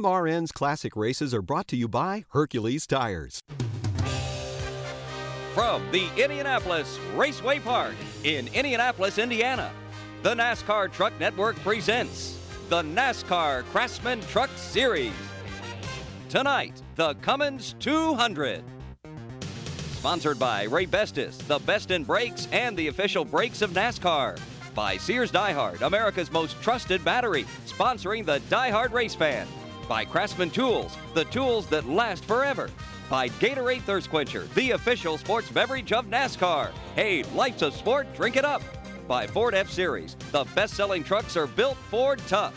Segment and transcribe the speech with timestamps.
[0.00, 3.42] MRN's classic races are brought to you by Hercules Tires.
[5.52, 7.92] From the Indianapolis Raceway Park
[8.24, 9.70] in Indianapolis, Indiana,
[10.22, 12.38] the NASCAR Truck Network presents
[12.70, 15.12] the NASCAR Craftsman Truck Series.
[16.30, 18.64] Tonight, the Cummins 200.
[19.98, 24.40] Sponsored by Raybestos, the best in brakes and the official brakes of NASCAR.
[24.74, 29.46] By Sears Diehard, America's most trusted battery, sponsoring the diehard race fan.
[29.90, 32.70] By Craftsman Tools, the tools that last forever.
[33.08, 36.70] By Gatorade Thirst Quencher, the official sports beverage of NASCAR.
[36.94, 38.62] Hey, life's a sport, drink it up.
[39.08, 42.54] By Ford F Series, the best selling trucks are built Ford tough.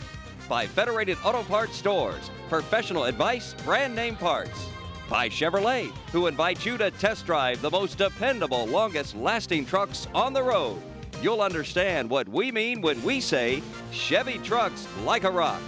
[0.48, 4.68] By Federated Auto Parts Stores, professional advice, brand name parts.
[5.10, 10.34] By Chevrolet, who invites you to test drive the most dependable, longest lasting trucks on
[10.34, 10.80] the road.
[11.20, 15.60] You'll understand what we mean when we say Chevy trucks like a rock.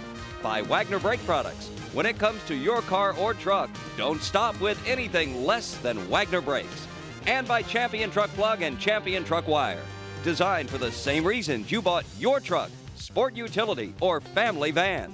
[0.47, 1.67] By Wagner Brake Products.
[1.91, 6.39] When it comes to your car or truck, don't stop with anything less than Wagner
[6.39, 6.87] Brakes.
[7.25, 9.83] And by Champion Truck Plug and Champion Truck Wire.
[10.23, 15.11] Designed for the same reasons you bought your truck, sport utility, or family van.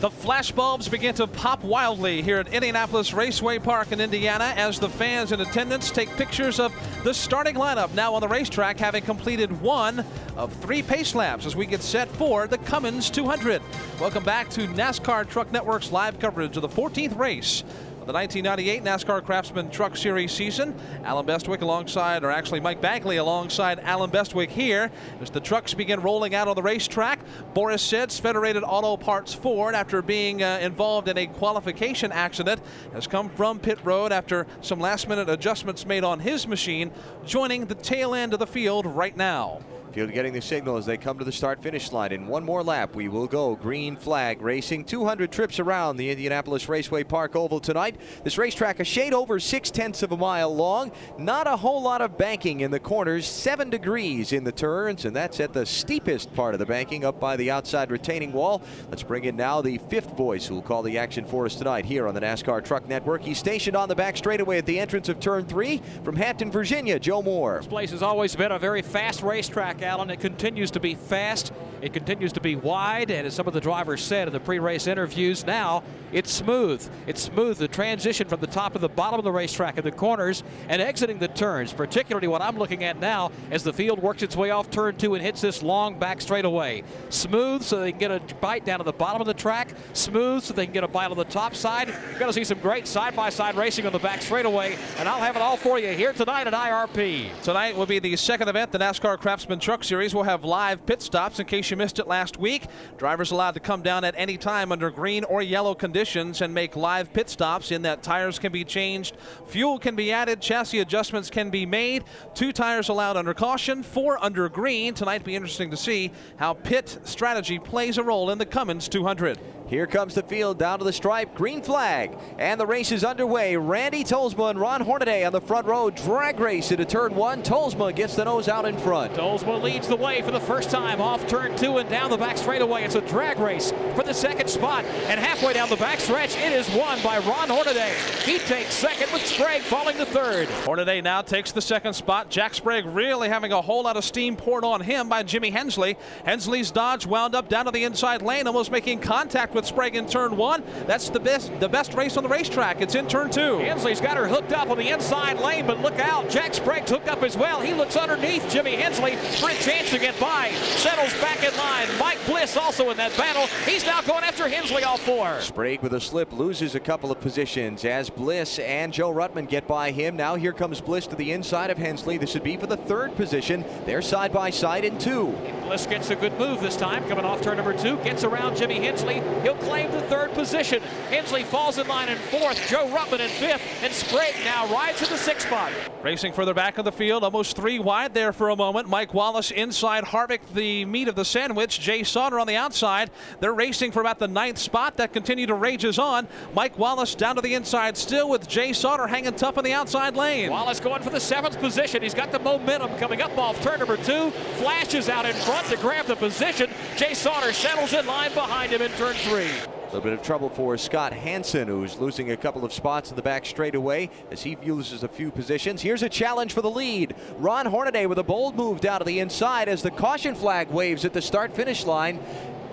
[0.00, 4.88] The flashbulbs begin to pop wildly here at Indianapolis Raceway Park in Indiana as the
[4.88, 9.60] fans in attendance take pictures of the starting lineup now on the racetrack, having completed
[9.60, 10.02] one
[10.38, 13.60] of three pace laps as we get set for the Cummins 200.
[14.00, 17.62] Welcome back to NASCAR Truck Network's live coverage of the 14th race
[18.10, 20.74] the 1998 NASCAR Craftsman Truck Series season.
[21.04, 26.00] Allen Bestwick alongside, or actually Mike Bagley alongside Allen Bestwick here as the trucks begin
[26.00, 27.20] rolling out on the racetrack.
[27.54, 32.60] Boris Said, Federated Auto Parts Ford, after being uh, involved in a qualification accident,
[32.94, 36.90] has come from pit road after some last minute adjustments made on his machine,
[37.24, 39.60] joining the tail end of the field right now.
[39.92, 42.12] Field getting the signal as they come to the start finish line.
[42.12, 44.84] In one more lap, we will go green flag racing.
[44.84, 47.96] 200 trips around the Indianapolis Raceway Park Oval tonight.
[48.22, 50.92] This racetrack a shade over six tenths of a mile long.
[51.18, 55.16] Not a whole lot of banking in the corners, seven degrees in the turns, and
[55.16, 58.62] that's at the steepest part of the banking up by the outside retaining wall.
[58.90, 61.84] Let's bring in now the fifth voice who will call the action for us tonight
[61.84, 63.22] here on the NASCAR Truck Network.
[63.22, 66.98] He's stationed on the back straightaway at the entrance of turn three from Hampton, Virginia.
[67.00, 67.58] Joe Moore.
[67.58, 70.10] This place has always been a very fast racetrack Allen.
[70.10, 71.52] It continues to be fast.
[71.82, 74.86] It continues to be wide, and as some of the drivers said in the pre-race
[74.86, 75.82] interviews, now
[76.12, 76.86] it's smooth.
[77.06, 77.56] It's smooth.
[77.56, 80.82] The transition from the top to the bottom of the racetrack in the corners and
[80.82, 84.50] exiting the turns, particularly what I'm looking at now as the field works its way
[84.50, 86.82] off turn two and hits this long back straightaway.
[87.08, 89.72] Smooth so they can get a bite down to the bottom of the track.
[89.94, 91.88] Smooth so they can get a bite on the top side.
[91.88, 95.36] You're going to see some great side-by-side racing on the back straightaway, and I'll have
[95.36, 97.42] it all for you here tonight at IRP.
[97.42, 100.12] Tonight will be the second event, the NASCAR Craftsman Truck Series.
[100.16, 102.64] We'll have live pit stops in case you missed it last week.
[102.98, 106.74] Drivers allowed to come down at any time under green or yellow conditions and make
[106.74, 109.16] live pit stops in that tires can be changed,
[109.46, 112.02] fuel can be added, chassis adjustments can be made.
[112.34, 114.92] Two tires allowed under caution, four under green.
[114.92, 119.38] Tonight be interesting to see how pit strategy plays a role in the Cummins 200.
[119.70, 123.56] Here comes the field down to the stripe, green flag, and the race is underway.
[123.56, 127.40] Randy Tolsma and Ron Hornaday on the front row, drag race into turn one.
[127.44, 129.14] Tolsma gets the nose out in front.
[129.14, 132.36] Tolsma leads the way for the first time off turn two and down the back
[132.36, 132.82] straightaway.
[132.82, 133.70] It's a drag race
[134.00, 137.48] for the second spot, and halfway down the back stretch, it is won by Ron
[137.48, 137.94] Hornaday.
[138.24, 140.48] He takes second with Sprague falling to third.
[140.64, 142.30] Hornaday now takes the second spot.
[142.30, 145.96] Jack Sprague really having a whole lot of steam poured on him by Jimmy Hensley.
[146.24, 149.94] Hensley's Dodge wound up down to the inside lane, almost making contact with with Sprague
[149.94, 150.64] in turn one.
[150.86, 152.80] That's the best the best race on the racetrack.
[152.80, 153.58] It's in turn two.
[153.58, 156.30] Hensley's got her hooked up on the inside lane, but look out.
[156.30, 157.60] Jack Sprague's hooked up as well.
[157.60, 160.50] He looks underneath Jimmy Hensley for a chance to get by.
[160.78, 161.88] Settles back in line.
[161.98, 163.48] Mike Bliss also in that battle.
[163.70, 165.40] He's now going after Hensley all four.
[165.40, 169.66] Sprague with a slip loses a couple of positions as Bliss and Joe Ruttman get
[169.66, 170.14] by him.
[170.14, 172.16] Now here comes Bliss to the inside of Hensley.
[172.16, 173.64] This would be for the third position.
[173.86, 175.30] They're side by side in two.
[175.30, 178.56] And Bliss gets a good move this time, coming off turn number two, gets around
[178.56, 179.22] Jimmy Hensley.
[179.42, 180.80] He'll claim the third position.
[181.10, 185.10] Hensley falls in line in fourth, Joe Ruttman in fifth, and Sprague now rides to
[185.10, 185.72] the sixth spot.
[186.04, 188.88] Racing further back of the field, almost three wide there for a moment.
[188.88, 191.80] Mike Wallace inside Harvick, the meat of the sandwich.
[191.80, 193.10] Jay Sauter on the outside.
[193.40, 194.98] They're racing for about the ninth spot.
[194.98, 196.28] That continued to rages on.
[196.54, 200.14] Mike Wallace down to the inside still with Jay Sauter hanging tough in the outside
[200.14, 200.50] lane.
[200.50, 202.02] Wallace going for the seventh position.
[202.02, 204.30] He's got the momentum coming up off turn number two.
[204.58, 206.68] Flashes out in front to grab the position.
[206.96, 209.48] Jay Sauter settles in line behind him in turn three.
[209.90, 213.16] A little bit of trouble for Scott Hansen, who's losing a couple of spots in
[213.16, 215.82] the back straightaway as he loses a few positions.
[215.82, 217.16] Here's a challenge for the lead.
[217.38, 221.04] Ron Hornaday with a bold move down to the inside as the caution flag waves
[221.04, 222.20] at the start finish line.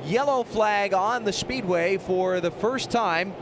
[0.07, 3.33] Yellow flag on the speedway for the first time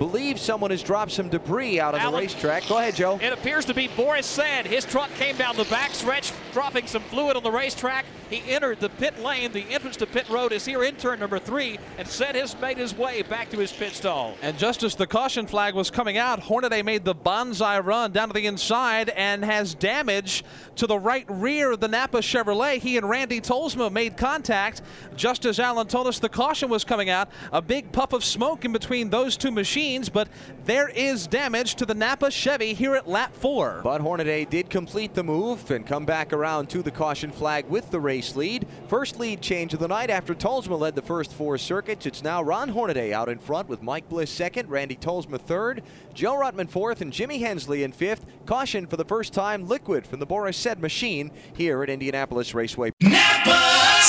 [0.00, 2.66] believe someone has dropped some debris out on Alan, the racetrack.
[2.66, 3.18] Go ahead, Joe.
[3.22, 4.66] It appears to be Boris Said.
[4.66, 8.06] His truck came down the backstretch, dropping some fluid on the racetrack.
[8.30, 9.52] He entered the pit lane.
[9.52, 12.78] The entrance to pit road is here in turn number three, and Said has made
[12.78, 14.36] his way back to his pit stall.
[14.40, 18.28] And just as the caution flag was coming out, Hornaday made the bonsai run down
[18.28, 20.44] to the inside and has damage
[20.76, 22.78] to the right rear of the Napa Chevrolet.
[22.78, 24.80] He and Randy Tolsma made contact
[25.14, 27.28] just as Alan told us the caution was coming out.
[27.52, 30.28] A big puff of smoke in between those two machines, but
[30.66, 33.80] there is damage to the Napa Chevy here at lap four.
[33.82, 37.90] But Hornaday did complete the move and come back around to the caution flag with
[37.90, 38.66] the race lead.
[38.88, 42.06] First lead change of the night after Tolsma led the first four circuits.
[42.06, 45.82] It's now Ron Hornaday out in front with Mike Bliss second, Randy Tolsma third,
[46.14, 48.24] Joe Ruttman fourth, and Jimmy Hensley in fifth.
[48.46, 52.92] Caution for the first time, liquid from the Boris Said machine here at Indianapolis Raceway.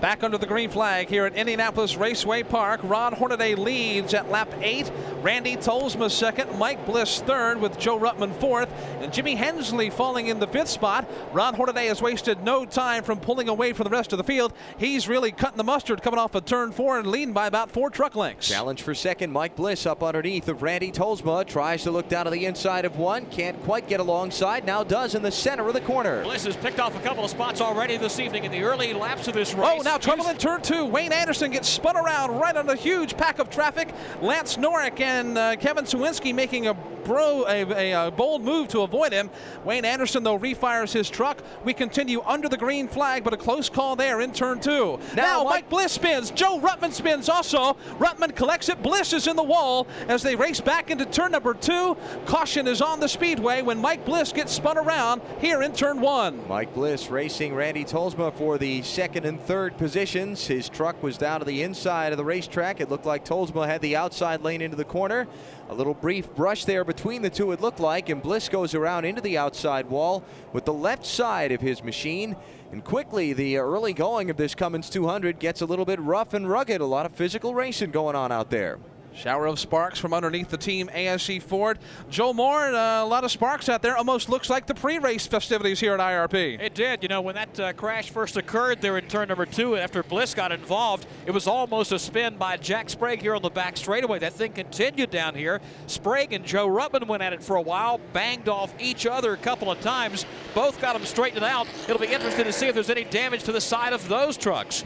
[0.00, 2.80] Back under the green flag here at Indianapolis Raceway Park.
[2.84, 4.92] Ron Hornaday leads at lap eight.
[5.22, 6.58] Randy Tolsma second.
[6.58, 8.68] Mike Bliss third with Joe Ruttman fourth.
[9.00, 11.08] And Jimmy Hensley falling in the fifth spot.
[11.32, 14.52] Ron Hornaday has wasted no time from pulling away from the rest of the field.
[14.76, 17.88] He's really cutting the mustard coming off of turn four and leading by about four
[17.88, 18.48] truck lengths.
[18.48, 19.32] Challenge for second.
[19.32, 21.46] Mike Bliss up underneath of Randy Tolsma.
[21.46, 23.24] Tries to look down to the inside of one.
[23.26, 24.66] Can't quite get alongside.
[24.66, 26.22] Now does in the center of the corner.
[26.22, 29.26] Bliss has picked off a couple of spots already this evening in the early laps
[29.26, 29.66] of this race.
[29.72, 30.84] Oh, now trouble in turn two.
[30.84, 33.94] Wayne Anderson gets spun around right on a huge pack of traffic.
[34.20, 36.74] Lance Norick and uh, Kevin Cywinski making a
[37.06, 39.30] bro a, a, a, bold move to avoid him.
[39.64, 41.42] Wayne Anderson though refires his truck.
[41.64, 44.98] We continue under the green flag, but a close call there in turn two.
[45.14, 46.30] Now, now Mike, Mike Bliss spins.
[46.30, 47.74] Joe Ruttman spins also.
[47.98, 48.82] Ruttman collects it.
[48.82, 51.96] Bliss is in the wall as they race back into turn number two.
[52.26, 56.46] Caution is on the speedway when Mike Bliss gets spun around here in turn one.
[56.48, 60.46] Mike Bliss racing Randy Tolsma for the second and third positions.
[60.46, 62.80] His truck was down to the inside of the racetrack.
[62.80, 65.26] It looked like Tolsma had the outside lane into the corner.
[65.68, 69.04] A little brief brush there between the two, it looked like, and Bliss goes around
[69.04, 72.36] into the outside wall with the left side of his machine.
[72.70, 76.48] And quickly, the early going of this Cummins 200 gets a little bit rough and
[76.48, 76.80] rugged.
[76.80, 78.78] A lot of physical racing going on out there.
[79.16, 81.78] Shower of sparks from underneath the team ASC Ford.
[82.10, 83.96] Joe Moore, uh, a lot of sparks out there.
[83.96, 86.60] Almost looks like the pre-race festivities here at IRP.
[86.60, 87.02] It did.
[87.02, 90.34] You know, when that uh, crash first occurred there in turn number two, after Bliss
[90.34, 94.18] got involved, it was almost a spin by Jack Sprague here on the back straightaway.
[94.18, 95.62] That thing continued down here.
[95.86, 99.38] Sprague and Joe Ruttman went at it for a while, banged off each other a
[99.38, 100.26] couple of times.
[100.54, 101.66] Both got them straightened out.
[101.88, 104.84] It'll be interesting to see if there's any damage to the side of those trucks.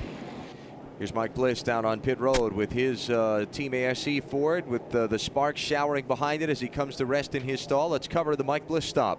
[1.01, 5.07] Here's Mike Bliss down on pit road with his uh, Team ASC Ford with uh,
[5.07, 7.89] the sparks showering behind it as he comes to rest in his stall.
[7.89, 9.19] Let's cover the Mike Bliss stop.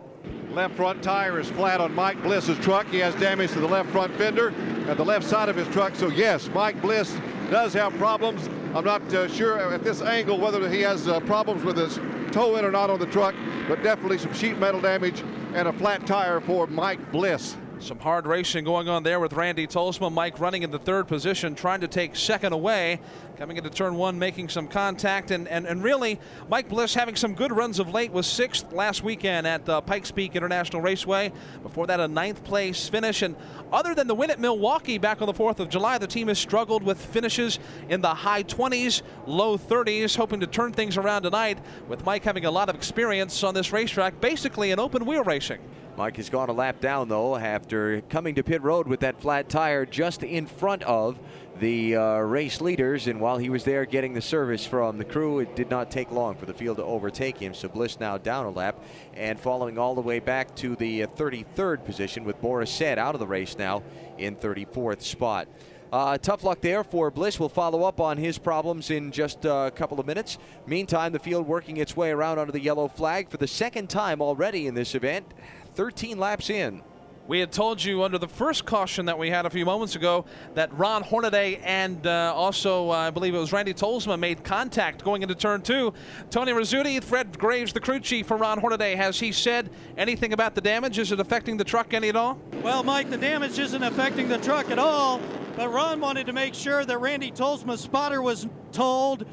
[0.51, 2.85] Left front tire is flat on Mike Bliss's truck.
[2.89, 5.95] He has damage to the left front fender and the left side of his truck.
[5.95, 7.17] So yes, Mike Bliss
[7.50, 8.47] does have problems.
[8.75, 12.00] I'm not uh, sure at this angle whether he has uh, problems with his
[12.31, 13.33] toe in or not on the truck,
[13.67, 15.23] but definitely some sheet metal damage
[15.55, 17.57] and a flat tire for Mike Bliss.
[17.81, 20.13] Some hard racing going on there with Randy Tolsma.
[20.13, 23.00] Mike running in the third position, trying to take second away.
[23.39, 25.31] Coming into turn one, making some contact.
[25.31, 29.03] And, and, and really, Mike Bliss having some good runs of late was sixth last
[29.03, 31.31] weekend at uh, Pikes Peak International Raceway.
[31.63, 33.23] Before that, a ninth place finish.
[33.23, 33.35] And
[33.73, 36.38] other than the win at Milwaukee back on the 4th of July, the team has
[36.38, 37.57] struggled with finishes
[37.89, 41.57] in the high 20s, low 30s, hoping to turn things around tonight
[41.88, 45.59] with Mike having a lot of experience on this racetrack, basically in open wheel racing.
[45.98, 49.50] Mike has gone a lap down, though, after coming to pit road with that flat
[49.50, 51.19] tire just in front of
[51.60, 53.07] the uh, race leaders.
[53.07, 56.10] And while he was there getting the service from the crew, it did not take
[56.12, 57.53] long for the field to overtake him.
[57.53, 58.81] So Bliss now down a lap
[59.13, 63.13] and following all the way back to the 33rd uh, position with Boris Said out
[63.13, 63.83] of the race now
[64.17, 65.48] in 34th spot.
[65.91, 67.38] Uh, tough luck there for Bliss.
[67.38, 70.38] We'll follow up on his problems in just a couple of minutes.
[70.65, 74.21] Meantime, the field working its way around under the yellow flag for the second time
[74.21, 75.25] already in this event.
[75.75, 76.81] 13 laps in.
[77.27, 80.25] We had told you under the first caution that we had a few moments ago
[80.55, 85.03] that Ron Hornaday and uh, also, uh, I believe it was Randy Tolsma, made contact
[85.03, 85.93] going into turn two.
[86.29, 90.55] Tony Rizzuti, Fred Graves, the crew chief for Ron Hornaday, has he said anything about
[90.55, 90.99] the damage?
[90.99, 92.37] Is it affecting the truck any at all?
[92.63, 95.21] Well, Mike, the damage isn't affecting the truck at all,
[95.55, 99.25] but Ron wanted to make sure that Randy Tolsma's spotter was told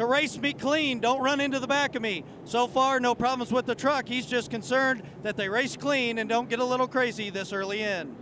[0.00, 0.98] to race me clean.
[0.98, 2.24] Don't run into the back of me.
[2.44, 4.08] So far, no problems with the truck.
[4.08, 7.82] He's just concerned that they race clean and don't get a little crazy this early
[7.82, 8.16] in.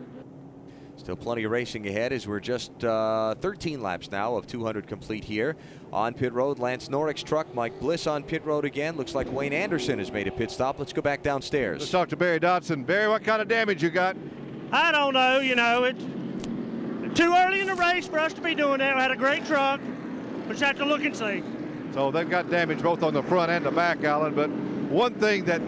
[0.97, 5.23] Still plenty of racing ahead as we're just uh, 13 laps now of 200 complete
[5.23, 5.56] here.
[5.92, 7.54] On pit road, Lance Norick's truck.
[7.54, 8.97] Mike Bliss on pit road again.
[8.97, 10.80] Looks like Wayne Anderson has made a pit stop.
[10.80, 11.78] Let's go back downstairs.
[11.78, 12.82] Let's talk to Barry Dodson.
[12.82, 14.16] Barry, what kind of damage you got?
[14.73, 15.38] I don't know.
[15.38, 16.02] You know, it's
[17.16, 18.97] too early in the race for us to be doing that.
[18.97, 19.80] We had a great truck.
[20.49, 21.44] We just have to look and see.
[21.95, 24.35] So they've got damage both on the front and the back, Alan.
[24.35, 24.50] But
[24.90, 25.61] one thing that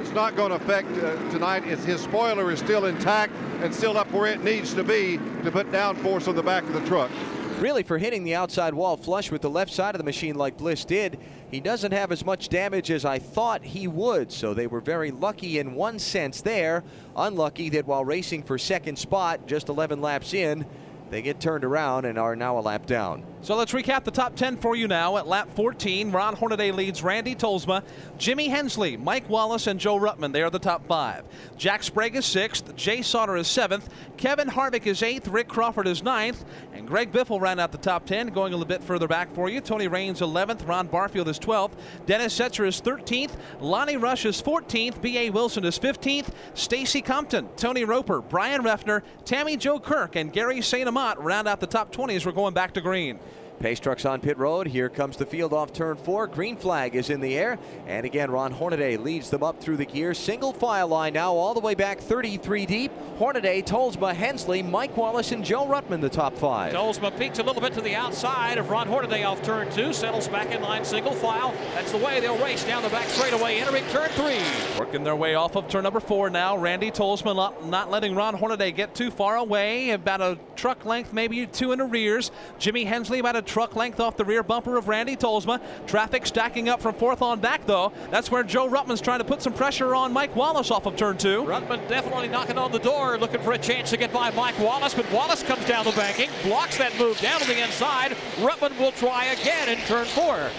[0.00, 3.96] it's not going to affect uh, tonight is his spoiler is still intact and still
[3.96, 7.10] up where it needs to be to put downforce on the back of the truck.
[7.58, 10.58] Really, for hitting the outside wall flush with the left side of the machine like
[10.58, 11.18] Bliss did,
[11.50, 14.32] he doesn't have as much damage as I thought he would.
[14.32, 16.82] So they were very lucky in one sense there.
[17.16, 20.66] Unlucky that while racing for second spot, just 11 laps in,
[21.10, 23.24] they get turned around and are now a lap down.
[23.44, 25.18] So let's recap the top 10 for you now.
[25.18, 27.84] At lap 14, Ron Hornaday leads Randy Tolsma,
[28.16, 30.32] Jimmy Hensley, Mike Wallace, and Joe Ruttman.
[30.32, 31.24] They are the top five.
[31.58, 36.02] Jack Sprague is sixth, Jay Sauter is seventh, Kevin Harvick is eighth, Rick Crawford is
[36.02, 38.28] ninth, and Greg Biffle ran out the top 10.
[38.28, 41.72] Going a little bit further back for you, Tony Raines 11th, Ron Barfield is 12th,
[42.06, 45.28] Dennis Setzer is 13th, Lonnie Rush is 14th, B.A.
[45.28, 50.88] Wilson is 15th, Stacy Compton, Tony Roper, Bryan Reffner, Tammy Jo Kirk, and Gary St.
[50.88, 53.18] Amant round out the top 20 as we're going back to green.
[53.64, 54.66] Pace trucks on pit road.
[54.66, 56.26] Here comes the field off turn four.
[56.26, 57.58] Green flag is in the air.
[57.86, 60.12] And again, Ron Hornaday leads them up through the gear.
[60.12, 62.92] Single file line now, all the way back 33 deep.
[63.16, 66.74] Hornaday, Tolsma, Hensley, Mike Wallace, and Joe Ruttman, the top five.
[66.74, 69.94] Tolsma peaks a little bit to the outside of Ron Hornaday off turn two.
[69.94, 71.54] Settles back in line, single file.
[71.74, 74.42] That's the way they'll race down the back straightaway, entering turn three.
[74.78, 76.54] Working their way off of turn number four now.
[76.54, 79.90] Randy Tolsma not, not letting Ron Hornaday get too far away.
[79.90, 82.30] About a truck length, maybe two in arrears.
[82.58, 85.60] Jimmy Hensley about a truck length off the rear bumper of Randy Tolsma.
[85.86, 87.92] Traffic stacking up from fourth on back, though.
[88.10, 91.16] That's where Joe Ruttman's trying to put some pressure on Mike Wallace off of turn
[91.18, 91.44] two.
[91.44, 94.92] Ruttman definitely knocking on the door, looking for a chance to get by Mike Wallace,
[94.92, 98.16] but Wallace comes down the banking, blocks that move down to the inside.
[98.38, 100.50] Ruttman will try again in turn four.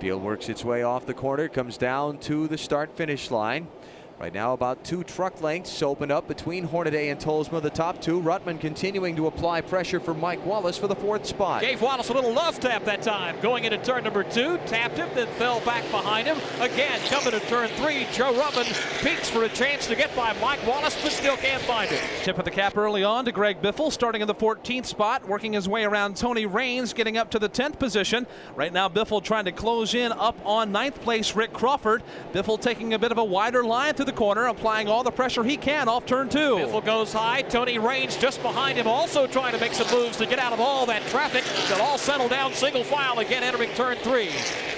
[0.00, 3.68] Field works its way off the corner, comes down to the start finish line.
[4.20, 8.22] Right now, about two truck lengths open up between Hornaday and Tolsma, the top two.
[8.22, 11.62] Ruttman continuing to apply pressure for Mike Wallace for the fourth spot.
[11.62, 13.34] Gave Wallace a little love tap that time.
[13.40, 16.38] Going into turn number two, tapped him, then fell back behind him.
[16.60, 20.64] Again, coming to turn three, Joe Ruttman peeks for a chance to get by Mike
[20.64, 22.00] Wallace, but still can't find it.
[22.22, 25.54] Tip of the cap early on to Greg Biffle, starting in the 14th spot, working
[25.54, 28.28] his way around Tony Raines, getting up to the 10th position.
[28.54, 32.04] Right now, Biffle trying to close in up on ninth place, Rick Crawford.
[32.32, 35.42] Biffle taking a bit of a wider line through the corner, applying all the pressure
[35.42, 36.56] he can off turn two.
[36.56, 37.42] Biffle goes high.
[37.42, 40.60] Tony Raines just behind him, also trying to make some moves to get out of
[40.60, 41.44] all that traffic.
[41.68, 44.30] They'll all settle down single file again, entering turn three.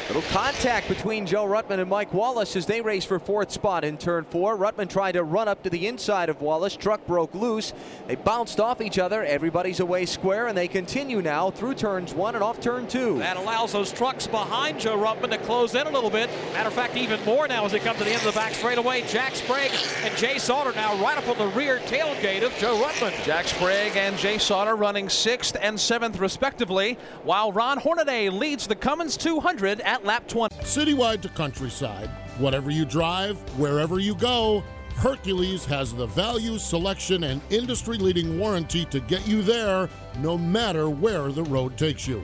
[0.09, 3.99] Little contact between Joe Ruttman and Mike Wallace as they race for fourth spot in
[3.99, 4.57] turn four.
[4.57, 6.77] Ruttman tried to run up to the inside of Wallace.
[6.77, 7.73] Truck broke loose.
[8.07, 9.25] They bounced off each other.
[9.25, 13.19] Everybody's away square, and they continue now through turns one and off turn two.
[13.19, 16.31] That allows those trucks behind Joe Ruttman to close in a little bit.
[16.53, 18.55] Matter of fact, even more now as they come to the end of the back
[18.55, 19.03] straightaway.
[19.17, 23.25] Jack Sprague and Jay Sauter now right up on the rear tailgate of Joe Ruttman.
[23.25, 28.75] Jack Sprague and Jay Sauter running sixth and seventh respectively, while Ron Hornaday leads the
[28.75, 30.57] Cummins 200 at lap 20.
[30.57, 34.63] Citywide to countryside, whatever you drive, wherever you go,
[34.97, 40.91] Hercules has the value, selection, and industry leading warranty to get you there no matter
[40.91, 42.23] where the road takes you.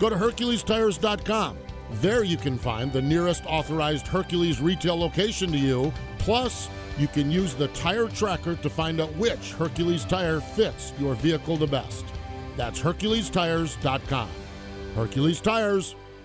[0.00, 1.56] Go to HerculesTires.com.
[2.00, 5.92] There you can find the nearest authorized Hercules retail location to you.
[6.22, 11.16] Plus, you can use the tire tracker to find out which Hercules tire fits your
[11.16, 12.04] vehicle the best.
[12.56, 14.28] That's HerculesTires.com.
[14.94, 15.96] Hercules Tires,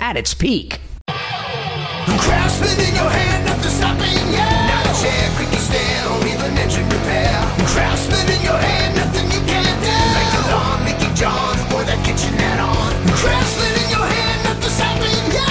[0.00, 0.80] at its peak.
[2.18, 4.38] Craftsman in your hand, nothing stopping you.
[4.38, 7.32] Not a chair, quick stand, or even engine repair.
[7.66, 9.90] Craftsman in your hand, nothing you can't do.
[9.90, 12.92] Like the lawn, Mickey John, or that kitchen add-on.
[13.14, 15.50] Craftsman in your hand, nothing stopping you.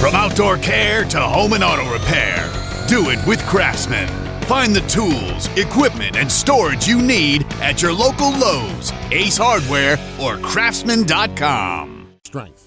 [0.00, 2.50] From outdoor care to home and auto repair,
[2.88, 4.25] do it with Craftsman.
[4.46, 10.36] Find the tools, equipment, and storage you need at your local Lowe's, Ace Hardware, or
[10.38, 12.06] Craftsman.com.
[12.24, 12.65] Strength.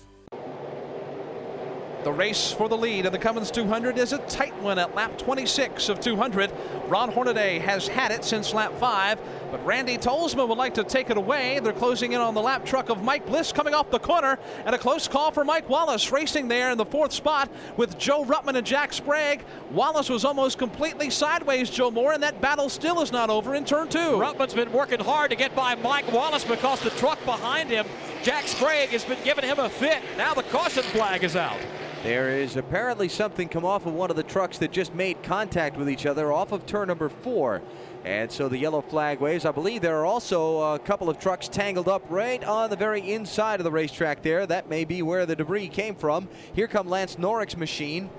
[2.04, 5.18] The race for the lead in the Cummins 200 is a tight one at lap
[5.18, 6.50] 26 of 200.
[6.88, 9.20] Ron Hornaday has had it since lap 5,
[9.52, 11.60] but Randy Tolsma would like to take it away.
[11.60, 14.74] They're closing in on the lap truck of Mike Bliss coming off the corner, and
[14.74, 18.56] a close call for Mike Wallace racing there in the fourth spot with Joe Ruttman
[18.56, 19.44] and Jack Sprague.
[19.72, 23.66] Wallace was almost completely sideways, Joe Moore, and that battle still is not over in
[23.66, 23.98] turn two.
[24.00, 27.86] Ruttman's been working hard to get by Mike Wallace because the truck behind him,
[28.24, 30.02] Jack Sprague, has been giving him a fit.
[30.18, 31.60] Now the caution flag is out.
[32.04, 35.76] There is apparently something come off of one of the trucks that just made contact
[35.76, 37.62] with each other off of turn number four.
[38.06, 39.44] And so the yellow flag waves.
[39.44, 43.02] I believe there are also a couple of trucks tangled up right on the very
[43.12, 44.48] inside of the racetrack there.
[44.48, 46.30] That may be where the debris came from.
[46.54, 48.10] Here come Lance Norick's machine.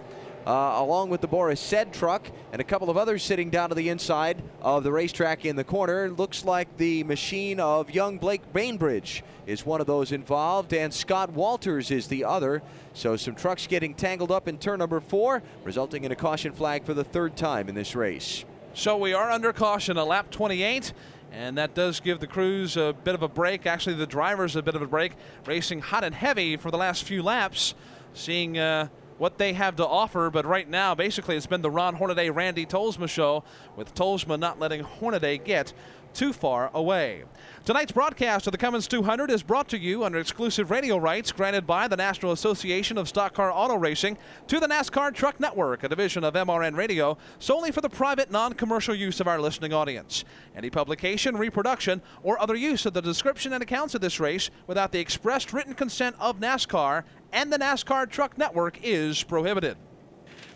[0.46, 3.74] Uh, along with the Boris Said truck and a couple of others sitting down to
[3.74, 6.08] the inside of the racetrack in the corner.
[6.08, 11.30] Looks like the machine of young Blake Bainbridge is one of those involved, and Scott
[11.32, 12.62] Walters is the other.
[12.94, 16.84] So some trucks getting tangled up in turn number four, resulting in a caution flag
[16.84, 18.44] for the third time in this race.
[18.72, 20.92] So we are under caution at lap 28.
[21.32, 23.64] And that does give the crews a bit of a break.
[23.64, 25.12] Actually, the drivers a bit of a break,
[25.46, 27.74] racing hot and heavy for the last few laps,
[28.14, 28.88] seeing uh,
[29.20, 30.30] what they have to offer.
[30.30, 33.44] But right now, basically, it's been the Ron Hornaday Randy Tolsma show,
[33.76, 35.74] with Tolsma not letting Hornaday get
[36.14, 37.24] too far away.
[37.64, 41.66] Tonight's broadcast of the Cummins 200 is brought to you under exclusive radio rights granted
[41.66, 44.16] by the National Association of Stock Car Auto Racing
[44.48, 48.54] to the NASCAR Truck Network, a division of MRN Radio, solely for the private, non
[48.54, 50.24] commercial use of our listening audience.
[50.56, 54.92] Any publication, reproduction, or other use of the description and accounts of this race without
[54.92, 59.76] the expressed written consent of NASCAR and the NASCAR Truck Network is prohibited.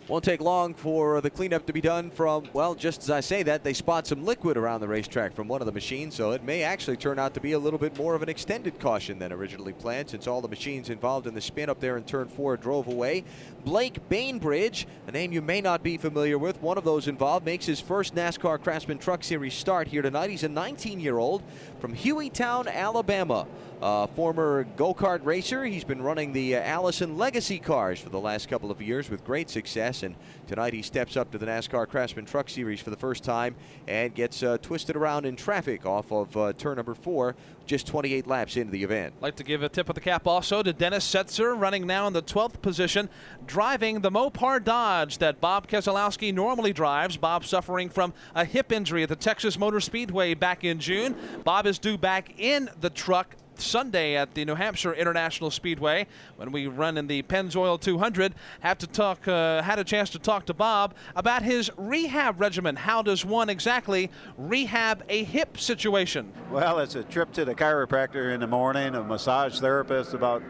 [0.07, 3.41] Won't take long for the cleanup to be done from, well, just as I say
[3.41, 6.43] that, they spot some liquid around the racetrack from one of the machines, so it
[6.43, 9.33] may actually turn out to be a little bit more of an extended caution than
[9.33, 12.55] originally planned since all the machines involved in the spin up there in turn four
[12.55, 13.23] drove away.
[13.63, 17.65] Blake Bainbridge, a name you may not be familiar with, one of those involved, makes
[17.65, 20.29] his first NASCAR Craftsman Truck Series start here tonight.
[20.29, 21.41] He's a 19 year old
[21.85, 23.45] from Hueytown, Alabama.
[23.79, 25.65] Uh, former go kart racer.
[25.65, 29.23] He's been running the uh, Allison Legacy cars for the last couple of years with
[29.23, 30.01] great success.
[30.01, 30.15] And
[30.47, 33.55] tonight he steps up to the NASCAR Craftsman Truck Series for the first time
[33.87, 37.35] and gets uh, twisted around in traffic off of uh, turn number four,
[37.65, 39.13] just 28 laps into the event.
[39.21, 42.13] Like to give a tip of the cap also to Dennis Setzer, running now in
[42.13, 43.09] the 12th position,
[43.45, 47.17] driving the Mopar Dodge that Bob Keselowski normally drives.
[47.17, 51.15] Bob suffering from a hip injury at the Texas Motor Speedway back in June.
[51.43, 56.51] Bob is due back in the truck Sunday at the New Hampshire International Speedway when
[56.51, 58.35] we run in the Pennzoil 200.
[58.61, 62.75] Have to talk, uh, had a chance to talk to Bob about his rehab regimen.
[62.75, 66.31] How does one exactly rehab a hip situation?
[66.51, 70.43] Well, it's a trip to the chiropractor in the morning, a massage therapist about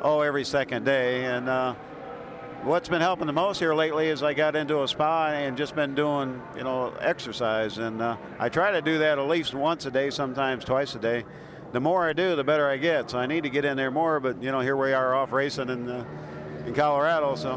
[0.00, 1.48] oh every second day, and.
[1.48, 1.74] Uh,
[2.64, 5.74] what's been helping the most here lately is I got into a spa and just
[5.74, 7.78] been doing, you know, exercise.
[7.78, 10.98] And uh, I try to do that at least once a day, sometimes twice a
[10.98, 11.24] day
[11.72, 13.10] the more I do, the better I get.
[13.10, 14.20] So I need to get in there more.
[14.20, 16.04] But you know, here we are off racing in uh,
[16.66, 17.56] in Colorado, so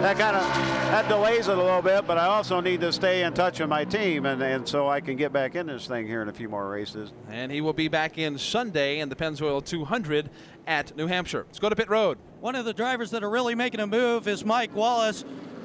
[0.00, 0.42] that kind of
[0.90, 2.06] that delays it a little bit.
[2.06, 5.00] But I also need to stay in touch with my team, and, and so I
[5.00, 7.12] can get back in this thing here in a few more races.
[7.28, 10.30] And he will be back in Sunday in the Pennzoil 200
[10.66, 11.44] at New Hampshire.
[11.46, 12.18] Let's go to pit road.
[12.40, 15.24] One of the drivers that are really making a move is Mike Wallace.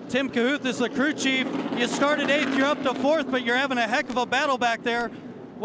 [0.10, 1.47] Tim Cahuth is the crew chief.
[1.78, 4.58] You started eighth, you're up to fourth, but you're having a heck of a battle
[4.58, 5.10] back there.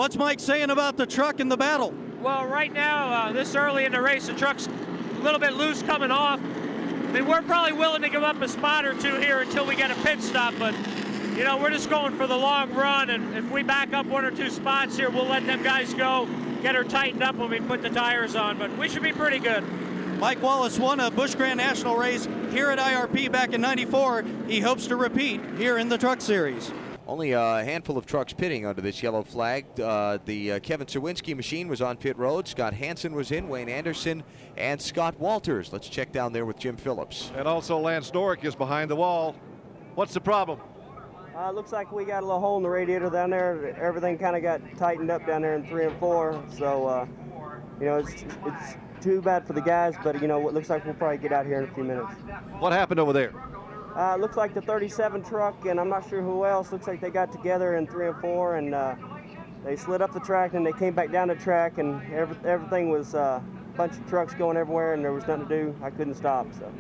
[0.00, 1.92] What's Mike saying about the truck in the battle?
[2.22, 5.82] Well, right now, uh, this early in the race, the truck's a little bit loose
[5.82, 6.40] coming off.
[6.40, 9.76] I mean, we're probably willing to give up a spot or two here until we
[9.76, 10.74] get a pit stop, but
[11.36, 14.24] you know, we're just going for the long run, and if we back up one
[14.24, 16.26] or two spots here, we'll let them guys go,
[16.62, 19.38] get her tightened up when we put the tires on, but we should be pretty
[19.38, 19.62] good.
[20.18, 24.24] Mike Wallace won a Busch Grand National race here at IRP back in 94.
[24.46, 26.72] He hopes to repeat here in the Truck Series.
[27.10, 29.66] Only a handful of trucks pitting under this yellow flag.
[29.80, 32.46] Uh, the uh, Kevin Cywinski machine was on pit road.
[32.46, 34.22] Scott Hansen was in, Wayne Anderson,
[34.56, 35.72] and Scott Walters.
[35.72, 37.32] Let's check down there with Jim Phillips.
[37.34, 39.34] And also Lance Norick is behind the wall.
[39.96, 40.60] What's the problem?
[41.36, 43.74] Uh, looks like we got a little hole in the radiator down there.
[43.82, 46.40] Everything kind of got tightened up down there in three and four.
[46.56, 47.06] So, uh,
[47.80, 50.84] you know, it's, it's too bad for the guys, but, you know, it looks like
[50.84, 52.12] we'll probably get out here in a few minutes.
[52.60, 53.32] What happened over there?
[53.96, 56.72] Uh, looks like the 37 truck, and I'm not sure who else.
[56.72, 58.94] Looks like they got together in three and four, and uh,
[59.64, 62.90] they slid up the track, and they came back down the track, and every, everything
[62.90, 65.76] was uh, a bunch of trucks going everywhere, and there was nothing to do.
[65.82, 66.72] I couldn't stop, so.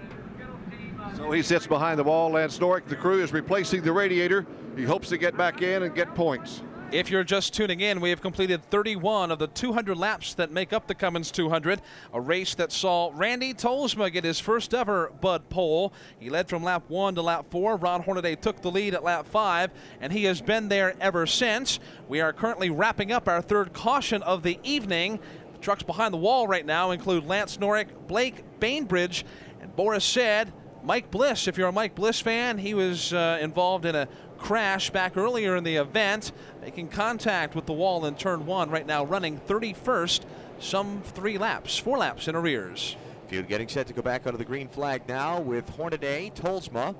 [1.16, 2.30] So he sits behind the wall.
[2.30, 4.46] Lance Norick, the crew, is replacing the radiator.
[4.76, 6.62] He hopes to get back in and get points.
[6.92, 10.72] If you're just tuning in, we have completed 31 of the 200 laps that make
[10.72, 11.80] up the Cummins 200,
[12.12, 15.92] a race that saw Randy Tolsma get his first ever Bud pole.
[16.18, 17.76] He led from lap 1 to lap 4.
[17.76, 21.78] Ron Hornaday took the lead at lap 5, and he has been there ever since.
[22.08, 25.20] We are currently wrapping up our third caution of the evening.
[25.52, 29.24] The trucks behind the wall right now include Lance Norick, Blake Bainbridge,
[29.60, 30.52] and Boris Said.
[30.82, 34.08] Mike Bliss, if you're a Mike Bliss fan, he was uh, involved in a
[34.40, 38.86] crash back earlier in the event, making contact with the wall in turn one, right
[38.86, 40.22] now running 31st,
[40.58, 42.96] some three laps, four laps in arrears.
[43.28, 46.96] Field getting set to go back under the green flag now with Hornaday, Tolsma,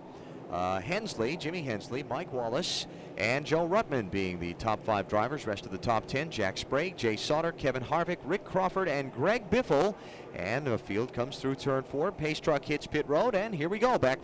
[0.50, 2.87] uh, Hensley, Jimmy Hensley, Mike Wallace,
[3.18, 5.46] and Joe Ruttman being the top five drivers.
[5.46, 9.50] Rest of the top 10, Jack Sprague, Jay Sauter, Kevin Harvick, Rick Crawford, and Greg
[9.50, 9.94] Biffle.
[10.35, 12.12] And the field comes through turn four.
[12.12, 13.98] Pace truck hits pit road, and here we go.
[13.98, 14.20] Back.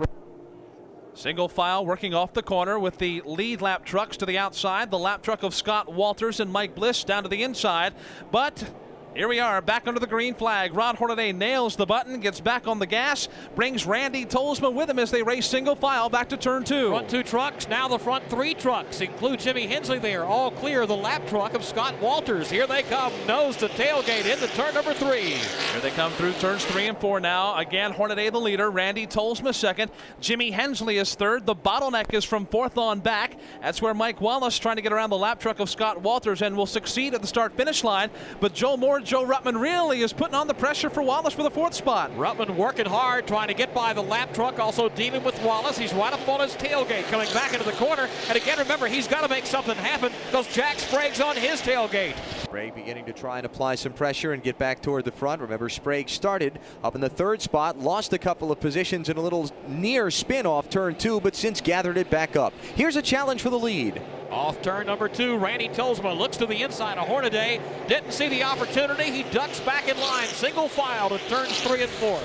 [1.17, 4.91] Single file working off the corner with the lead lap trucks to the outside.
[4.91, 7.95] The lap truck of Scott Walters and Mike Bliss down to the inside.
[8.31, 8.71] But
[9.17, 10.75] here we are, back under the green flag.
[10.75, 14.99] Ron Hornaday nails the button, gets back on the gas, brings Randy Tolsma with him
[14.99, 16.91] as they race single file back to turn two.
[16.91, 20.25] Front two trucks, now the front three trucks include Jimmy Hensley there.
[20.25, 22.51] All clear the lap truck of Scott Walters.
[22.51, 25.37] Here they come, nose to tailgate into turn number three.
[25.73, 27.57] Here they come through turns three and four now.
[27.57, 31.47] Again, Hornaday the leader, Randy Tolsma second, Jimmy Hensley is third.
[31.47, 33.39] The bottleneck is from fourth on back.
[33.63, 36.55] That's where Mike Wallace trying to get around the lap truck of Scott Walters and
[36.55, 38.11] will succeed at the start finish line.
[38.41, 41.51] But Joe Moore Joe Ruttman really is putting on the pressure for Wallace for the
[41.51, 42.11] fourth spot.
[42.17, 45.79] Ruttman working hard, trying to get by the lap truck, also dealing with Wallace.
[45.79, 48.09] He's right up on his tailgate, coming back into the corner.
[48.29, 52.17] And again, remember, he's got to make something happen because Jack Sprague's on his tailgate.
[52.43, 55.41] Sprague beginning to try and apply some pressure and get back toward the front.
[55.41, 59.21] Remember, Sprague started up in the third spot, lost a couple of positions in a
[59.21, 62.53] little near spin off turn two, but since gathered it back up.
[62.75, 64.03] Here's a challenge for the lead.
[64.31, 67.61] Off turn number two, Randy Tolsma looks to the inside of Hornaday.
[67.89, 69.05] Didn't see the opportunity.
[69.05, 72.21] He ducks back in line, single file to turns three and four.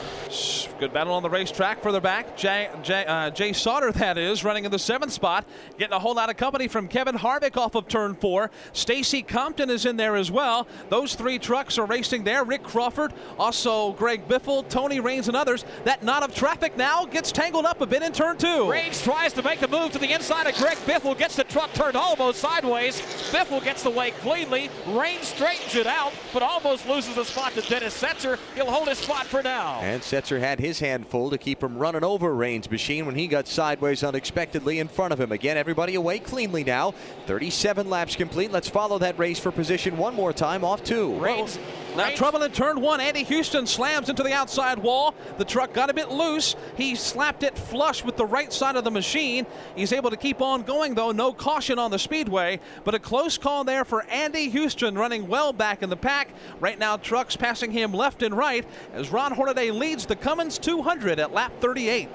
[0.80, 2.38] Good battle on the racetrack further back.
[2.38, 5.46] Jay, Jay, uh, Jay Sauter, that is, running in the seventh spot.
[5.78, 8.50] Getting a whole lot of company from Kevin Harvick off of turn four.
[8.72, 10.67] Stacy Compton is in there as well.
[10.89, 12.44] Those three trucks are racing there.
[12.44, 15.65] Rick Crawford, also Greg Biffle, Tony Raines, and others.
[15.84, 18.72] That knot of traffic now gets tangled up a bit in turn two.
[18.72, 21.74] Raines tries to make the move to the inside of Greg Biffle, gets the truck
[21.74, 23.02] turned almost sideways.
[23.32, 24.70] Biffle gets the way cleanly.
[24.88, 28.39] Raines straightens it out, but almost loses the spot to Dennis Setzer.
[28.56, 29.80] He'll hold his spot for now.
[29.82, 33.27] And Setzer had his hand full to keep him running over Raines' machine when he
[33.27, 35.31] got sideways unexpectedly in front of him.
[35.31, 36.91] Again, everybody away cleanly now.
[37.27, 38.51] 37 laps complete.
[38.51, 41.13] Let's follow that race for position one more time off two.
[41.19, 41.60] Raines.
[41.95, 43.01] Now trouble in turn one.
[43.01, 45.13] Andy Houston slams into the outside wall.
[45.38, 46.56] The truck got a bit loose.
[46.77, 49.45] He slapped it flush with the right side of the machine.
[49.75, 51.12] He's able to keep on going though.
[51.12, 55.51] No caution on the speedway, but a close call there for Andy Houston running well
[55.51, 56.30] back in the pack.
[56.62, 61.19] Right now trucks passing him left and right as Ron Hornaday leads the Cummins 200
[61.19, 62.08] at lap 38.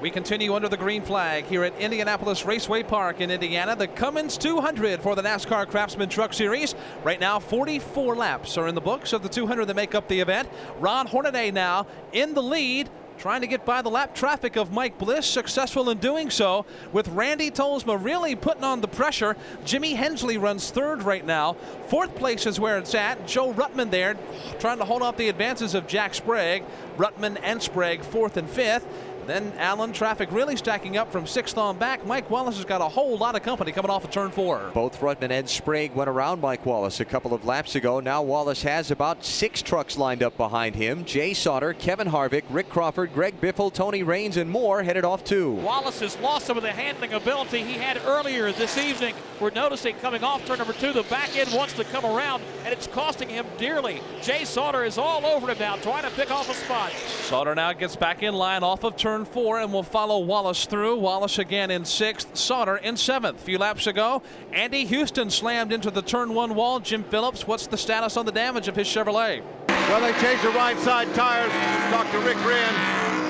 [0.00, 3.74] We continue under the green flag here at Indianapolis Raceway Park in Indiana.
[3.74, 6.76] The Cummins 200 for the NASCAR Craftsman Truck Series.
[7.02, 10.20] Right now, 44 laps are in the books of the 200 that make up the
[10.20, 10.48] event.
[10.78, 12.88] Ron Hornaday now in the lead.
[13.18, 17.08] trying to get by the lap traffic of Mike Bliss, successful in doing so, with
[17.08, 19.36] Randy Tolsma really putting on the pressure.
[19.64, 21.54] Jimmy Hensley runs third right now.
[21.88, 23.26] Fourth place is where it's at.
[23.26, 24.16] Joe Ruttman there
[24.60, 26.62] trying to hold off the advances of Jack Sprague.
[26.96, 28.86] Ruttman and Sprague fourth and fifth.
[29.28, 32.06] Then Allen traffic really stacking up from sixth on back.
[32.06, 34.70] Mike Wallace has got a whole lot of company coming off of turn four.
[34.72, 38.00] Both Ruttman and Ed Sprague went around Mike Wallace a couple of laps ago.
[38.00, 41.04] Now Wallace has about six trucks lined up behind him.
[41.04, 45.52] Jay Sauter, Kevin Harvick, Rick Crawford, Greg Biffle, Tony Raines, and more headed off too.
[45.56, 49.14] Wallace has lost some of the handling ability he had earlier this evening.
[49.40, 52.72] We're noticing coming off turn number two, the back end wants to come around, and
[52.72, 54.00] it's costing him dearly.
[54.22, 56.92] Jay Sauter is all over him now, trying to pick off a spot.
[56.92, 60.96] Sauter now gets back in line off of turn four and will follow Wallace through.
[60.96, 63.40] Wallace again in sixth, Sauter in seventh.
[63.40, 66.80] A few laps ago, Andy Houston slammed into the turn one wall.
[66.80, 69.42] Jim Phillips, what's the status on the damage of his Chevrolet?
[69.68, 71.52] Well, they changed the right side tires.
[71.90, 72.18] Dr.
[72.20, 73.27] Rick Ren.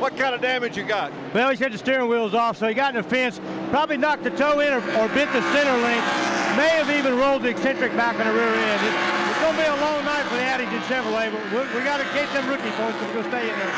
[0.00, 1.12] What kind of damage you got?
[1.34, 4.24] Well, he said the steering wheel's off, so he got in the fence, probably knocked
[4.24, 6.00] the toe in or, or bent the center link,
[6.56, 8.80] may have even rolled the eccentric back on the rear end.
[8.80, 8.96] It,
[9.28, 11.98] it's going to be a long night for the Addington Chevrolet, but we, we got
[11.98, 13.76] to get them rookie folks to go stay in there.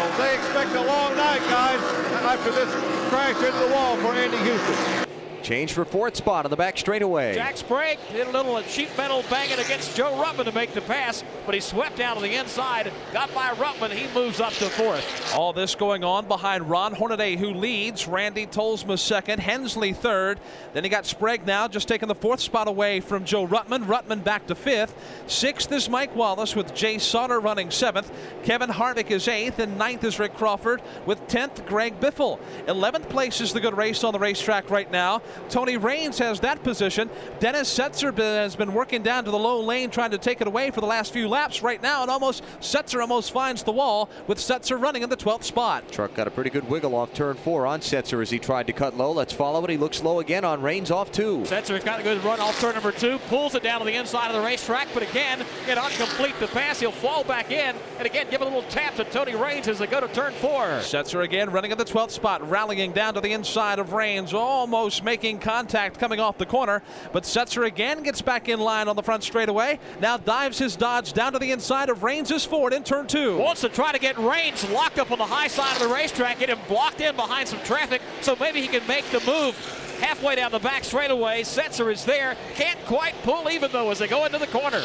[0.00, 1.80] Well, they expect a long night, guys,
[2.24, 2.72] after this
[3.12, 5.03] crash into the wall for Andy Houston.
[5.44, 7.34] Change for fourth spot on the back straightaway.
[7.34, 11.22] Jack Sprague did a little sheet metal banging against Joe Ruttman to make the pass,
[11.44, 15.34] but he swept down to the inside, got by Ruttman, he moves up to fourth.
[15.34, 18.08] All this going on behind Ron Hornaday, who leads.
[18.08, 20.40] Randy Tolsma second, Hensley third.
[20.72, 23.84] Then he got Sprague now, just taking the fourth spot away from Joe Ruttman.
[23.84, 24.94] Ruttman back to fifth.
[25.26, 28.10] Sixth is Mike Wallace with Jay Sauter running seventh.
[28.44, 32.38] Kevin Harvick is eighth, and ninth is Rick Crawford with tenth Greg Biffle.
[32.66, 35.20] Eleventh place is the good race on the racetrack right now.
[35.48, 37.10] Tony Raines has that position.
[37.40, 40.70] Dennis Setzer has been working down to the low lane trying to take it away
[40.70, 41.62] for the last few laps.
[41.62, 45.44] Right now, and almost Setzer almost finds the wall with Setzer running in the 12th
[45.44, 45.90] spot.
[45.90, 48.72] Truck got a pretty good wiggle off turn four on Setzer as he tried to
[48.72, 49.12] cut low.
[49.12, 49.70] Let's follow it.
[49.70, 51.38] He looks low again on Raines off two.
[51.38, 53.94] Setzer has got a good run off turn number two, pulls it down to the
[53.94, 56.80] inside of the racetrack, but again, get complete the pass.
[56.80, 59.86] He'll fall back in, and again, give a little tap to Tony Raines as they
[59.86, 60.64] go to turn four.
[60.80, 65.02] Setzer again running in the 12th spot, rallying down to the inside of Raines, almost
[65.02, 66.82] making contact contact coming off the corner,
[67.12, 69.78] but Setzer again gets back in line on the front straightaway.
[70.00, 73.38] Now dives his Dodge down to the inside of Raines' Ford in turn two.
[73.38, 76.38] Wants to try to get Raines locked up on the high side of the racetrack,
[76.38, 79.54] get him blocked in behind some traffic, so maybe he can make the move
[80.00, 81.42] halfway down the back straightaway.
[81.42, 84.82] Setzer is there, can't quite pull even though as they go into the corner.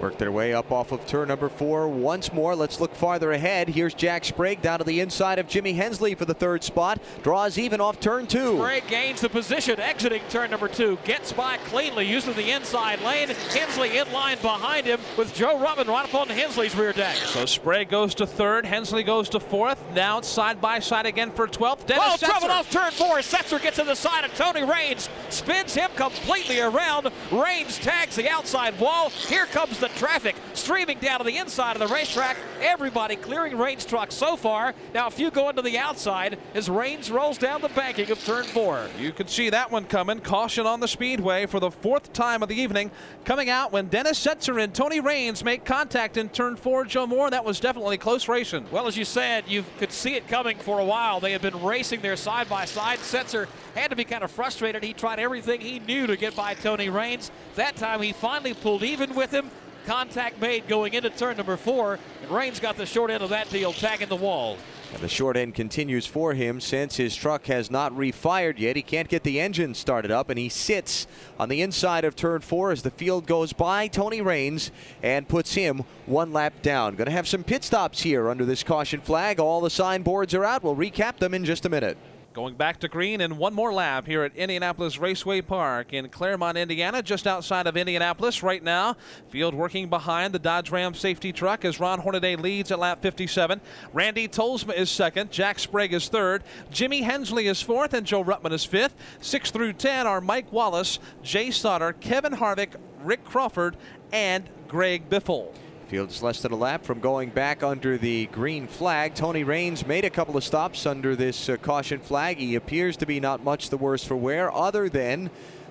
[0.00, 2.54] Work their way up off of turn number four once more.
[2.54, 3.68] Let's look farther ahead.
[3.68, 7.00] Here's Jack Sprague down to the inside of Jimmy Hensley for the third spot.
[7.22, 8.58] Draws even off turn two.
[8.58, 10.98] Sprague gains the position, exiting turn number two.
[11.04, 13.28] Gets by cleanly using the inside lane.
[13.28, 17.16] Hensley in line behind him with Joe Ruttman right up on Hensley's rear deck.
[17.16, 18.66] So Sprague goes to third.
[18.66, 19.82] Hensley goes to fourth.
[19.94, 21.86] Now side by side again for 12th.
[21.86, 22.26] Dennis oh, Setzer.
[22.26, 23.16] trouble off turn four.
[23.18, 25.08] Setzer gets to the side of Tony Raines.
[25.30, 27.10] Spins him completely around.
[27.32, 29.08] Raines tags the outside wall.
[29.08, 32.36] Here comes the traffic streaming down to the inside of the racetrack.
[32.60, 34.74] Everybody clearing Raines' truck so far.
[34.94, 38.44] Now a few going to the outside as Raines rolls down the banking of turn
[38.44, 38.88] four.
[38.98, 40.20] You can see that one coming.
[40.20, 42.90] Caution on the speedway for the fourth time of the evening.
[43.24, 46.84] Coming out when Dennis Setzer and Tony Raines make contact in turn four.
[46.84, 48.66] Joe Moore, that was definitely close racing.
[48.70, 51.20] Well, as you said, you could see it coming for a while.
[51.20, 52.98] They had been racing there side by side.
[52.98, 53.46] Setzer
[53.76, 54.82] had to be kind of frustrated.
[54.82, 57.30] He tried everything he knew to get by Tony Raines.
[57.56, 59.50] That time he finally pulled even with him
[59.86, 63.48] contact made going into turn number four, and Raines got the short end of that
[63.50, 64.58] deal, tagging the wall.
[64.92, 68.76] And the short end continues for him since his truck has not refired yet.
[68.76, 71.06] He can't get the engine started up, and he sits
[71.38, 74.70] on the inside of turn four as the field goes by Tony Raines
[75.02, 76.94] and puts him one lap down.
[76.96, 79.38] Going to have some pit stops here under this caution flag.
[79.38, 80.62] All the signboards are out.
[80.62, 81.96] We'll recap them in just a minute.
[82.36, 86.58] Going back to green and one more lap here at Indianapolis Raceway Park in Clermont,
[86.58, 88.94] Indiana, just outside of Indianapolis right now.
[89.30, 93.58] Field working behind the Dodge Ram safety truck as Ron Hornaday leads at lap 57.
[93.94, 95.30] Randy Tolsma is second.
[95.30, 96.44] Jack Sprague is third.
[96.70, 98.96] Jimmy Hensley is fourth, and Joe Ruttman is fifth.
[99.22, 103.78] Six through 10 are Mike Wallace, Jay Sauter, Kevin Harvick, Rick Crawford,
[104.12, 105.54] and Greg Biffle.
[105.88, 109.14] Field is less than a lap from going back under the green flag.
[109.14, 112.38] Tony Raines made a couple of stops under this uh, caution flag.
[112.38, 115.30] He appears to be not much the worse for wear, other than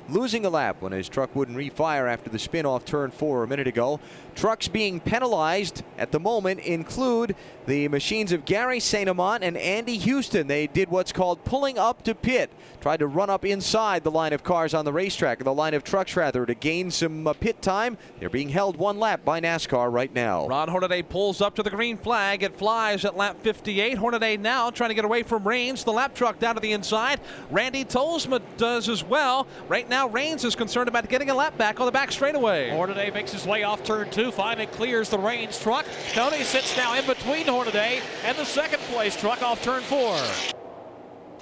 [0.09, 3.47] losing a lap when his truck wouldn't refire after the spin off turn four a
[3.47, 3.99] minute ago.
[4.35, 7.35] Trucks being penalized at the moment include
[7.67, 9.09] the machines of Gary St.
[9.09, 10.47] Amant and Andy Houston.
[10.47, 14.33] They did what's called pulling up to pit, tried to run up inside the line
[14.33, 17.61] of cars on the racetrack, the line of trucks rather, to gain some uh, pit
[17.61, 17.97] time.
[18.19, 20.47] They're being held one lap by NASCAR right now.
[20.47, 22.43] Ron Hornaday pulls up to the green flag.
[22.43, 23.97] It flies at lap 58.
[23.97, 25.83] Hornaday now trying to get away from Raines.
[25.83, 27.21] The lap truck down to the inside.
[27.49, 29.47] Randy Tolsma does as well.
[29.69, 32.69] Right now, Raines is concerned about getting a lap back on the back straightaway.
[32.69, 34.31] Hornaday makes his way off turn two.
[34.31, 35.85] Finally clears the Raines truck.
[36.11, 40.21] Tony sits now in between Hornaday and the second place truck off turn four.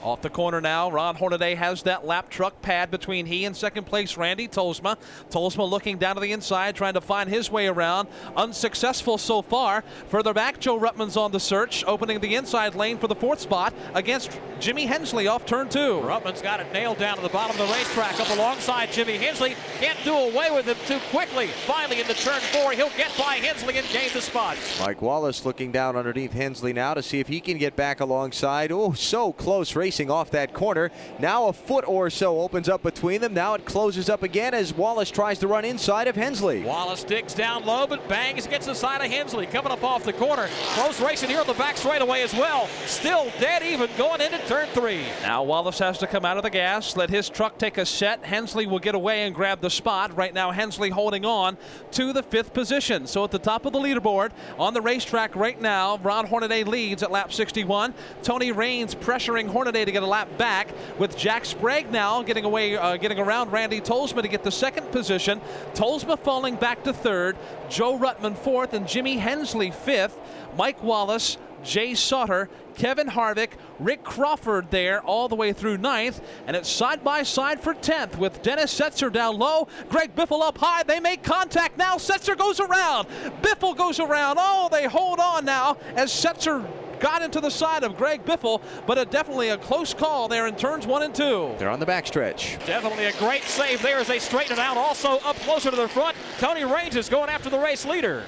[0.03, 3.85] Off the corner now, Ron Hornaday has that lap truck pad between he and second
[3.85, 4.97] place Randy Tolsma.
[5.29, 8.09] Tolsma looking down to the inside, trying to find his way around.
[8.35, 9.81] Unsuccessful so far.
[10.09, 13.73] Further back, Joe Ruttman's on the search, opening the inside lane for the fourth spot
[13.93, 16.01] against Jimmy Hensley off turn two.
[16.03, 19.55] Ruttman's got it nailed down to the bottom of the racetrack up alongside Jimmy Hensley.
[19.79, 21.47] Can't do away with him too quickly.
[21.65, 24.57] Finally into turn four, he'll get by Hensley and gain the spot.
[24.81, 28.71] Mike Wallace looking down underneath Hensley now to see if he can get back alongside.
[28.71, 30.89] Oh, so close racing off that corner.
[31.19, 33.36] Now a foot or so opens up between them.
[33.36, 36.63] Now it closes up again as Wallace tries to run inside of Hensley.
[36.63, 39.45] Wallace digs down low, but bangs against the side of Hensley.
[39.45, 40.49] Coming up off the corner.
[40.73, 42.67] Close racing here on the back straightaway as well.
[42.88, 45.03] Still dead even going into turn three.
[45.21, 48.25] Now Wallace has to come out of the gas, let his truck take a set.
[48.25, 50.17] Hensley will get away and grab the spot.
[50.17, 51.56] Right now, Hensley holding on
[51.91, 53.06] to the fifth position.
[53.06, 57.03] So at the top of the leaderboard on the racetrack right now, Ron Hornaday leads
[57.03, 57.93] at lap 61.
[58.23, 62.77] Tony Raines pressuring Hornaday to get a lap back with Jack Sprague now getting away,
[62.77, 65.41] uh, getting around Randy Tolsma to get the second position.
[65.73, 67.37] Tolsma falling back to third,
[67.69, 70.17] Joe Ruttman fourth, and Jimmy Hensley fifth.
[70.57, 76.55] Mike Wallace, Jay Sauter, Kevin Harvick, Rick Crawford there all the way through ninth, and
[76.55, 80.83] it's side by side for 10th with Dennis Setzer down low, Greg Biffle up high.
[80.83, 81.95] They make contact now.
[81.95, 83.07] Setzer goes around.
[83.41, 84.37] Biffle goes around.
[84.39, 86.67] Oh, they hold on now as Setzer
[87.03, 90.55] got into the side of Greg Biffle, but a, definitely a close call there in
[90.55, 91.53] turns one and two.
[91.59, 92.65] They're on the backstretch.
[92.65, 94.77] Definitely a great save there as they straighten it out.
[94.77, 98.23] Also up closer to the front, Tony Raines is going after the race leader.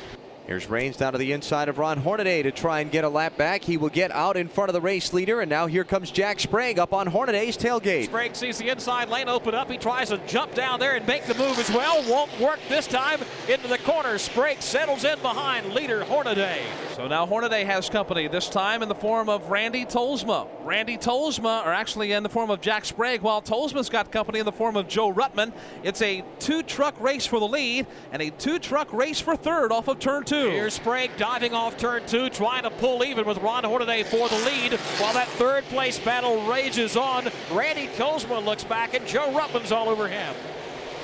[0.47, 3.36] Here's Raines down to the inside of Ron Hornaday to try and get a lap
[3.36, 3.63] back.
[3.63, 6.39] He will get out in front of the race leader, and now here comes Jack
[6.39, 8.05] Sprague up on Hornaday's tailgate.
[8.05, 9.71] Sprague sees the inside lane open up.
[9.71, 12.08] He tries to jump down there and make the move as well.
[12.08, 14.19] Won't work this time into the corner.
[14.19, 16.62] Sprague settles in behind leader Hornaday.
[16.95, 20.47] So now Hornaday has company, this time in the form of Randy Tolsma.
[20.63, 24.45] Randy Tolsma, or actually in the form of Jack Sprague, while Tolsma's got company in
[24.45, 25.53] the form of Joe Ruttman.
[25.84, 29.71] It's a two truck race for the lead and a two truck race for third
[29.71, 30.35] off of turn two.
[30.43, 34.38] Here's Sprague diving off turn two, trying to pull even with Ron Hornaday for the
[34.38, 37.30] lead while that third place battle rages on.
[37.52, 40.36] Randy Tolsma looks back and Joe Ruttman's all over him.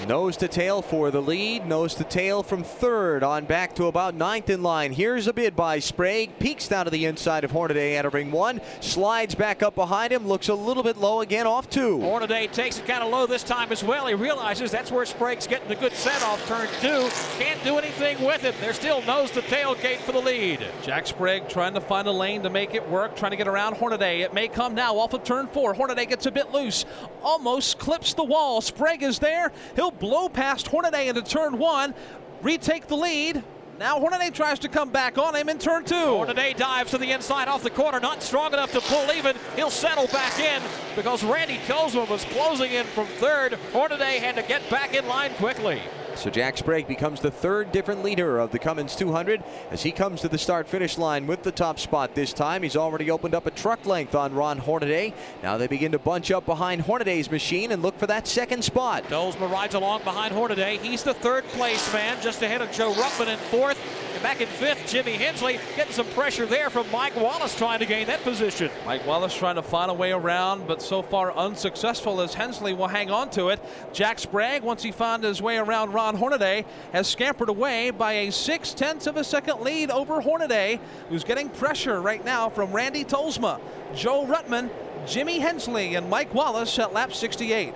[0.07, 1.65] Nose to tail for the lead.
[1.67, 4.91] Nose to tail from third on back to about ninth in line.
[4.91, 6.39] Here's a bid by Sprague.
[6.39, 8.61] Peeks down to the inside of Hornaday at a ring one.
[8.79, 10.27] Slides back up behind him.
[10.27, 12.01] Looks a little bit low again off two.
[12.01, 14.07] Hornaday takes it kind of low this time as well.
[14.07, 17.07] He realizes that's where Sprague's getting a good set off turn two.
[17.37, 18.55] Can't do anything with it.
[18.59, 20.65] They're still nose to tailgate for the lead.
[20.81, 23.77] Jack Sprague trying to find a lane to make it work, trying to get around
[23.77, 24.21] Hornaday.
[24.21, 25.75] It may come now off of turn four.
[25.75, 26.85] Hornaday gets a bit loose,
[27.21, 28.61] almost clips the wall.
[28.61, 29.51] Sprague is there.
[29.75, 31.93] He'll blow past Hornaday into turn one,
[32.41, 33.43] retake the lead.
[33.79, 35.95] Now Hornaday tries to come back on him in turn two.
[35.95, 39.35] Hornaday dives to the inside off the corner, not strong enough to pull even.
[39.55, 40.61] He'll settle back in
[40.95, 43.53] because Randy Tolsma was closing in from third.
[43.73, 45.81] Hornaday had to get back in line quickly.
[46.21, 50.21] So Jack Sprague becomes the third different leader of the Cummins 200 as he comes
[50.21, 52.61] to the start finish line with the top spot this time.
[52.61, 55.15] He's already opened up a truck length on Ron Hornaday.
[55.41, 59.03] Now they begin to bunch up behind Hornaday's machine and look for that second spot.
[59.05, 60.77] Tolsma rides along behind Hornaday.
[60.77, 63.79] He's the third place man, just ahead of Joe Ruttman in fourth.
[64.21, 68.05] Back in fifth, Jimmy Hensley getting some pressure there from Mike Wallace trying to gain
[68.05, 68.69] that position.
[68.85, 72.87] Mike Wallace trying to find a way around, but so far unsuccessful as Hensley will
[72.87, 73.59] hang on to it.
[73.93, 78.31] Jack Sprague, once he found his way around Ron Hornaday, has scampered away by a
[78.31, 80.79] six tenths of a second lead over Hornaday,
[81.09, 83.59] who's getting pressure right now from Randy Tolsma,
[83.95, 84.69] Joe Ruttman,
[85.07, 87.73] Jimmy Hensley, and Mike Wallace at lap 68.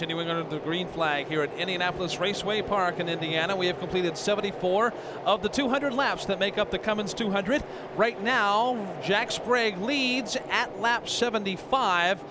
[0.00, 4.16] Continuing under the green flag here at Indianapolis Raceway Park in Indiana, we have completed
[4.16, 4.94] 74
[5.26, 7.62] of the 200 laps that make up the Cummins 200.
[7.98, 12.24] Right now, Jack Sprague leads at lap 75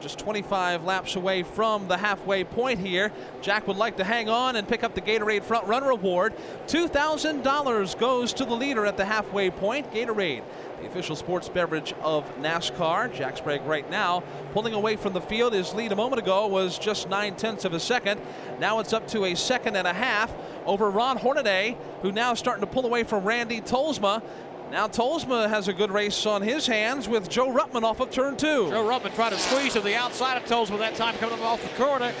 [0.00, 3.10] just 25 laps away from the halfway point here.
[3.40, 6.34] Jack would like to hang on and pick up the Gatorade Front Runner Award.
[6.66, 9.90] $2,000 goes to the leader at the halfway point.
[9.92, 10.42] Gatorade,
[10.80, 13.12] the official sports beverage of NASCAR.
[13.14, 15.52] Jack Sprague right now pulling away from the field.
[15.52, 18.20] His lead a moment ago was just nine tenths of a second.
[18.58, 20.34] Now it's up to a second and a half
[20.66, 24.22] over Ron Hornaday, who now is starting to pull away from Randy Tolsma.
[24.70, 28.36] Now Tolsma has a good race on his hands with Joe Ruttman off of turn
[28.36, 28.68] two.
[28.68, 31.82] Joe Ruttman trying to squeeze to the outside of Tolsma that time coming off the
[31.82, 32.12] corner.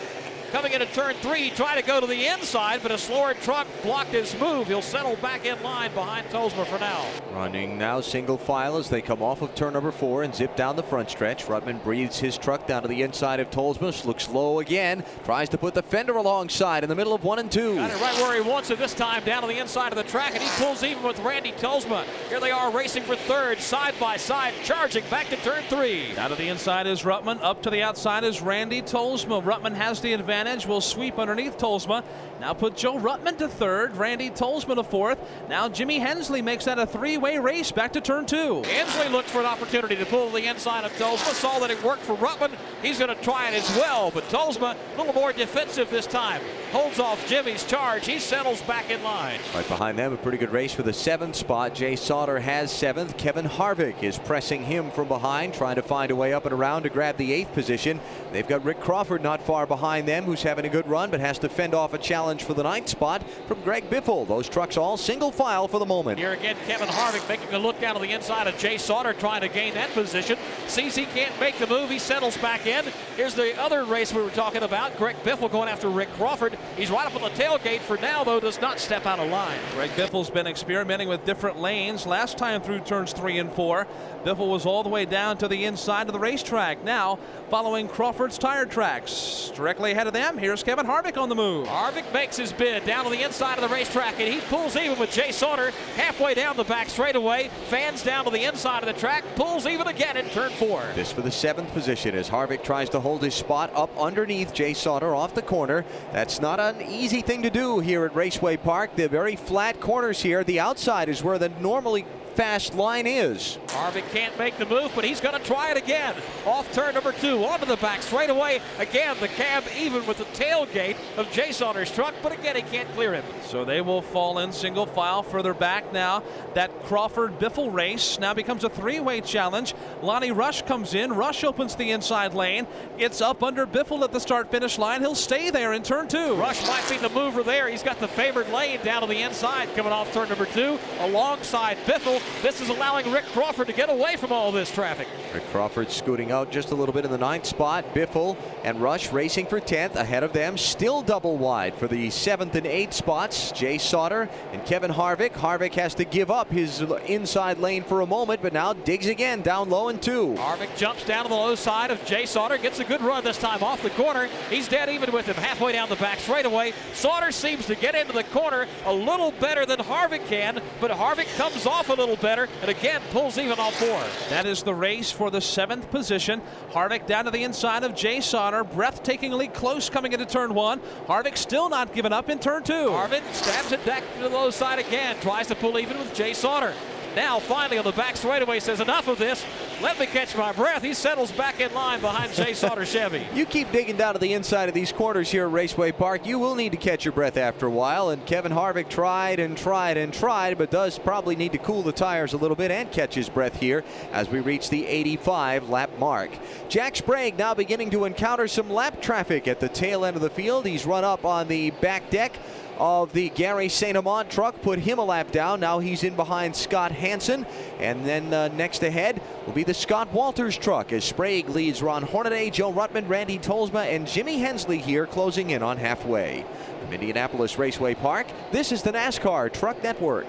[0.56, 4.12] Coming into turn three, trying to go to the inside, but a slower truck blocked
[4.12, 4.68] his move.
[4.68, 7.04] He'll settle back in line behind Tolsma for now.
[7.34, 10.74] Running now single file as they come off of turn number four and zip down
[10.74, 11.44] the front stretch.
[11.44, 15.58] Ruttman breathes his truck down to the inside of Tolsma, looks low again, tries to
[15.58, 17.74] put the fender alongside in the middle of one and two.
[17.74, 20.04] Got it right where he wants it this time, down to the inside of the
[20.04, 22.04] track, and he pulls even with Randy Tolsma.
[22.30, 26.14] Here they are racing for third, side by side, charging back to turn three.
[26.14, 27.42] Down to the inside is Ruttman.
[27.42, 29.42] up to the outside is Randy Tolsma.
[29.42, 32.04] Ruttman has the advantage, will sweep underneath Tolsma.
[32.40, 35.18] Now put Joe Ruttman to third, Randy Tolsma to fourth.
[35.48, 38.62] Now Jimmy Hensley makes that a three-way race back to turn two.
[38.64, 42.02] Hensley looked for an opportunity to pull the inside of Tolsma, saw that it worked
[42.02, 42.50] for Ruttman.
[42.82, 46.42] He's going to try it as well, but Tolsma a little more defensive this time.
[46.72, 48.06] Holds off Jimmy's charge.
[48.06, 49.40] He settles back in line.
[49.54, 51.74] Right behind them, a pretty good race for the seventh spot.
[51.74, 53.16] Jay Sauter has seventh.
[53.16, 56.82] Kevin Harvick is pressing him from behind, trying to find a way up and around
[56.82, 57.98] to grab the eighth position.
[58.32, 61.38] They've got Rick Crawford not far behind them, who's having a good run, but has
[61.38, 64.26] to fend off a challenge for the ninth spot from Greg Biffle.
[64.26, 66.18] Those trucks all single file for the moment.
[66.18, 69.42] Here again, Kevin Harvick making a look down to the inside of Jay Sauter, trying
[69.42, 70.36] to gain that position.
[70.66, 71.88] Sees he can't make the move.
[71.88, 72.84] He settles back in.
[73.16, 74.96] Here's the other race we were talking about.
[74.96, 76.58] Greg Biffle going after Rick Crawford.
[76.76, 79.58] He's right up on the tailgate for now, though, does not step out of line.
[79.74, 82.06] Greg Biffle's been experimenting with different lanes.
[82.06, 83.86] Last time through turns three and four,
[84.24, 86.82] Biffle was all the way down to the inside of the racetrack.
[86.82, 87.18] Now,
[87.50, 89.52] following Crawford's tire tracks.
[89.54, 91.66] Directly ahead of them, here's Kevin Harvick on the move.
[91.68, 94.98] Harvick makes his bid down to the inside of the racetrack, and he pulls even
[94.98, 97.50] with Jay Sauter halfway down the back straightaway.
[97.68, 100.82] Fans down to the inside of the track, pulls even again in turn four.
[100.94, 104.72] This for the seventh position as Harvick tries to hold his spot up underneath Jay
[104.72, 105.84] Sauter off the corner.
[106.14, 108.96] That's not an easy thing to do here at Raceway Park.
[108.96, 110.42] The very flat corners here.
[110.42, 112.06] The outside is where the normally
[112.36, 113.58] fast line is.
[113.68, 116.14] Harvick can't make the move, but he's going to try it again.
[116.44, 118.60] Off turn number two, onto the back straight away.
[118.78, 122.88] Again, the cab even with the tailgate of Jay Sauter's truck, but again, he can't
[122.90, 123.24] clear him.
[123.42, 126.22] So they will fall in single file further back now.
[126.54, 129.74] That Crawford Biffle race now becomes a three-way challenge.
[130.02, 131.12] Lonnie Rush comes in.
[131.14, 132.66] Rush opens the inside lane.
[132.98, 135.00] It's up under Biffle at the start-finish line.
[135.00, 136.34] He'll stay there in turn two.
[136.34, 137.68] Rush might be the mover there.
[137.68, 141.78] He's got the favored lane down to the inside coming off turn number two alongside
[141.86, 142.20] Biffle.
[142.42, 145.08] This is allowing Rick Crawford to get away from all this traffic.
[145.32, 147.84] Rick Crawford scooting out just a little bit in the ninth spot.
[147.94, 150.58] Biffle and Rush racing for 10th ahead of them.
[150.58, 153.52] Still double wide for the seventh and eighth spots.
[153.52, 155.32] Jay Sauter and Kevin Harvick.
[155.32, 159.42] Harvick has to give up his inside lane for a moment, but now digs again
[159.42, 160.34] down low in two.
[160.38, 162.58] Harvick jumps down to the low side of Jay Sauter.
[162.58, 164.28] Gets a good run this time off the corner.
[164.50, 166.72] He's dead even with him halfway down the back straightaway.
[166.92, 171.34] Sauter seems to get into the corner a little better than Harvick can, but Harvick
[171.36, 174.02] comes off a little better and again pulls even on four.
[174.30, 176.42] That is the race for the seventh position.
[176.70, 180.80] Harvick down to the inside of Jay Sauter, breathtakingly close coming into turn one.
[181.06, 182.72] Harvick still not giving up in turn two.
[182.72, 186.32] Harvick stabs it back to the low side again, tries to pull even with Jay
[186.32, 186.72] Sauter.
[187.16, 189.42] Now, finally, on the back straightaway, says, enough of this.
[189.80, 190.82] Let me catch my breath.
[190.82, 193.26] He settles back in line behind Jay Sauter Chevy.
[193.34, 196.26] You keep digging down to the inside of these corners here at Raceway Park.
[196.26, 198.10] You will need to catch your breath after a while.
[198.10, 201.90] And Kevin Harvick tried and tried and tried, but does probably need to cool the
[201.90, 205.90] tires a little bit and catch his breath here as we reach the 85 lap
[205.98, 206.30] mark.
[206.68, 210.28] Jack Sprague now beginning to encounter some lap traffic at the tail end of the
[210.28, 210.66] field.
[210.66, 212.38] He's run up on the back deck
[212.78, 213.96] of the Gary St.
[213.96, 215.60] Amant truck, put him a lap down.
[215.60, 217.46] Now he's in behind Scott Hansen.
[217.78, 222.02] And then uh, next ahead will be the Scott Walters truck as Sprague leads Ron
[222.02, 226.44] Hornaday, Joe Ruttman, Randy Tolsma, and Jimmy Hensley here closing in on halfway.
[226.82, 230.26] From Indianapolis Raceway Park, this is the NASCAR Truck Network.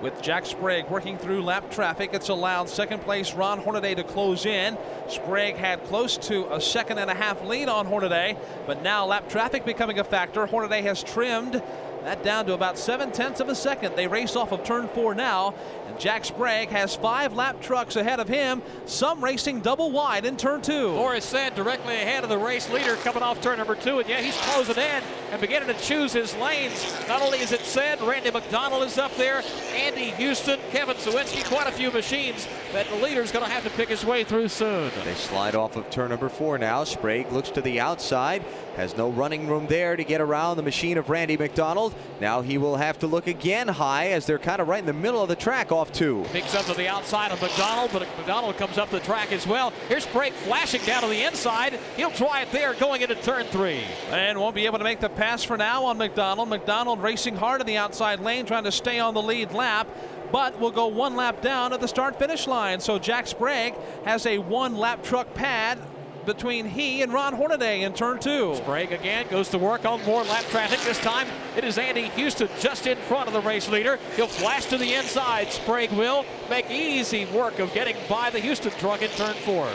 [0.00, 4.46] With Jack Sprague working through lap traffic, it's allowed second place Ron Hornaday to close
[4.46, 4.78] in.
[5.08, 9.28] Sprague had close to a second and a half lead on Hornaday, but now lap
[9.28, 10.46] traffic becoming a factor.
[10.46, 11.60] Hornaday has trimmed
[12.04, 13.96] that down to about seven tenths of a second.
[13.96, 15.54] They race off of turn four now,
[15.88, 20.36] and Jack Sprague has five lap trucks ahead of him, some racing double wide in
[20.36, 20.90] turn two.
[20.92, 24.20] Boris Said directly ahead of the race leader coming off turn number two, and yeah,
[24.20, 25.02] he's closing in.
[25.30, 26.94] And beginning to choose his lanes.
[27.06, 29.42] Not only is it said, Randy McDonald is up there,
[29.74, 33.70] Andy Houston, Kevin Cywinski, quite a few machines that the leader's going to have to
[33.70, 34.90] pick his way through soon.
[35.04, 36.84] They slide off of turn number four now.
[36.84, 38.42] Sprague looks to the outside,
[38.76, 41.94] has no running room there to get around the machine of Randy McDonald.
[42.20, 44.92] Now he will have to look again high as they're kind of right in the
[44.92, 46.24] middle of the track off two.
[46.32, 49.72] Picks up to the outside of McDonald, but McDonald comes up the track as well.
[49.88, 51.78] Here's Sprague flashing down to the inside.
[51.96, 53.82] He'll try it there going into turn three.
[54.10, 56.48] And won't be able to make the pass for now on McDonald.
[56.48, 59.88] McDonald racing hard in the outside lane, trying to stay on the lead lap
[60.30, 62.78] but will go one lap down at the start finish line.
[62.80, 65.78] So Jack Sprague has a one lap truck pad
[66.26, 68.54] between he and Ron Hornaday in turn two.
[68.56, 70.78] Sprague again goes to work on more lap traffic.
[70.80, 73.98] This time it is Andy Houston just in front of the race leader.
[74.14, 75.50] He'll flash to the inside.
[75.50, 79.68] Sprague will make easy work of getting by the Houston truck in turn four.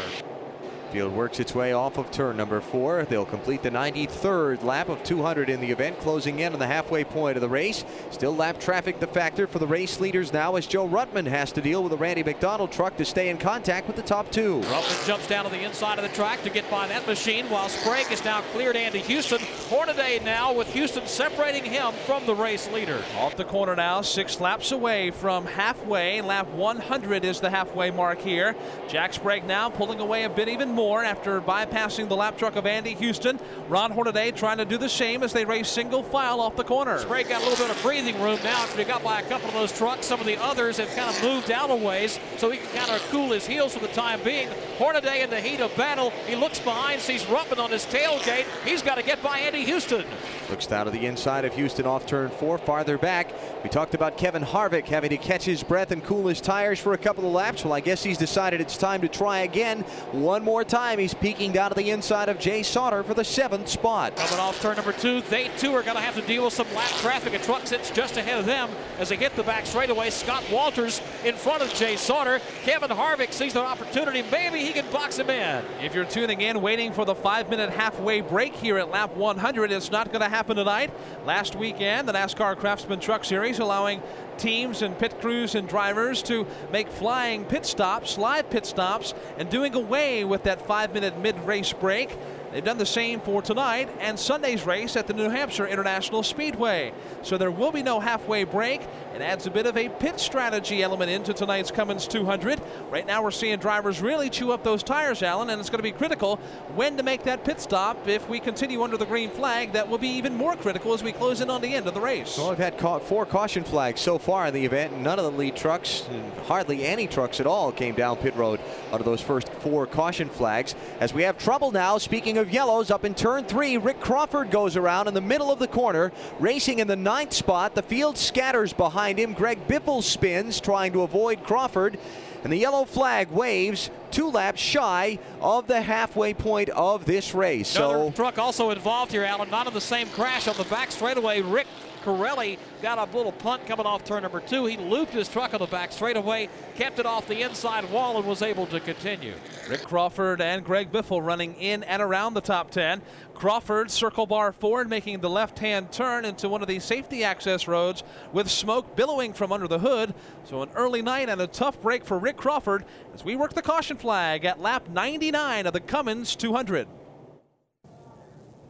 [0.93, 3.03] Field works its way off of turn number four.
[3.05, 7.03] They'll complete the 93rd lap of 200 in the event, closing in on the halfway
[7.03, 7.83] point of the race.
[8.11, 11.61] Still lap traffic the factor for the race leaders now as Joe Ruttman has to
[11.61, 14.61] deal with the Randy McDonald truck to stay in contact with the top two.
[14.61, 17.69] Ruttman jumps down to the inside of the track to get by that machine while
[17.69, 19.39] Sprague is now cleared Andy Houston.
[19.69, 23.01] Hornaday now with Houston separating him from the race leader.
[23.17, 26.21] Off the corner now, six laps away from halfway.
[26.21, 28.55] Lap 100 is the halfway mark here.
[28.87, 32.57] Jack Sprague now pulling away a bit even more more after bypassing the lap truck
[32.57, 33.39] of Andy Houston.
[33.69, 36.99] Ron Hornaday trying to do the same as they race single file off the corner.
[36.99, 39.47] Sprague got a little bit of breathing room now after he got by a couple
[39.47, 40.05] of those trucks.
[40.05, 42.91] Some of the others have kind of moved out a ways so he can kind
[42.91, 44.49] of cool his heels for the time being.
[44.77, 46.09] Hornaday in the heat of battle.
[46.27, 48.45] He looks behind, sees Ruttman on his tailgate.
[48.65, 50.03] He's got to get by Andy Houston.
[50.49, 53.31] Looks down to the inside of Houston off turn four, farther back.
[53.63, 56.91] We talked about Kevin Harvick having to catch his breath and cool his tires for
[56.91, 57.63] a couple of laps.
[57.63, 60.72] Well, I guess he's decided it's time to try again one more time.
[60.73, 64.15] He's peeking down to the inside of Jay Sauter for the seventh spot.
[64.15, 66.65] Coming off turn number two, they too are going to have to deal with some
[66.73, 67.35] lap traffic.
[67.35, 70.09] A truck sits just ahead of them as they hit the back straightaway.
[70.09, 72.41] Scott Walters in front of Jay Sauter.
[72.63, 74.23] Kevin Harvick sees an opportunity.
[74.31, 75.63] Maybe he can box him in.
[75.79, 79.71] If you're tuning in, waiting for the five minute halfway break here at lap 100,
[79.71, 80.89] it's not going to happen tonight.
[81.23, 84.01] Last weekend, the NASCAR Craftsman Truck Series allowing
[84.37, 89.49] teams and pit crews and drivers to make flying pit stops, live pit stops, and
[89.49, 92.17] doing away with that five minute mid race break.
[92.51, 96.93] They've done the same for tonight and Sunday's race at the New Hampshire International Speedway.
[97.23, 98.81] So there will be no halfway break.
[99.13, 102.59] It adds a bit of a pit strategy element into tonight's Cummins 200.
[102.89, 105.83] Right now we're seeing drivers really chew up those tires, Allen, and it's going to
[105.83, 106.37] be critical
[106.73, 108.07] when to make that pit stop.
[108.07, 111.11] If we continue under the green flag, that will be even more critical as we
[111.11, 112.39] close in on the end of the race.
[112.39, 114.99] Well, we've had four caution flags so far in the event.
[114.99, 116.07] None of the lead trucks,
[116.47, 118.59] hardly any trucks at all, came down pit road
[118.91, 120.73] out of those first four caution flags.
[120.99, 124.75] As we have trouble now, speaking of yellows, up in turn three, Rick Crawford goes
[124.75, 127.75] around in the middle of the corner, racing in the ninth spot.
[127.75, 129.33] The field scatters behind him.
[129.33, 131.99] Greg Biffle spins, trying to avoid Crawford.
[132.43, 137.75] And the yellow flag waves two laps shy of the halfway point of this race.
[137.75, 139.49] Another so truck also involved here, Allen.
[139.49, 141.41] Not in the same crash on the back straightaway.
[141.41, 141.67] Rick
[142.03, 144.65] Carelli got a little punt coming off turn number two.
[144.65, 148.27] He looped his truck on the back straightaway, kept it off the inside wall, and
[148.27, 149.33] was able to continue.
[149.69, 153.01] Rick Crawford and Greg Biffle running in and around the top 10.
[153.33, 157.67] Crawford circle bar forward, making the left hand turn into one of the safety access
[157.67, 160.13] roads with smoke billowing from under the hood.
[160.43, 163.61] So, an early night and a tough break for Rick Crawford as we work the
[163.61, 166.87] caution flag at lap 99 of the Cummins 200.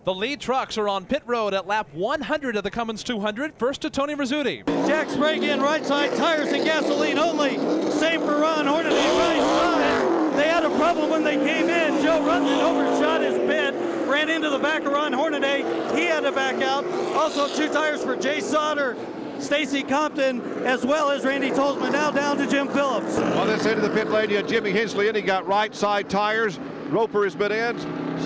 [0.06, 3.54] The lead trucks are on pit road at lap 100 of the Cummins 200.
[3.56, 4.66] First to Tony Rizzuti.
[4.86, 7.52] Jack Sprague in right side tires and gasoline only.
[7.90, 10.38] Same for Ron Hornaday right side.
[10.38, 12.04] They had a problem when they came in.
[12.04, 13.76] Joe Ruttman overshot his bid,
[14.10, 15.60] ran into the back of Ron Hornaday.
[15.96, 16.86] He had to back out.
[17.16, 18.98] Also two tires for Jay Sauter.
[19.40, 23.18] Stacy Compton, as well as Randy Tolsma, now down to Jim Phillips.
[23.18, 25.16] On this end of the pit lane, you had Jimmy Hensley in.
[25.16, 26.60] He got right side tires.
[26.90, 27.80] Roper has been in.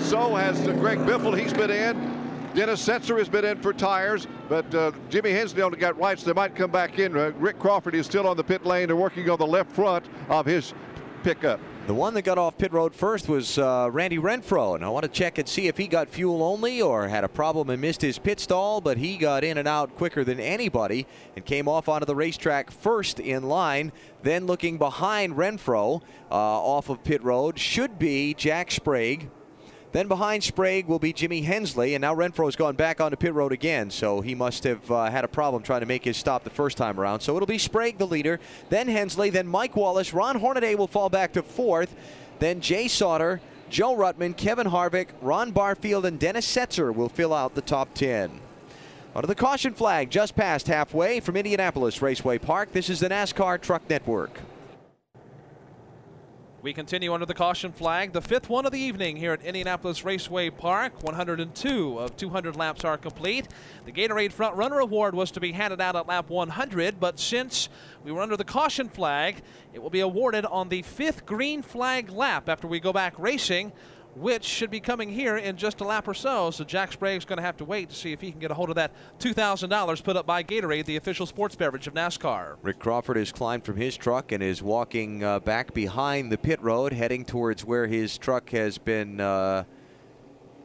[0.04, 1.38] So has Greg Biffle.
[1.38, 2.18] He's been in.
[2.54, 5.30] Dennis Setzer has been in for tires, but uh, Jimmy
[5.62, 7.16] only got right, so they might come back in.
[7.16, 8.88] Uh, Rick Crawford is still on the pit lane.
[8.88, 10.72] They're working on the left front of his
[11.22, 11.60] pickup.
[11.88, 15.04] The one that got off pit road first was uh, Randy Renfro, and I want
[15.04, 18.02] to check and see if he got fuel only or had a problem and missed
[18.02, 21.88] his pit stall, but he got in and out quicker than anybody and came off
[21.88, 23.90] onto the racetrack first in line.
[24.22, 29.30] Then looking behind Renfro uh, off of pit road should be Jack Sprague.
[29.90, 33.52] Then behind Sprague will be Jimmy Hensley, and now Renfro's gone back onto pit road
[33.52, 36.50] again, so he must have uh, had a problem trying to make his stop the
[36.50, 37.20] first time around.
[37.20, 40.12] So it'll be Sprague the leader, then Hensley, then Mike Wallace.
[40.12, 41.94] Ron Hornaday will fall back to fourth,
[42.38, 47.54] then Jay Sauter, Joe Ruttman, Kevin Harvick, Ron Barfield, and Dennis Setzer will fill out
[47.54, 48.40] the top 10.
[49.14, 53.60] Under the caution flag, just past halfway from Indianapolis Raceway Park, this is the NASCAR
[53.60, 54.38] Truck Network.
[56.60, 60.04] We continue under the caution flag, the fifth one of the evening here at Indianapolis
[60.04, 61.04] Raceway Park.
[61.04, 63.46] 102 of 200 laps are complete.
[63.86, 67.68] The Gatorade Front Runner Award was to be handed out at lap 100, but since
[68.02, 69.40] we were under the caution flag,
[69.72, 73.70] it will be awarded on the fifth green flag lap after we go back racing
[74.20, 76.50] which should be coming here in just a lap or so.
[76.50, 78.54] So Jack Sprague's going to have to wait to see if he can get a
[78.54, 82.56] hold of that $2,000 put up by Gatorade, the official sports beverage of NASCAR.
[82.62, 86.60] Rick Crawford has climbed from his truck and is walking uh, back behind the pit
[86.62, 89.20] road, heading towards where his truck has been.
[89.20, 89.64] Uh,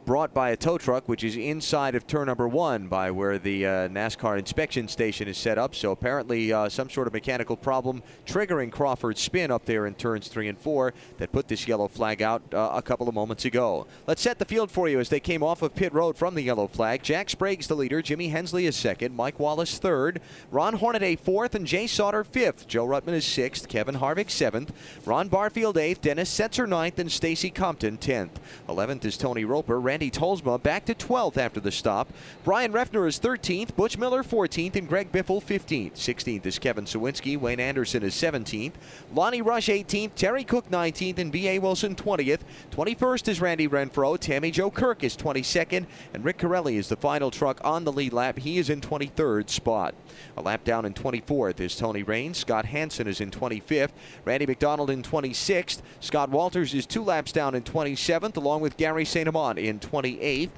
[0.04, 3.66] brought by a tow truck, which is inside of turn number one by where the
[3.66, 5.74] uh, NASCAR inspection station is set up.
[5.74, 10.28] So apparently, uh, some sort of mechanical problem triggering Crawford's spin up there in turns
[10.28, 13.86] three and four that put this yellow flag out uh, a couple of moments ago.
[14.06, 16.42] Let's set the field for you as they came off of pit road from the
[16.42, 17.02] yellow flag.
[17.02, 21.66] Jack Sprague's the leader, Jimmy Hensley is second, Mike Wallace third, Ron Hornaday fourth, and
[21.66, 22.66] Jay Sauter fifth.
[22.66, 24.72] Joe Ruttman is sixth, Kevin Harvick seventh,
[25.04, 28.40] Ron Barfield eighth, Dennis Setzer ninth, and Stacy Compton tenth.
[28.68, 29.80] Eleventh is Tony Roper.
[29.94, 32.12] Randy Tolsma back to 12th after the stop.
[32.42, 35.92] Bryan Reffner is 13th, Butch Miller 14th, and Greg Biffle 15th.
[35.92, 37.38] 16th is Kevin Cywinski.
[37.38, 38.72] Wayne Anderson is 17th.
[39.14, 41.60] Lonnie Rush 18th, Terry Cook 19th, and B.A.
[41.60, 42.40] Wilson 20th.
[42.72, 44.18] 21st is Randy Renfro.
[44.18, 48.12] Tammy Jo Kirk is 22nd, and Rick Carelli is the final truck on the lead
[48.12, 48.40] lap.
[48.40, 49.94] He is in 23rd spot.
[50.36, 52.38] A lap down in 24th is Tony Raines.
[52.38, 53.92] Scott Hansen is in 25th.
[54.24, 55.82] Randy McDonald in 26th.
[56.00, 59.28] Scott Walters is two laps down in 27th, along with Gary St.
[59.28, 60.50] Amant in 28th.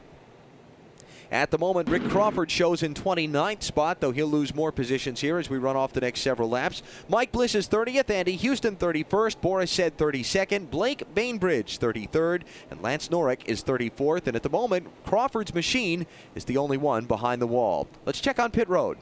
[1.31, 5.39] At the moment, Rick Crawford shows in 29th spot, though he'll lose more positions here
[5.39, 6.83] as we run off the next several laps.
[7.09, 13.09] Mike Bliss is 30th, Andy Houston 31st, Boris Said 32nd, Blake Bainbridge 33rd, and Lance
[13.09, 14.29] Norick is 34th.
[14.29, 16.07] And at the moment, Crawford's machine
[16.37, 17.89] is the only one behind the wall.
[18.05, 18.97] Let's check on pit road.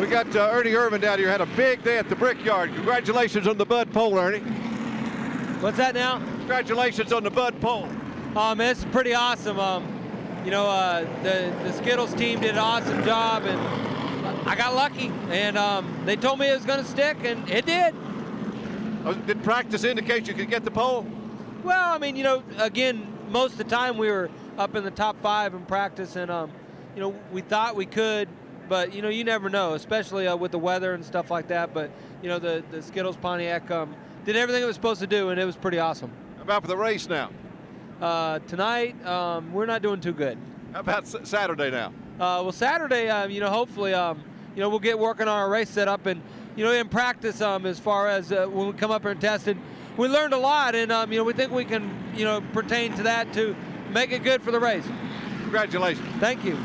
[0.00, 1.28] We got uh, Ernie Irvan down here.
[1.28, 2.74] Had a big day at the Brickyard.
[2.74, 4.40] Congratulations on the Bud Pole, Ernie.
[5.60, 6.18] What's that now?
[6.18, 7.88] Congratulations on the Bud Pole.
[8.38, 9.58] Um, it's pretty awesome.
[9.58, 9.84] Um,
[10.44, 13.58] you know, uh, the the Skittles team did an awesome job, and
[14.48, 15.10] I got lucky.
[15.28, 17.96] And um, they told me it was going to stick, and it did.
[19.04, 21.04] Uh, did practice indicate you could get the pole?
[21.64, 24.92] Well, I mean, you know, again, most of the time we were up in the
[24.92, 26.52] top five in practice, and um,
[26.94, 28.28] you know, we thought we could,
[28.68, 31.74] but you know, you never know, especially uh, with the weather and stuff like that.
[31.74, 31.90] But
[32.22, 35.40] you know, the the Skittles Pontiac um, did everything it was supposed to do, and
[35.40, 36.12] it was pretty awesome.
[36.36, 37.30] How about for the race now?
[38.00, 40.38] Uh, tonight, um, we're not doing too good.
[40.72, 41.88] How about s- Saturday now?
[42.20, 44.22] Uh, well, Saturday, uh, you know, hopefully, um,
[44.54, 46.22] you know, we'll get working on our race setup, and
[46.54, 49.20] you know, in practice, um, as far as uh, when we come up here and
[49.20, 49.56] test it,
[49.96, 52.92] we learned a lot, and um, you know, we think we can, you know, pertain
[52.94, 53.56] to that to
[53.92, 54.84] make it good for the race.
[55.42, 56.06] Congratulations.
[56.20, 56.56] Thank you.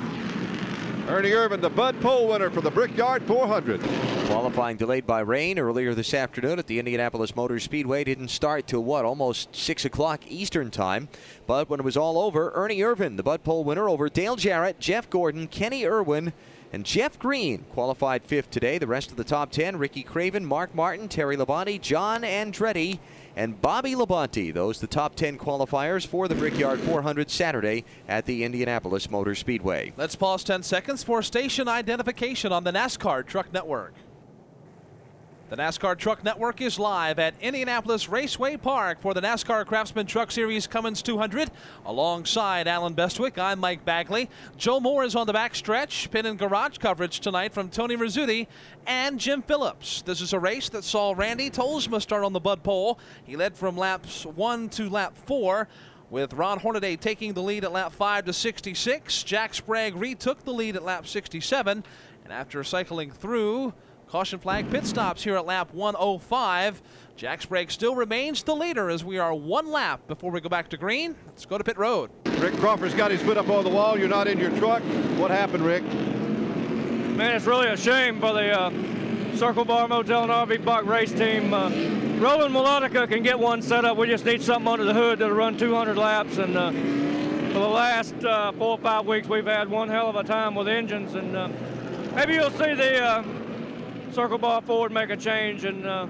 [1.10, 3.82] Ernie Irvan, the Bud Pole winner for the Brickyard 400.
[4.28, 8.86] Qualifying delayed by rain earlier this afternoon at the Indianapolis Motor Speedway didn't start till
[8.86, 11.10] what, almost 6 o'clock Eastern Time.
[11.46, 14.80] But when it was all over, Ernie Irvan, the Bud Pole winner over Dale Jarrett,
[14.80, 16.32] Jeff Gordon, Kenny Irwin,
[16.72, 18.78] and Jeff Green qualified fifth today.
[18.78, 23.00] The rest of the top 10 Ricky Craven, Mark Martin, Terry Labonte, John Andretti,
[23.36, 24.54] and Bobby Labonte.
[24.54, 29.94] Those the top 10 qualifiers for the Brickyard 400 Saturday at the Indianapolis Motor Speedway.
[29.98, 33.94] Let's pause 10 seconds for station identification on the NASCAR Truck Network.
[35.54, 40.32] The NASCAR Truck Network is live at Indianapolis Raceway Park for the NASCAR Craftsman Truck
[40.32, 41.52] Series Cummins 200.
[41.86, 44.32] Alongside Allen Bestwick, I'm Mike Bagley.
[44.58, 46.10] Joe Moore is on the back stretch.
[46.10, 48.48] Pin and garage coverage tonight from Tony Rizzuti
[48.88, 50.02] and Jim Phillips.
[50.02, 52.98] This is a race that saw Randy Tolsma start on the Bud Pole.
[53.24, 55.68] He led from laps 1 to lap 4
[56.10, 59.22] with Ron Hornaday taking the lead at lap 5 to 66.
[59.22, 61.84] Jack Sprague retook the lead at lap 67.
[62.24, 63.76] And after cycling through,
[64.14, 66.84] caution flag pit stops here at lap 105.
[67.16, 70.70] Jack Sprague still remains the leader as we are one lap before we go back
[70.70, 71.16] to green.
[71.26, 72.12] Let's go to pit road.
[72.38, 73.98] Rick Crawford's got his foot up on the wall.
[73.98, 74.84] You're not in your truck.
[75.18, 75.82] What happened, Rick?
[75.82, 81.12] Man, it's really a shame for the uh, Circle Bar Motel and RV Park race
[81.12, 81.52] team.
[81.52, 81.72] Uh,
[82.20, 83.98] Roland Melodica can get one set up.
[83.98, 86.38] We just need something under the hood that'll run 200 laps.
[86.38, 86.70] And uh,
[87.52, 90.54] for the last uh, four or five weeks, we've had one hell of a time
[90.54, 91.16] with engines.
[91.16, 91.50] And uh,
[92.14, 93.24] maybe you'll see the uh,
[94.14, 96.08] Circle ball forward, make a change in uh,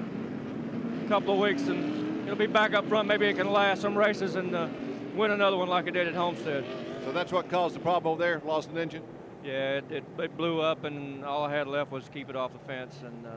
[1.05, 3.07] a couple of weeks, and it'll be back up front.
[3.07, 4.67] Maybe it can last some races and uh,
[5.15, 6.65] win another one like it did at Homestead.
[7.05, 9.03] So that's what caused the problem over there, lost an engine?
[9.41, 12.35] Yeah, it, it, it blew up, and all I had left was to keep it
[12.35, 13.29] off the fence, and uh,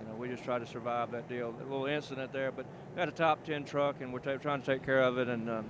[0.00, 1.54] you know we just tried to survive that deal.
[1.60, 2.64] A little incident there, but
[2.94, 5.28] we had a top 10 truck, and we're ta- trying to take care of it,
[5.28, 5.66] and um,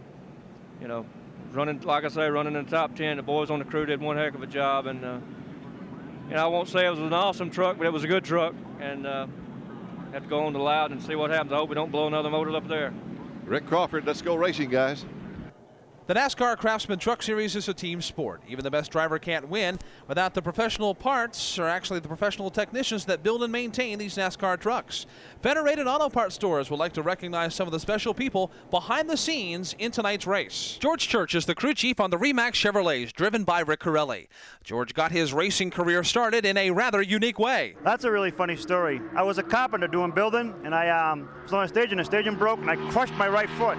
[0.81, 1.05] you know,
[1.51, 3.17] running like I say, running in the top 10.
[3.17, 5.19] The boys on the crew did one heck of a job, and uh,
[6.35, 8.57] and I won't say it was an awesome truck, but it was a good truck.
[8.81, 9.29] And uh,
[10.13, 11.53] have to go on the loud and see what happens.
[11.53, 12.93] I hope we don't blow another motor up there.
[13.45, 15.05] Rick Crawford, let's go racing, guys.
[16.07, 18.43] The NASCAR Craftsman Truck Series is a team sport.
[18.47, 23.07] Even the best driver can't win without the professional parts, or actually the professional technicians
[23.07, 25.07] that build and maintain these NASCAR trucks.
[25.41, 29.17] Federated Auto Parts stores would like to recognize some of the special people behind the
[29.17, 30.77] scenes in tonight's race.
[30.79, 34.27] George Church is the crew chief on the Remax Chevrolets, driven by Rick Carelli.
[34.63, 37.77] George got his racing career started in a rather unique way.
[37.83, 39.01] That's a really funny story.
[39.17, 42.05] I was a carpenter doing building, and I um, was on a stage, and the
[42.05, 43.79] staging broke, and I crushed my right foot.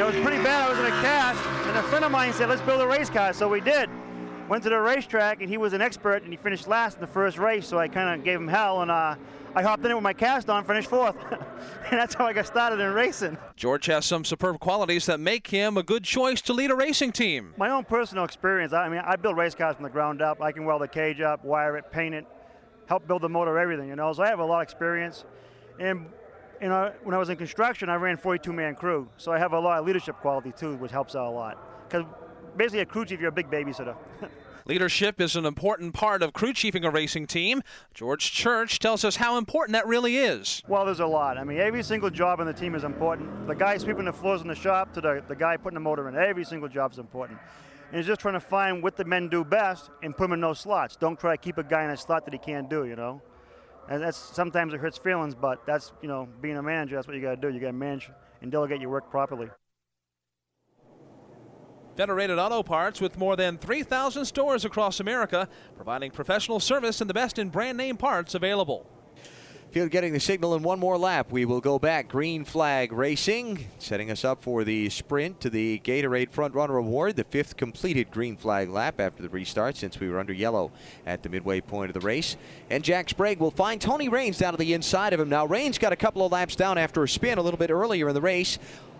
[0.00, 0.66] It was pretty bad.
[0.66, 3.10] I was in a cast, and a friend of mine said, "Let's build a race
[3.10, 3.90] car." So we did.
[4.48, 7.06] Went to the racetrack, and he was an expert, and he finished last in the
[7.06, 7.68] first race.
[7.68, 9.16] So I kind of gave him hell, and uh,
[9.54, 12.46] I hopped in it with my cast on, finished fourth, and that's how I got
[12.46, 13.36] started in racing.
[13.56, 17.12] George has some superb qualities that make him a good choice to lead a racing
[17.12, 17.52] team.
[17.58, 18.72] My own personal experience.
[18.72, 20.40] I mean, I build race cars from the ground up.
[20.40, 22.24] I can weld the cage up, wire it, paint it,
[22.86, 23.88] help build the motor, everything.
[23.88, 25.26] You know, so I have a lot of experience,
[25.78, 26.06] and
[26.60, 29.58] you know, when I was in construction, I ran 42-man crew, so I have a
[29.58, 31.88] lot of leadership quality too, which helps out a lot.
[31.88, 32.04] Because
[32.56, 33.96] basically, a crew chief, you're a big babysitter.
[34.66, 37.62] Leadership is an important part of crew chiefing a racing team.
[37.94, 40.62] George Church tells us how important that really is.
[40.68, 41.38] Well, there's a lot.
[41.38, 43.46] I mean, every single job on the team is important.
[43.46, 46.08] The guy sweeping the floors in the shop to the, the guy putting the motor
[46.08, 47.38] in, every single job is important.
[47.90, 50.40] And it's just trying to find what the men do best and put them in
[50.40, 50.94] those slots.
[50.94, 53.20] Don't try to keep a guy in a slot that he can't do, you know?
[53.88, 57.16] And that's sometimes it hurts feelings, but that's, you know, being a manager, that's what
[57.16, 57.52] you got to do.
[57.52, 58.10] You got to manage
[58.42, 59.48] and delegate your work properly.
[61.96, 67.14] Federated Auto Parts with more than 3,000 stores across America, providing professional service and the
[67.14, 68.86] best in brand name parts available.
[69.70, 71.30] Field getting the signal in one more lap.
[71.30, 72.08] We will go back.
[72.08, 77.14] Green flag racing, setting us up for the sprint to the Gatorade Front Runner Award,
[77.14, 80.72] the fifth completed green flag lap after the restart since we were under yellow
[81.06, 82.36] at the midway point of the race.
[82.68, 85.28] And Jack Sprague will find Tony Raines down to the inside of him.
[85.28, 88.08] Now, Raines got a couple of laps down after a spin a little bit earlier
[88.08, 88.58] in the race.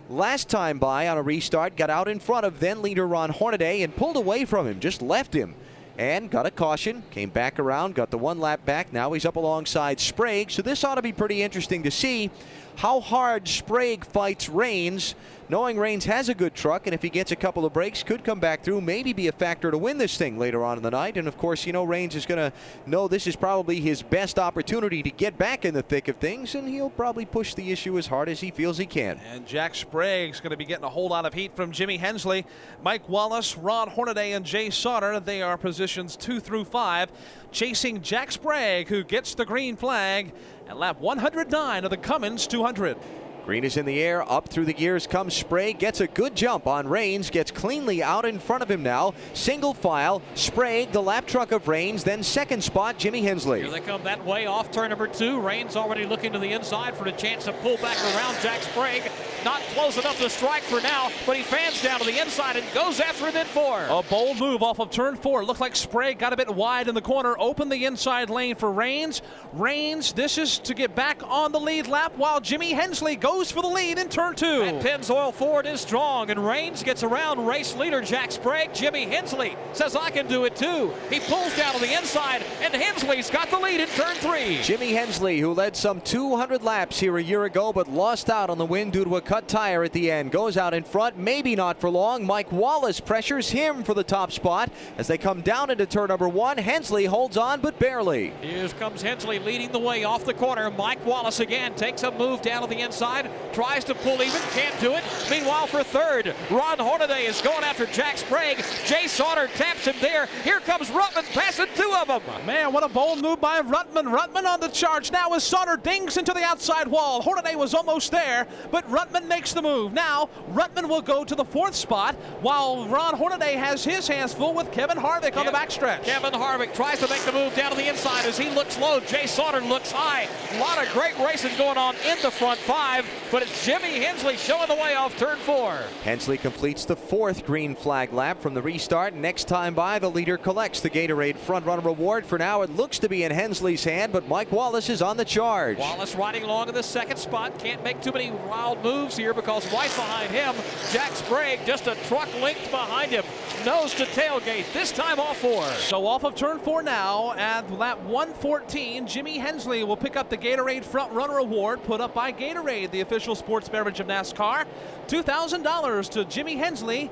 [0.09, 3.83] Last time by on a restart, got out in front of then leader Ron Hornaday
[3.83, 5.57] and pulled away from him, just left him
[6.01, 8.91] and got a caution, came back around, got the one lap back.
[8.91, 10.51] Now he's up alongside Sprague.
[10.51, 12.31] So this ought to be pretty interesting to see
[12.77, 15.15] how hard Sprague fights Raines,
[15.49, 18.25] knowing Raines has a good truck, and if he gets a couple of breaks, could
[18.25, 20.91] come back through, maybe be a factor to win this thing later on in the
[20.91, 21.17] night.
[21.17, 22.57] And of course, you know, Raines is going to
[22.87, 26.55] know this is probably his best opportunity to get back in the thick of things,
[26.55, 29.21] and he'll probably push the issue as hard as he feels he can.
[29.33, 32.47] And Jack Sprague's going to be getting a whole lot of heat from Jimmy Hensley,
[32.83, 35.19] Mike Wallace, Ron Hornaday, and Jay Sauter.
[35.21, 37.11] They are positions two through five,
[37.51, 40.33] chasing Jack Sprague, who gets the green flag
[40.71, 42.97] at lap 109 of the Cummins 200.
[43.45, 46.69] Green is in the air, up through the gears comes Sprague, gets a good jump
[46.69, 49.15] on Raines, gets cleanly out in front of him now.
[49.35, 53.63] Single file, Sprague, the lap truck of Raines, then second spot, Jimmy Hensley.
[53.63, 55.41] Here they come that way off turn number two.
[55.41, 59.11] Raines already looking to the inside for the chance to pull back around Jack Sprague.
[59.45, 62.75] Not close enough to strike for now, but he fans down to the inside and
[62.75, 63.87] goes after him in four.
[63.89, 65.45] A bold move off of turn four.
[65.45, 68.71] Looked like Sprague got a bit wide in the corner, opened the inside lane for
[68.71, 69.23] Raines.
[69.53, 73.63] Raines, this is to get back on the lead lap while Jimmy Hensley goes for
[73.63, 74.63] the lead in turn two.
[74.63, 78.75] And Pennzoil Ford is strong, and Raines gets around race leader Jack Sprague.
[78.75, 80.93] Jimmy Hensley says, I can do it too.
[81.09, 84.61] He pulls down to the inside, and Hensley's got the lead in turn three.
[84.63, 88.59] Jimmy Hensley, who led some 200 laps here a year ago, but lost out on
[88.59, 91.55] the win due to a cut tire at the end, goes out in front, maybe
[91.55, 92.27] not for long.
[92.27, 96.29] Mike Wallace pressures him for the top spot as they come down into turn number
[96.29, 96.59] one.
[96.59, 98.33] Hensley holds on, but barely.
[98.41, 100.69] Here comes Hensley leading the way off the corner.
[100.73, 104.81] Mike Wallace again takes a move down to the inside, tries to pull even, can't
[104.81, 105.05] do it.
[105.31, 108.65] Meanwhile, for third, Ron Hornaday is going after Jack Sprague.
[108.85, 110.27] Jay Sauter taps him there.
[110.43, 112.23] Here comes Ruttman passing two of them.
[112.47, 114.13] Man, what a bold move by Ruttman.
[114.13, 117.23] Ruttman on the charge now as Sauter dings into the outside wall.
[117.23, 119.93] Hornaday was almost there, but Ruttman makes the move.
[119.93, 124.55] Now, Ruttman will go to the fourth spot while Ron Hornaday has his hands full
[124.55, 126.05] with Kevin Harvick on the backstretch.
[126.05, 129.01] Kevin Harvick tries to make the move down to the inside as he looks low.
[129.01, 130.29] Jay Sauter looks high.
[130.53, 134.37] A lot of great racing going on in the front five, but it's Jimmy Hensley
[134.37, 135.79] showing the way off turn four.
[136.05, 139.15] Hensley completes the fourth green flag lap from the restart.
[139.15, 142.27] Next time by, the leader collects the Gatorade Front Runner Award.
[142.27, 145.25] For now, it looks to be in Hensley's hand, but Mike Wallace is on the
[145.25, 145.79] charge.
[145.79, 147.59] Wallace riding along in the second spot.
[147.59, 150.55] Can't make too many wild moves here because right behind him,
[150.93, 153.25] Jack Sprague just a truck length behind him.
[153.65, 155.65] Nose to tailgate, this time off four.
[155.73, 160.39] So off of turn four now at lap 114, Jimmy Hensley will pick up the
[160.39, 164.65] Gatorade Front Runner Award put up by Gatorade, the official sports beverage of NASCAR.
[165.09, 167.11] $2,000 to Jimmy Hensley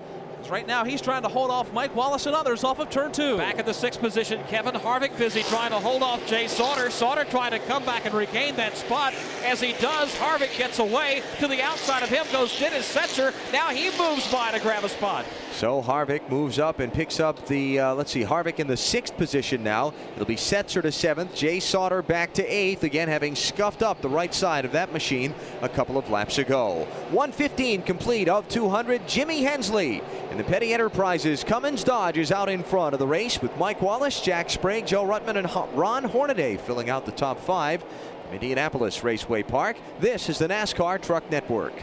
[0.49, 3.37] Right now, he's trying to hold off Mike Wallace and others off of turn two.
[3.37, 6.91] Back in the sixth position, Kevin Harvick busy trying to hold off Jay Sauter.
[6.91, 9.15] Sauter trying to come back and regain that spot.
[9.45, 11.23] As he does, Harvick gets away.
[11.41, 13.35] To the outside of him goes Dennis Setzer.
[13.53, 15.27] Now he moves by to grab a spot.
[15.59, 19.17] So Harvick moves up and picks up the, uh, let's see, Harvick in the sixth
[19.17, 19.93] position now.
[20.15, 24.09] It'll be Setzer to seventh, Jay Sauter back to eighth, again having scuffed up the
[24.09, 26.87] right side of that machine a couple of laps ago.
[27.11, 30.01] 115 complete of 200, Jimmy Hensley.
[30.31, 33.83] In the Petty Enterprises, Cummins Dodge is out in front of the race with Mike
[33.83, 37.85] Wallace, Jack Sprague, Joe Ruttman, and Ron Hornaday filling out the top five
[38.33, 39.77] Indianapolis Raceway Park.
[39.99, 41.75] This is the NASCAR Truck Network.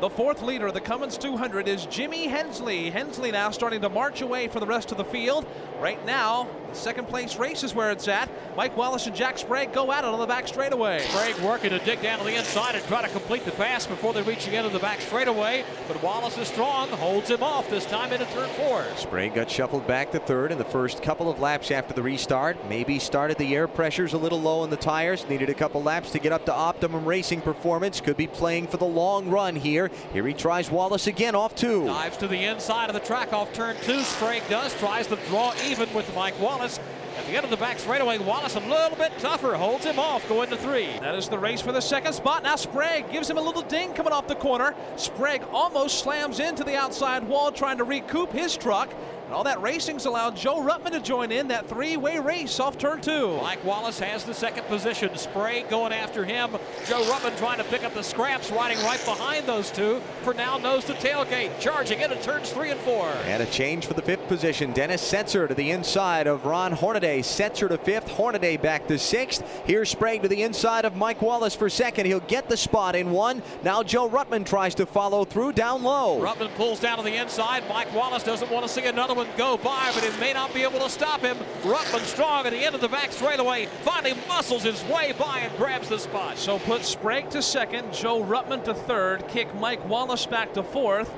[0.00, 2.88] The fourth leader of the Cummins 200 is Jimmy Hensley.
[2.88, 5.44] Hensley now starting to march away for the rest of the field.
[5.80, 8.28] Right now, the second place race is where it's at.
[8.56, 11.00] Mike Wallace and Jack Sprague go at it on the back straightaway.
[11.00, 14.12] Sprague working to dig down to the inside and try to complete the pass before
[14.12, 15.64] they reach the end of the back straightaway.
[15.88, 18.84] But Wallace is strong, holds him off this time into turn four.
[18.96, 22.68] Sprague got shuffled back to third in the first couple of laps after the restart.
[22.68, 25.28] Maybe started the air pressures a little low in the tires.
[25.28, 28.00] Needed a couple laps to get up to optimum racing performance.
[28.00, 29.87] Could be playing for the long run here.
[30.12, 31.84] Here he tries Wallace again off two.
[31.86, 34.00] Dives to the inside of the track off turn two.
[34.00, 36.78] Sprague does, tries to draw even with Mike Wallace.
[37.18, 40.28] At the end of the back straightaway, Wallace a little bit tougher, holds him off
[40.28, 40.86] going to three.
[41.00, 42.44] That is the race for the second spot.
[42.44, 44.72] Now Sprague gives him a little ding coming off the corner.
[44.96, 48.88] Sprague almost slams into the outside wall trying to recoup his truck.
[49.28, 53.02] And all that racing's allowed Joe Ruttman to join in that three-way race off turn
[53.02, 53.36] two.
[53.42, 55.14] Mike Wallace has the second position.
[55.18, 56.52] Sprague going after him.
[56.86, 60.00] Joe Ruttman trying to pick up the scraps, riding right behind those two.
[60.22, 63.06] For now, nose to tailgate, charging into turns three and four.
[63.26, 64.72] And a change for the fifth position.
[64.72, 67.20] Dennis Setzer to the inside of Ron Hornaday.
[67.20, 69.44] Setzer to fifth, Hornaday back to sixth.
[69.66, 72.06] Here's Sprague to the inside of Mike Wallace for second.
[72.06, 73.42] He'll get the spot in one.
[73.62, 76.18] Now Joe Ruttman tries to follow through down low.
[76.18, 77.68] Ruttman pulls down to the inside.
[77.68, 80.62] Mike Wallace doesn't want to see another one go by, but it may not be
[80.62, 81.36] able to stop him.
[81.62, 83.66] Ruttman strong at the end of the back straightaway.
[83.82, 86.38] Finally muscles his way by and grabs the spot.
[86.38, 91.12] So put Sprague to second, Joe Ruttman to third, kick Mike Wallace back to fourth.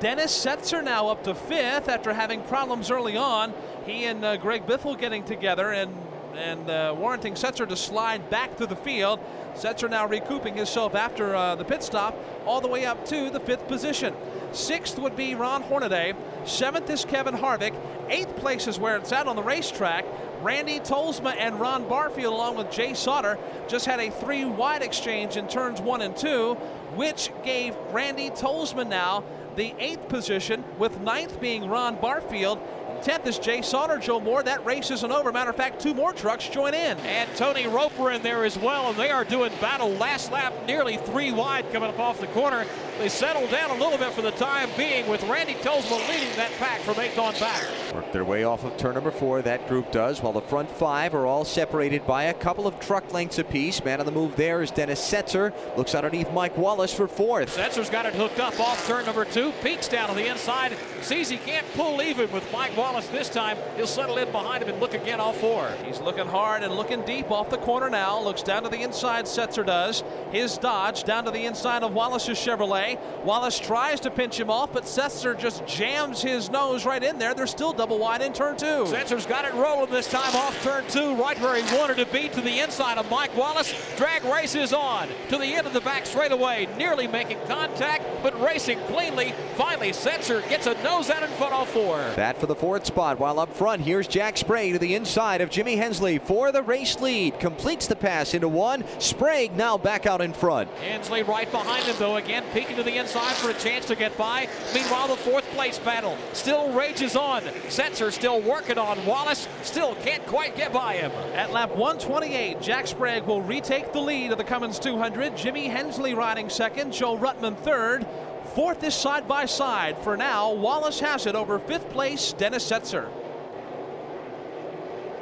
[0.00, 3.52] Dennis Setzer now up to fifth after having problems early on.
[3.84, 5.94] He and uh, Greg Biffle getting together and
[6.36, 9.20] and uh, warranting Setzer to slide back to the field.
[9.54, 12.16] Setzer now recouping himself after uh, the pit stop
[12.46, 14.14] all the way up to the fifth position.
[14.52, 16.14] Sixth would be Ron Hornaday.
[16.44, 17.74] Seventh is Kevin Harvick.
[18.08, 20.04] Eighth place is where it's at on the racetrack.
[20.42, 25.36] Randy Tolsma and Ron Barfield, along with Jay Sauter, just had a three wide exchange
[25.36, 26.54] in turns one and two,
[26.94, 29.24] which gave Randy Tolsma now
[29.54, 32.58] the eighth position, with ninth being Ron Barfield.
[33.02, 34.44] 10th is Jay Sauter, Joe Moore.
[34.44, 35.32] That race isn't over.
[35.32, 36.96] Matter of fact, two more trucks join in.
[36.98, 40.98] And Tony Roper in there as well, and they are doing battle last lap, nearly
[40.98, 42.64] three wide coming up off the corner.
[42.98, 46.52] They settle down a little bit for the time being with Randy Tolsma leading that
[46.58, 47.64] pack from eighth on back.
[47.94, 51.14] Work their way off of turn number four, that group does, while the front five
[51.14, 53.82] are all separated by a couple of truck lengths apiece.
[53.84, 55.52] Man on the move there is Dennis Setzer.
[55.76, 57.56] Looks underneath Mike Wallace for fourth.
[57.56, 59.52] Setzer's got it hooked up off turn number two.
[59.62, 60.76] Peeks down to the inside.
[61.00, 63.56] Sees he can't pull even with Mike Wallace this time.
[63.76, 65.72] He'll settle in behind him and look again all four.
[65.84, 68.20] He's looking hard and looking deep off the corner now.
[68.20, 70.04] Looks down to the inside, Setzer does.
[70.30, 72.81] His Dodge down to the inside of Wallace's Chevrolet.
[73.24, 77.34] Wallace tries to pinch him off, but Setzer just jams his nose right in there.
[77.34, 78.84] They're still double wide in turn two.
[78.84, 82.28] Setzer's got it rolling this time off turn two, right where he wanted to be
[82.28, 83.74] to the inside of Mike Wallace.
[83.96, 88.78] Drag races on to the end of the back straightaway, nearly making contact, but racing
[88.86, 89.34] cleanly.
[89.56, 91.98] Finally, Setzer gets a nose out in front all four.
[92.16, 95.50] That for the fourth spot, while up front, here's Jack Sprague to the inside of
[95.50, 97.38] Jimmy Hensley for the race lead.
[97.38, 98.84] Completes the pass into one.
[98.98, 100.70] Sprague now back out in front.
[100.78, 104.16] Hensley right behind him, though, again peeking to the inside for a chance to get
[104.16, 104.48] by.
[104.74, 107.42] Meanwhile, the fourth place battle still rages on.
[107.68, 111.10] Setzer still working on Wallace, still can't quite get by him.
[111.34, 115.36] At lap 128, Jack Sprague will retake the lead of the Cummins 200.
[115.36, 118.06] Jimmy Hensley riding second, Joe Ruttman third.
[118.54, 119.96] Fourth is side by side.
[119.98, 123.08] For now, Wallace has it over fifth place, Dennis Setzer.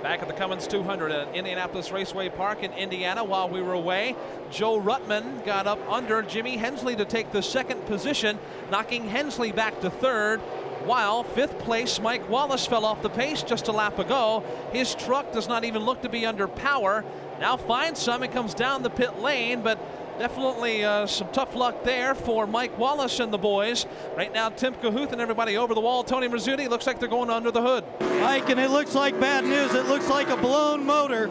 [0.03, 4.17] Back at the Cummins 200 at Indianapolis Raceway Park in Indiana while we were away.
[4.51, 8.39] Joe Ruttman got up under Jimmy Hensley to take the second position,
[8.71, 10.41] knocking Hensley back to third.
[10.87, 14.43] While fifth place Mike Wallace fell off the pace just a lap ago.
[14.73, 17.05] His truck does not even look to be under power.
[17.39, 19.79] Now finds some and comes down the pit lane, but
[20.21, 23.87] Definitely uh, some tough luck there for Mike Wallace and the boys.
[24.19, 26.05] Right now, Tim Cahuth and everybody over the wall.
[26.05, 27.85] Tony Rizzuti looks like they're going under the hood.
[28.21, 29.73] Mike, and it looks like bad news.
[29.73, 31.29] It looks like a blown motor.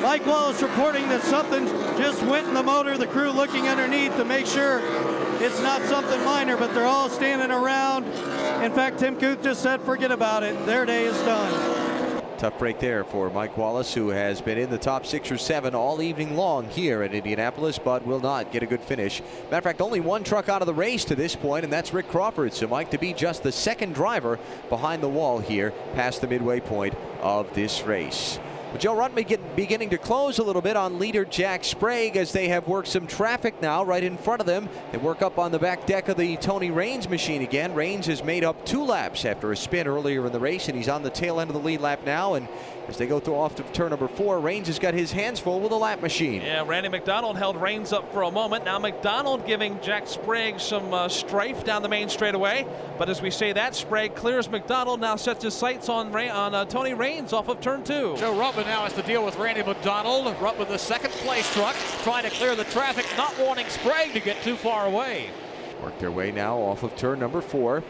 [0.00, 1.66] Mike Wallace reporting that something
[1.98, 2.96] just went in the motor.
[2.96, 4.80] The crew looking underneath to make sure
[5.42, 8.04] It's not something minor, but they're all standing around.
[8.62, 10.64] In fact, Tim Kuth just said, forget about it.
[10.64, 11.91] Their day is done.
[12.42, 15.76] Tough break there for Mike Wallace, who has been in the top six or seven
[15.76, 19.22] all evening long here at Indianapolis, but will not get a good finish.
[19.44, 21.94] Matter of fact, only one truck out of the race to this point, and that's
[21.94, 22.52] Rick Crawford.
[22.52, 24.40] So Mike to be just the second driver
[24.70, 28.40] behind the wall here past the midway point of this race.
[28.72, 32.32] But Joe Ruttman get, beginning to close a little bit on leader Jack Sprague as
[32.32, 34.66] they have worked some traffic now right in front of them.
[34.92, 37.74] They work up on the back deck of the Tony Raines machine again.
[37.74, 40.88] Raines has made up two laps after a spin earlier in the race, and he's
[40.88, 42.32] on the tail end of the lead lap now.
[42.32, 42.48] And
[42.88, 45.60] as they go through off to turn number four, Raines has got his hands full
[45.60, 46.42] with a lap machine.
[46.42, 48.64] Yeah, Randy McDonald held Raines up for a moment.
[48.64, 52.66] Now McDonald giving Jack Sprague some uh, strafe down the main straightaway.
[52.98, 56.54] But as we say that, Sprague clears McDonald, now sets his sights on, Ra- on
[56.54, 58.16] uh, Tony Raines off of turn two.
[58.16, 60.26] Joe Ruttman now has to deal with Randy McDonald.
[60.36, 64.42] Ruttman, the second place truck, trying to clear the traffic, not wanting Sprague to get
[64.42, 65.30] too far away.
[65.82, 67.82] Work their way now off of turn number four.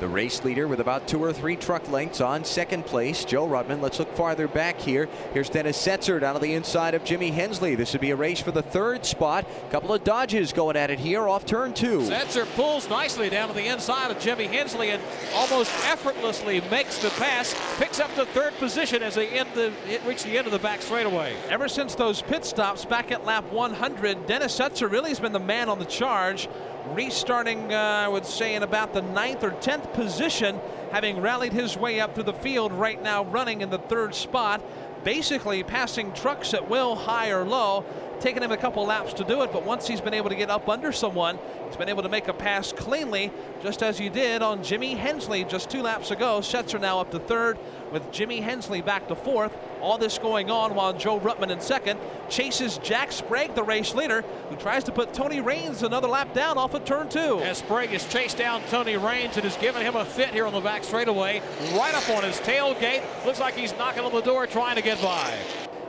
[0.00, 3.80] The race leader with about two or three truck lengths on second place, Joe Ruttman.
[3.80, 5.08] Let's look farther back here.
[5.32, 7.76] Here's Dennis Setzer down to the inside of Jimmy Hensley.
[7.76, 9.46] This would be a race for the third spot.
[9.68, 12.00] A Couple of Dodges going at it here off turn two.
[12.00, 17.10] Setzer pulls nicely down to the inside of Jimmy Hensley and almost effortlessly makes the
[17.10, 19.72] pass, picks up the third position as they end the,
[20.04, 21.36] reach the end of the back straightaway.
[21.48, 25.38] Ever since those pit stops back at lap 100, Dennis Setzer really has been the
[25.38, 26.48] man on the charge.
[26.92, 30.60] Restarting, uh, I would say, in about the ninth or tenth position,
[30.92, 34.60] having rallied his way up through the field, right now running in the third spot,
[35.02, 37.84] basically passing trucks at will, high or low.
[38.24, 40.48] Taken him a couple laps to do it, but once he's been able to get
[40.48, 43.30] up under someone, he's been able to make a pass cleanly,
[43.62, 46.38] just as he did on Jimmy Hensley just two laps ago.
[46.40, 47.58] Setzer now up to third,
[47.92, 49.54] with Jimmy Hensley back to fourth.
[49.82, 52.00] All this going on while Joe Ruttman in second
[52.30, 56.56] chases Jack Sprague, the race leader, who tries to put Tony Raines another lap down
[56.56, 57.40] off of turn two.
[57.40, 60.54] As Sprague has chased down Tony Raines and has given him a fit here on
[60.54, 61.42] the back straightaway,
[61.74, 63.02] right up on his tailgate.
[63.26, 65.38] Looks like he's knocking on the door trying to get by.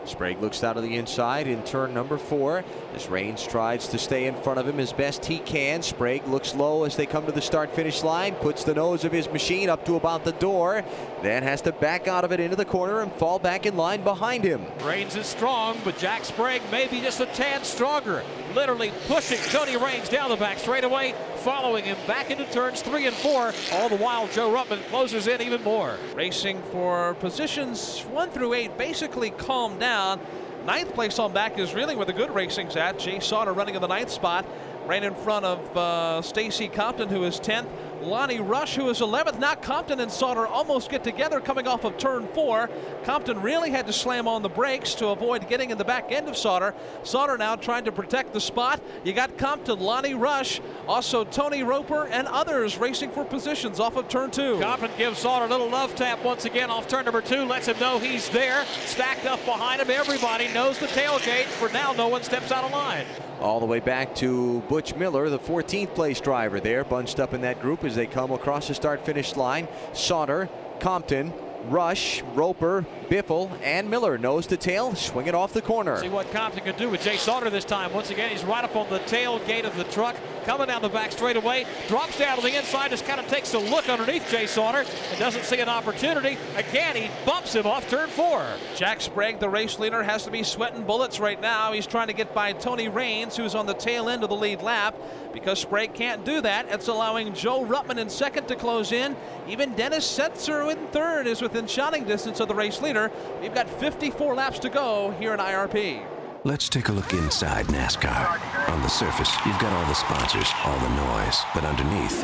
[0.08, 2.64] Sprague looks out of the inside in turn number four.
[2.96, 5.82] As Raines tries to stay in front of him as best he can.
[5.82, 9.12] Sprague looks low as they come to the start finish line, puts the nose of
[9.12, 10.84] his machine up to about the door,
[11.22, 14.04] then has to back out of it into the corner and fall back in line
[14.04, 14.66] behind him.
[14.84, 18.24] Raines is strong, but Jack Sprague may be just a tad stronger.
[18.54, 21.14] Literally pushing Tony Raines down the back straightaway,
[21.46, 23.54] following him back into turns three and four.
[23.72, 25.96] All the while, Joe Ruttman closes in even more.
[26.16, 30.20] Racing for positions one through eight, basically calmed down.
[30.66, 32.98] Ninth place on back is really where the good racing's at.
[32.98, 34.44] Jay Sauter running in the ninth spot,
[34.88, 37.68] right in front of uh, Stacy Compton, who is 10th.
[38.06, 39.40] Lonnie Rush, who is 11th.
[39.40, 42.70] Now Compton and Sauter almost get together coming off of turn four.
[43.04, 46.30] Compton really had to slam on the brakes to avoid getting in the back end
[46.30, 46.74] of Sauter.
[47.04, 48.82] Sauter now trying to protect the spot.
[49.04, 54.08] You got Compton, Lonnie Rush, also Tony Roper, and others racing for positions off of
[54.08, 54.60] turn two.
[54.60, 57.80] Compton gives Sauter a little love tap once again off turn number two, lets him
[57.80, 58.66] know he's there.
[58.86, 59.90] Stacked up behind him.
[59.90, 61.46] Everybody knows the tailgate.
[61.46, 63.06] For now, no one steps out of line.
[63.42, 67.42] All the way back to Butch Miller, the 14th place driver there, bunched up in
[67.42, 69.68] that group as they come across the start finish line.
[69.94, 71.34] Sauter, Compton,
[71.68, 75.98] Rush, Roper, Biffle, and Miller nose to tail, swinging off the corner.
[75.98, 77.94] See what Compton can do with Jay Sauter this time.
[77.94, 80.16] Once again, he's right up on the tailgate of the truck,
[80.46, 83.60] coming down the back straightaway, drops down to the inside, just kind of takes a
[83.60, 86.38] look underneath Jay Sauter and doesn't see an opportunity.
[86.56, 88.46] Again, he bumps him off turn four.
[88.76, 91.74] Jack Sprague, the race leader, has to be sweating bullets right now.
[91.74, 94.62] He's trying to get by Tony Raines, who's on the tail end of the lead
[94.62, 94.96] lap.
[95.34, 99.18] Because Sprague can't do that, it's allowing Joe Ruttman in second to close in.
[99.48, 103.12] Even Dennis Setzer in third is within shouting distance of the race leader.
[103.42, 106.15] We've got 54 laps to go here in IRP.
[106.46, 108.70] Let's take a look inside NASCAR.
[108.70, 112.24] On the surface, you've got all the sponsors, all the noise, but underneath,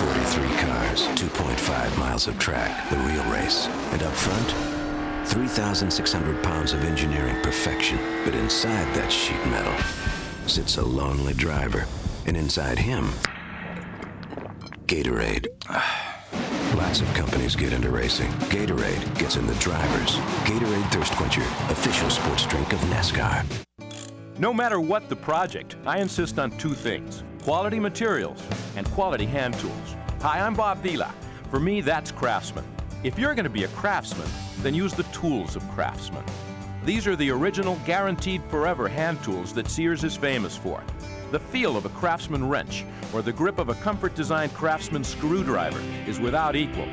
[0.00, 3.68] 43 cars, 2.5 miles of track, the real race.
[3.92, 8.00] And up front, 3,600 pounds of engineering perfection.
[8.24, 9.78] But inside that sheet metal
[10.48, 11.86] sits a lonely driver.
[12.26, 13.12] And inside him,
[14.86, 15.46] Gatorade.
[16.74, 18.30] Lots of companies get into racing.
[18.48, 20.16] Gatorade gets in the drivers.
[20.46, 23.44] Gatorade Thirst Quencher, official sports drink of NASCAR.
[24.38, 28.42] No matter what the project, I insist on two things quality materials
[28.74, 29.96] and quality hand tools.
[30.22, 31.12] Hi, I'm Bob Vila.
[31.50, 32.64] For me, that's Craftsman.
[33.02, 34.28] If you're going to be a craftsman,
[34.62, 36.24] then use the tools of Craftsman.
[36.86, 40.82] These are the original, guaranteed forever hand tools that Sears is famous for.
[41.32, 45.80] The feel of a Craftsman wrench or the grip of a comfort designed Craftsman screwdriver
[46.06, 46.86] is without equal.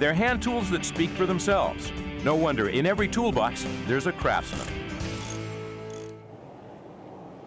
[0.00, 1.92] They're hand tools that speak for themselves.
[2.24, 4.66] No wonder in every toolbox there's a Craftsman.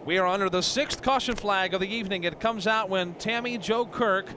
[0.06, 2.24] We are under the sixth caution flag of the evening.
[2.24, 4.32] It comes out when Tammy Jo Kirk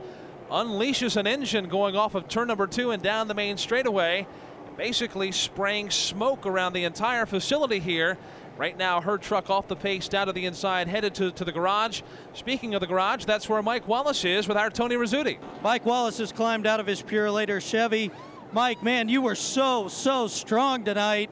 [0.51, 4.28] unleashes an engine going off of turn number two and down the main straightaway,
[4.76, 8.18] basically spraying smoke around the entire facility here.
[8.56, 11.51] Right now, her truck off the pace down to the inside, headed to, to the
[11.51, 12.01] garage.
[12.34, 15.39] Speaking of the garage, that's where Mike Wallace is with our Tony Rizzuti.
[15.64, 18.12] Mike Wallace has climbed out of his Purolator Chevy.
[18.51, 21.32] Mike, man, you were so, so strong tonight.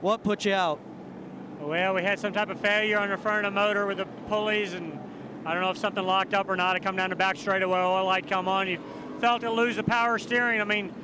[0.00, 0.80] What put you out?
[1.60, 4.06] Well, we had some type of failure on the front of the motor with the
[4.28, 4.98] pulleys, and
[5.44, 6.76] I don't know if something locked up or not.
[6.76, 8.68] It come down the back straightaway, oil light come on.
[8.68, 8.78] You
[9.20, 10.62] felt it lose the power steering.
[10.62, 10.94] I mean,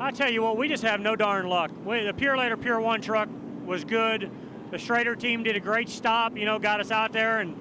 [0.00, 1.70] I tell you what, we just have no darn luck.
[1.84, 3.28] We, the Purolator Pure One truck
[3.66, 4.30] was good.
[4.70, 7.56] The Schrader team did a great stop, you know, got us out there, and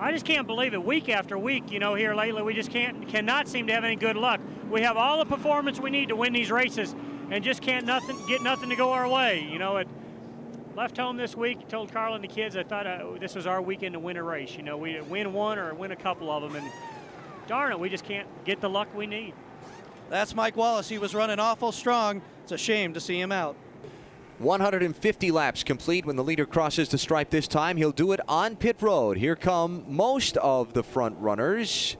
[0.00, 0.82] I just can't believe it.
[0.82, 3.96] Week after week, you know, here lately, we just can't cannot seem to have any
[3.96, 4.40] good luck.
[4.70, 6.94] We have all the performance we need to win these races,
[7.30, 9.46] and just can't nothing get nothing to go our way.
[9.50, 9.88] You know, it
[10.76, 11.68] left home this week.
[11.68, 14.22] Told Carl and the kids I thought uh, this was our weekend to win a
[14.22, 14.56] race.
[14.56, 16.72] You know, we win one or win a couple of them, and
[17.46, 19.34] darn it, we just can't get the luck we need.
[20.10, 20.88] That's Mike Wallace.
[20.88, 22.22] He was running awful strong.
[22.42, 23.56] It's a shame to see him out.
[24.40, 27.76] 150 laps complete when the leader crosses the stripe this time.
[27.76, 29.16] He'll do it on pit road.
[29.16, 31.96] Here come most of the front runners.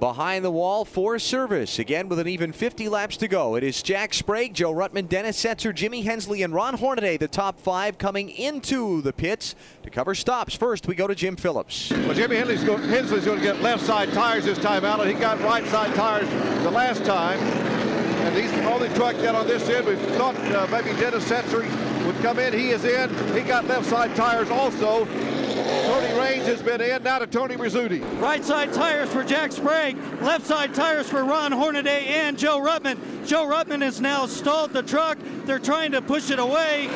[0.00, 1.78] Behind the wall for service.
[1.78, 3.54] Again, with an even 50 laps to go.
[3.54, 7.60] It is Jack Sprague, Joe Ruttman, Dennis Setzer, Jimmy Hensley, and Ron Hornaday, the top
[7.60, 9.54] five coming into the pits
[9.84, 10.56] to cover stops.
[10.56, 11.90] First, we go to Jim Phillips.
[11.90, 15.08] Well, Jimmy Hensley's going, Hensley's going to get left side tires this time out, and
[15.08, 16.28] he got right side tires
[16.64, 17.81] the last time.
[18.22, 19.86] And these only truck yet on this end.
[19.86, 21.62] We thought uh, maybe Dennis Setzer
[22.06, 22.52] would come in.
[22.52, 23.10] He is in.
[23.34, 25.04] He got left side tires also.
[25.04, 27.02] Tony Raines has been in.
[27.02, 28.00] Now to Tony Rizzuti.
[28.20, 29.96] Right side tires for Jack Sprague.
[30.20, 33.26] Left side tires for Ron Hornaday and Joe Ruttman.
[33.26, 35.18] Joe Ruttman has now stalled the truck.
[35.44, 36.86] They're trying to push it away.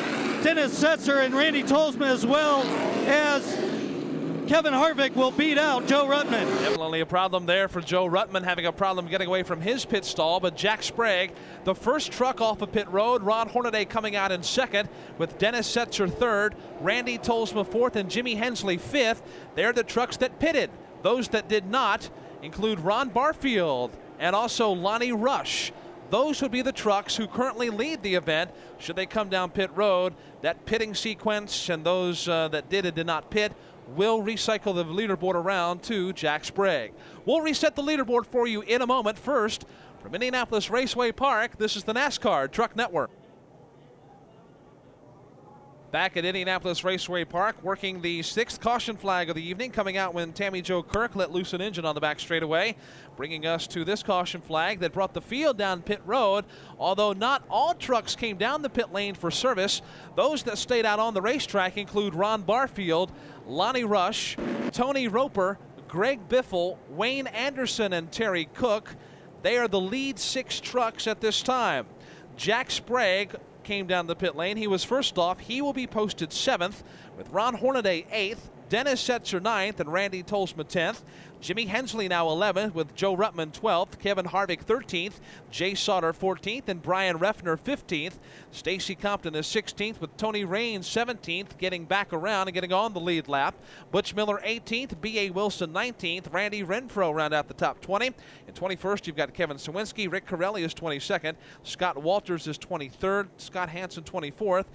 [0.43, 2.63] Dennis Setzer and Randy Tolsma as well
[3.07, 3.43] as
[4.47, 6.45] Kevin Harvick will beat out Joe Ruttman.
[6.61, 10.05] Definitely a problem there for Joe Ruttman having a problem getting away from his pit
[10.05, 11.33] stall, but Jack Sprague,
[11.65, 14.87] the first truck off of pit road, Ron Hornaday coming out in second
[15.17, 19.21] with Dennis Setzer third, Randy Tolsma fourth, and Jimmy Hensley fifth.
[19.55, 20.69] They're the trucks that pitted.
[21.01, 22.09] Those that did not
[22.41, 25.73] include Ron Barfield and also Lonnie Rush.
[26.09, 29.71] Those would be the trucks who currently lead the event should they come down pit
[29.75, 30.13] road.
[30.41, 33.51] That pitting sequence and those uh, that did and did not pit
[33.95, 36.93] will recycle the leaderboard around to Jack Sprague.
[37.25, 39.17] We'll reset the leaderboard for you in a moment.
[39.17, 39.65] First,
[40.01, 43.09] from Indianapolis Raceway Park, this is the NASCAR Truck Network.
[45.89, 50.13] Back at Indianapolis Raceway Park, working the sixth caution flag of the evening, coming out
[50.13, 52.75] when Tammy Jo Kirk let loose an engine on the back straightaway,
[53.15, 56.43] bringing us to this caution flag that brought the field down pit road.
[56.77, 59.81] Although not all trucks came down the pit lane for service,
[60.17, 63.13] those that stayed out on the racetrack include Ron Barfield,
[63.47, 64.37] Lonnie Rush,
[64.71, 68.95] Tony Roper, Greg Biffle, Wayne Anderson, and Terry Cook.
[69.41, 71.87] They are the lead six trucks at this time.
[72.35, 74.57] Jack Sprague came down the pit lane.
[74.57, 75.39] He was first off.
[75.39, 76.83] He will be posted seventh,
[77.17, 81.03] with Ron Hornaday eighth, Dennis Setzer ninth, and Randy Tolsma tenth.
[81.39, 85.19] Jimmy Hensley now 11th with Joe Ruttman 12th, Kevin Harvick 13th,
[85.51, 88.13] Jay Sauter 14th, and Bryan Reffner 15th.
[88.51, 92.99] Stacy Compton is 16th with Tony Raines 17th, getting back around and getting on the
[92.99, 93.55] lead lap.
[93.91, 95.29] Butch Miller 18th, B.A.
[95.29, 98.07] Wilson 19th, Randy Renfro round out the top 20.
[98.07, 103.69] In 21st, you've got Kevin Cywinski, Rick Carelli is 22nd, Scott Walters is 23rd, Scott
[103.69, 104.65] Hansen 24th,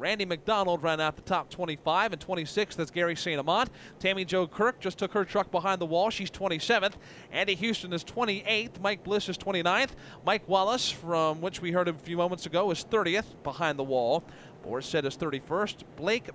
[0.00, 2.76] Randy McDonald ran out the top 25 and 26th.
[2.76, 3.38] That's Gary St.
[3.38, 3.68] Amant.
[3.98, 6.08] Tammy Jo Kirk just took her truck behind the wall.
[6.08, 6.94] She's 27th.
[7.30, 8.80] Andy Houston is 28th.
[8.80, 9.90] Mike Bliss is 29th.
[10.24, 14.24] Mike Wallace, from which we heard a few moments ago, is 30th behind the wall.
[14.62, 15.84] Boris Said is 31st.
[15.96, 16.30] Blake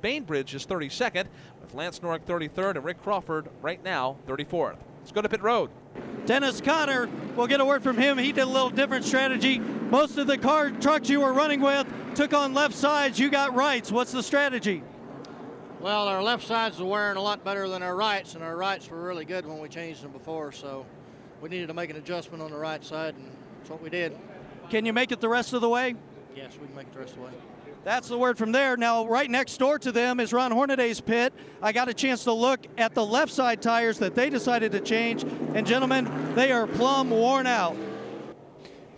[0.00, 1.26] Bainbridge is 32nd,
[1.60, 4.76] with Lance Norick 33rd and Rick Crawford right now 34th.
[5.00, 5.70] Let's go to pit road.
[6.26, 8.18] Dennis Conner, we'll get a word from him.
[8.18, 9.58] He did a little different strategy.
[9.58, 13.18] Most of the car trucks you were running with took on left sides.
[13.18, 13.90] You got rights.
[13.90, 14.82] What's the strategy?
[15.80, 18.90] Well, our left sides are wearing a lot better than our rights, and our rights
[18.90, 20.52] were really good when we changed them before.
[20.52, 20.84] So
[21.40, 23.26] we needed to make an adjustment on the right side, and
[23.58, 24.16] that's what we did.
[24.68, 25.94] Can you make it the rest of the way?
[26.36, 27.32] Yes, we can make it the rest of the way.
[27.82, 28.76] That's the word from there.
[28.76, 31.32] Now, right next door to them is Ron Hornaday's pit.
[31.62, 34.80] I got a chance to look at the left side tires that they decided to
[34.80, 35.24] change.
[35.54, 37.76] And, gentlemen, they are plumb worn out.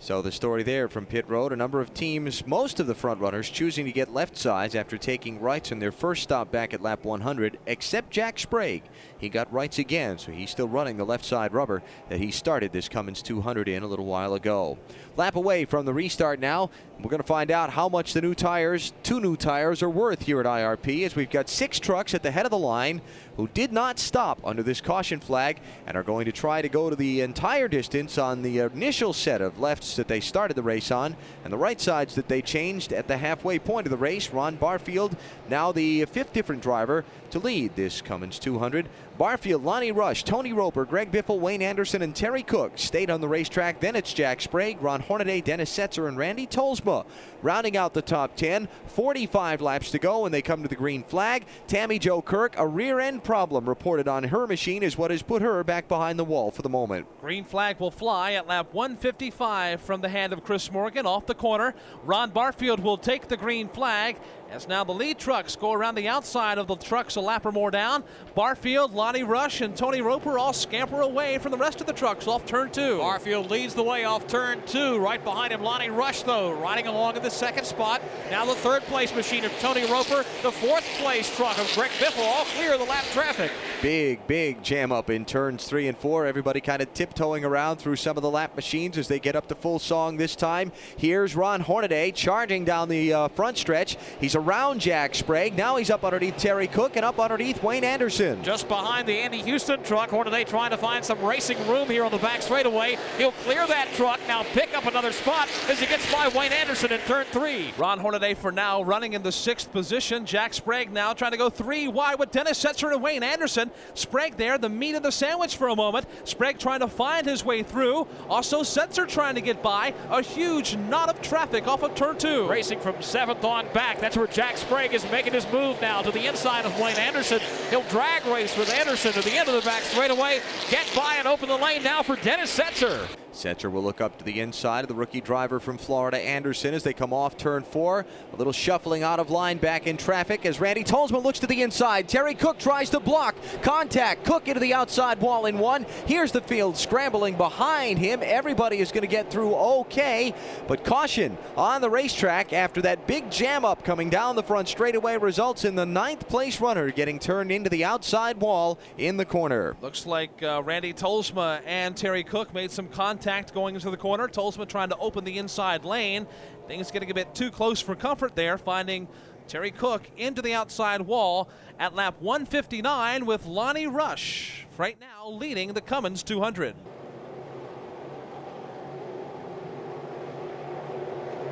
[0.03, 3.21] So the story there from pit road, a number of teams, most of the front
[3.21, 6.81] runners choosing to get left sides after taking rights in their first stop back at
[6.81, 8.83] lap 100, except Jack Sprague.
[9.17, 12.73] He got rights again, so he's still running the left side rubber that he started
[12.73, 14.77] this Cummins 200 in a little while ago.
[15.15, 16.69] Lap away from the restart now.
[17.03, 20.21] We're going to find out how much the new tires, two new tires, are worth
[20.21, 23.01] here at IRP as we've got six trucks at the head of the line
[23.35, 26.89] who did not stop under this caution flag and are going to try to go
[26.89, 30.91] to the entire distance on the initial set of lefts that they started the race
[30.91, 34.29] on and the right sides that they changed at the halfway point of the race.
[34.29, 35.17] Ron Barfield,
[35.49, 37.03] now the fifth different driver
[37.33, 38.87] to lead this Cummins 200.
[39.17, 43.27] Barfield, Lonnie Rush, Tony Roper, Greg Biffle, Wayne Anderson, and Terry Cook stayed on the
[43.27, 43.79] racetrack.
[43.79, 47.05] Then it's Jack Sprague, Ron Hornaday, Dennis Setzer, and Randy Tolsma
[47.41, 48.67] rounding out the top 10.
[48.87, 51.45] 45 laps to go, and they come to the green flag.
[51.67, 55.41] Tammy Jo Kirk, a rear end problem reported on her machine is what has put
[55.41, 57.07] her back behind the wall for the moment.
[57.19, 61.35] Green flag will fly at lap 155 from the hand of Chris Morgan off the
[61.35, 61.73] corner.
[62.03, 64.17] Ron Barfield will take the green flag
[64.53, 67.51] as now the lead trucks go around the outside of the trucks a lap or
[67.51, 68.03] more down.
[68.35, 72.27] Barfield, Lonnie Rush, and Tony Roper all scamper away from the rest of the trucks
[72.27, 72.99] off turn two.
[72.99, 74.99] Barfield leads the way off turn two.
[74.99, 78.01] Right behind him, Lonnie Rush, though, riding along in the second spot.
[78.29, 80.23] Now the third place machine of Tony Roper.
[80.43, 83.51] The fourth place truck of Greg Biffle, all clear of the lap traffic.
[83.81, 86.27] Big, big jam up in turns three and four.
[86.27, 89.47] Everybody kind of tiptoeing around through some of the lap machines as they get up
[89.47, 90.71] to full song this time.
[90.95, 93.97] Here's Ron Hornaday charging down the uh, front stretch.
[94.21, 95.55] He's around Jack Sprague.
[95.55, 98.43] Now he's up underneath Terry Cook and up underneath Wayne Anderson.
[98.43, 100.09] Just behind the Andy Houston truck.
[100.09, 102.97] Hornaday trying to find some racing room here on the back straightaway.
[103.17, 106.91] He'll clear that truck, now pick up another spot as he gets by Wayne Anderson
[106.91, 107.73] in turn three.
[107.77, 110.25] Ron Hornaday for now running in the sixth position.
[110.25, 113.71] Jack Sprague now trying to go three wide with Dennis Setzer and Wayne Anderson.
[113.93, 116.05] Sprague there, the meat of the sandwich for a moment.
[116.25, 118.07] Sprague trying to find his way through.
[118.29, 119.93] Also Setzer trying to get by.
[120.09, 122.49] A huge knot of traffic off of turn two.
[122.49, 123.99] Racing from seventh on back.
[123.99, 127.39] That's where Jack Sprague is making his move now to the inside of Wayne Anderson.
[127.69, 130.41] He'll drag race with Anderson to the end of the back straightaway.
[130.71, 133.07] Get by and open the lane now for Dennis Setzer.
[133.33, 136.83] Setzer will look up to the inside of the rookie driver from Florida, Anderson, as
[136.83, 138.05] they come off turn four.
[138.31, 141.63] A little shuffling out of line back in traffic as Randy Tolsma looks to the
[141.63, 142.07] inside.
[142.07, 143.35] Terry Cook tries to block.
[143.63, 144.23] Contact.
[144.23, 145.87] Cook into the outside wall in one.
[146.05, 148.19] Here's the field scrambling behind him.
[148.23, 150.33] Everybody is going to get through okay,
[150.67, 155.17] but caution on the racetrack after that big jam up coming down the front straightaway
[155.17, 159.75] results in the ninth place runner getting turned into the outside wall in the corner.
[159.81, 163.22] Looks like uh, Randy Tolsma and Terry Cook made some contact
[163.53, 164.27] going into the corner.
[164.27, 166.27] Tolsma trying to open the inside lane.
[166.67, 169.07] Things getting a bit too close for comfort there, finding
[169.47, 175.73] Terry Cook into the outside wall at lap 159 with Lonnie Rush right now leading
[175.73, 176.75] the Cummins 200.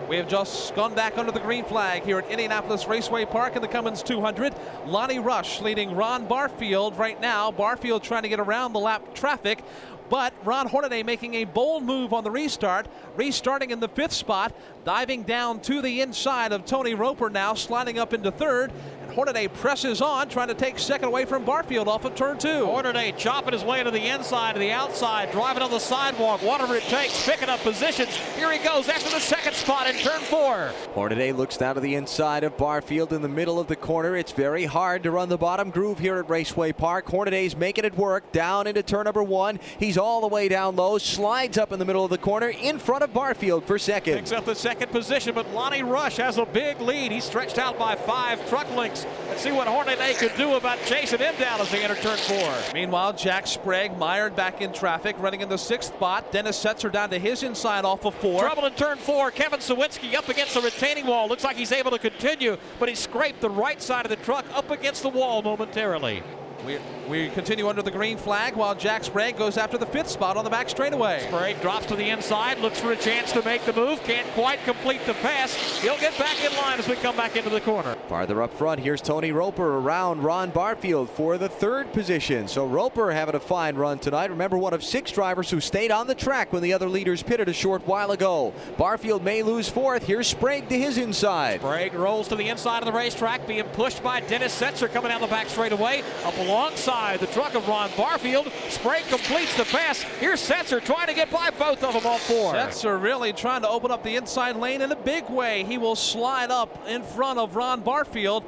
[0.10, 3.62] We have just gone back under the green flag here at Indianapolis Raceway Park in
[3.62, 4.54] the Cummins 200.
[4.86, 7.50] Lonnie Rush leading Ron Barfield right now.
[7.50, 9.64] Barfield trying to get around the lap traffic.
[10.12, 14.54] But Ron Hornaday making a bold move on the restart, restarting in the fifth spot,
[14.84, 18.74] diving down to the inside of Tony Roper now, sliding up into third.
[19.12, 22.66] And Hornaday presses on, trying to take second away from Barfield off of turn two.
[22.66, 26.76] Hornaday chopping his way to the inside, to the outside, driving on the sidewalk, whatever
[26.76, 28.16] it takes, picking up positions.
[28.38, 30.72] Here he goes after the second spot in turn four.
[30.94, 34.16] Hornaday looks down to the inside of Barfield in the middle of the corner.
[34.16, 37.06] It's very hard to run the bottom groove here at Raceway Park.
[37.08, 39.60] Hornaday's making it work down into turn number one.
[39.78, 42.80] He's all the way down low, slides up in the middle of the corner in
[42.80, 44.14] front of Barfield for second.
[44.14, 47.12] Picks up the second position, but Lonnie Rush has a big lead.
[47.12, 49.01] He's stretched out by five truck lengths.
[49.30, 52.54] Let's see what Hornaday could do about chasing him down as they enter turn four.
[52.74, 56.32] Meanwhile, Jack Sprague mired back in traffic, running in the sixth spot.
[56.32, 58.42] Dennis Setzer down to his inside off of four.
[58.42, 59.32] Trouble in turn four.
[59.32, 61.28] Kevin Cywinski up against the retaining wall.
[61.28, 64.46] Looks like he's able to continue, but he scraped the right side of the truck
[64.54, 66.24] up against the wall momentarily.
[66.66, 66.78] We,
[67.10, 70.44] we continue under the green flag while Jack Sprague goes after the fifth spot on
[70.44, 71.26] the back straightaway.
[71.28, 74.64] Sprague drops to the inside, looks for a chance to make the move, can't quite
[74.64, 75.56] complete the pass.
[75.82, 77.96] He'll get back in line as we come back into the corner.
[78.08, 82.48] Farther up front, here's Tony Roper around Ron Barfield for the third position.
[82.48, 84.30] So Roper having a fine run tonight.
[84.30, 87.50] Remember, one of six drivers who stayed on the track when the other leaders pitted
[87.50, 88.54] a short while ago.
[88.78, 90.04] Barfield may lose fourth.
[90.04, 91.60] Here's Sprague to his inside.
[91.60, 95.22] Sprague rolls to the inside of the racetrack, being pushed by Dennis Setzer coming down
[95.22, 96.04] the back straightaway.
[96.24, 98.52] Up alongside the truck of Ron Barfield.
[98.68, 100.02] Sprague completes the pass.
[100.20, 102.54] Here's Setzer trying to get by both of them, all four.
[102.54, 105.64] Setzer really trying to open up the inside lane in a big way.
[105.64, 108.44] He will slide up in front of Ron Barfield.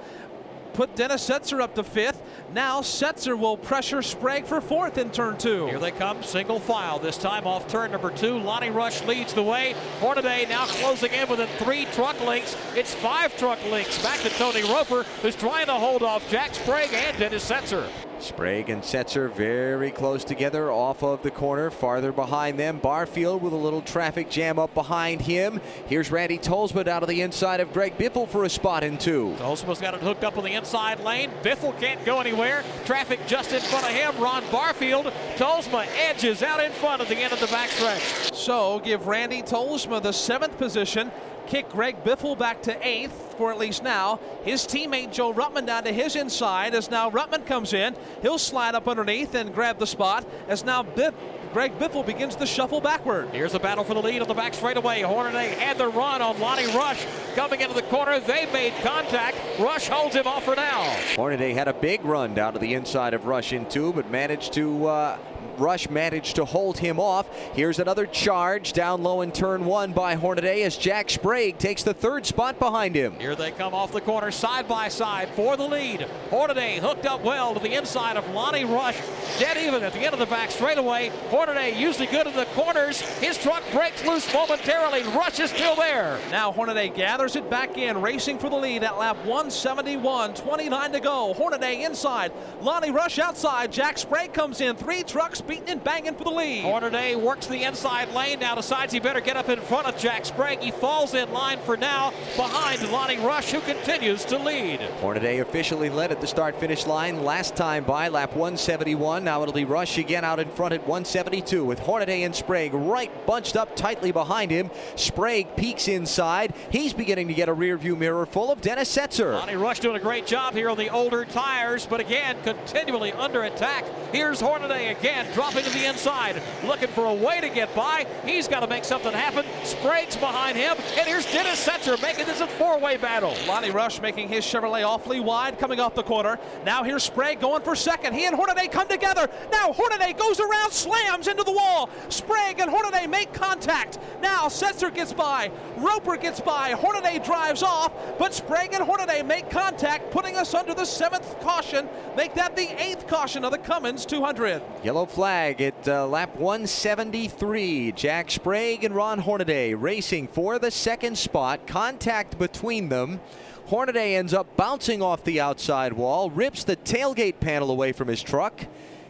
[0.73, 2.21] Put Dennis Setzer up to fifth.
[2.53, 5.67] Now Setzer will pressure Sprague for fourth in turn two.
[5.67, 6.99] Here they come, single file.
[6.99, 8.37] This time off turn number two.
[8.39, 9.75] Lonnie Rush leads the way.
[9.99, 12.57] Hornaday now closing in within three truck lengths.
[12.75, 14.01] It's five truck lengths.
[14.03, 17.87] Back to Tony Roper, who's trying to hold off Jack Sprague and Dennis Setzer.
[18.23, 21.69] Sprague and Setzer very close together off of the corner.
[21.69, 25.59] Farther behind them, Barfield with a little traffic jam up behind him.
[25.87, 29.35] Here's Randy Tolsma out of the inside of Greg Biffle for a spot in two.
[29.39, 31.29] Tolsma's got it hooked up on the inside lane.
[31.43, 32.63] Biffle can't go anywhere.
[32.85, 34.17] Traffic just in front of him.
[34.21, 35.07] Ron Barfield.
[35.35, 38.33] Tolsma edges out in front at the end of the backstretch.
[38.33, 41.11] So give Randy Tolsma the seventh position
[41.47, 44.19] kick Greg Biffle back to eighth for at least now.
[44.43, 47.95] His teammate Joe Ruttman down to his inside as now Ruttman comes in.
[48.21, 51.13] He'll slide up underneath and grab the spot as now Biff,
[51.53, 53.29] Greg Biffle begins to shuffle backward.
[53.29, 55.01] Here's a battle for the lead on the back straightaway.
[55.01, 57.05] Hornaday had the run on Lonnie Rush
[57.35, 58.19] coming into the corner.
[58.19, 59.37] They made contact.
[59.59, 60.81] Rush holds him off for now.
[61.15, 64.53] Hornaday had a big run down to the inside of Rush in two, but managed
[64.53, 65.17] to uh,
[65.59, 67.27] Rush managed to hold him off.
[67.53, 71.93] Here's another charge down low in turn one by Hornaday as Jack Sprague takes the
[71.93, 73.13] third spot behind him.
[73.19, 76.01] Here they come off the corner side by side for the lead.
[76.29, 78.97] Hornaday hooked up well to the inside of Lonnie Rush.
[79.39, 81.09] Dead even at the end of the back straightaway.
[81.29, 83.01] Hornaday usually good in the corners.
[83.19, 85.03] His truck breaks loose momentarily.
[85.15, 86.19] Rush is still there.
[86.31, 90.33] Now Hornaday gathers it back in, racing for the lead at lap 171.
[90.33, 91.33] 29 to go.
[91.33, 92.31] Hornaday inside.
[92.61, 93.71] Lonnie Rush outside.
[93.71, 94.75] Jack Sprague comes in.
[94.75, 96.63] Three trucks beating and banging for the lead.
[96.63, 100.25] Hornaday works the inside lane now, decides he better get up in front of Jack
[100.25, 100.59] Sprague.
[100.59, 104.79] He falls in line for now behind Lonnie Rush, who continues to lead.
[105.01, 109.23] Hornaday officially led at the start finish line last time by lap 171.
[109.23, 113.11] Now it'll be Rush again out in front at 172 with Hornaday and Sprague right
[113.25, 114.71] bunched up tightly behind him.
[114.95, 116.53] Sprague peeks inside.
[116.69, 119.33] He's beginning to get a rear view mirror full of Dennis Setzer.
[119.33, 123.43] Lonnie Rush doing a great job here on the older tires, but again, continually under
[123.43, 123.85] attack.
[124.11, 128.05] Here's Hornaday again, dropping to the inside, looking for a way to get by.
[128.25, 129.45] He's got to make something happen.
[129.63, 133.35] Sprague's behind him, and here's Dennis Setzer making this a four-way battle.
[133.47, 136.39] Lonnie Rush making his Chevrolet awfully wide coming off the corner.
[136.65, 138.13] Now here's Sprague going for second.
[138.13, 139.29] He and Hornaday come together.
[139.51, 141.89] Now Hornaday goes around, slams into the wall.
[142.09, 143.97] Sprague and Hornaday make contact.
[144.21, 145.51] Now Setzer gets by.
[145.77, 146.71] Roper gets by.
[146.71, 151.89] Hornaday drives off, but Sprague and Hornaday make contact, putting us under the seventh caution.
[152.15, 154.61] Make that the eighth caution of the Cummins 200.
[154.83, 157.93] Yellow flag at uh, lap 173.
[157.93, 161.65] Jack Sprague and Ron Hornaday racing for the second spot.
[161.65, 163.21] Contact between them.
[163.67, 168.21] Hornaday ends up bouncing off the outside wall, rips the tailgate panel away from his
[168.21, 168.65] truck,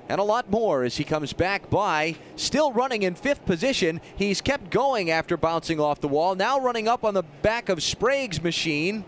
[0.07, 2.15] and a lot more as he comes back by.
[2.35, 3.99] Still running in fifth position.
[4.15, 7.81] He's kept going after bouncing off the wall, now running up on the back of
[7.81, 9.03] Sprague's machine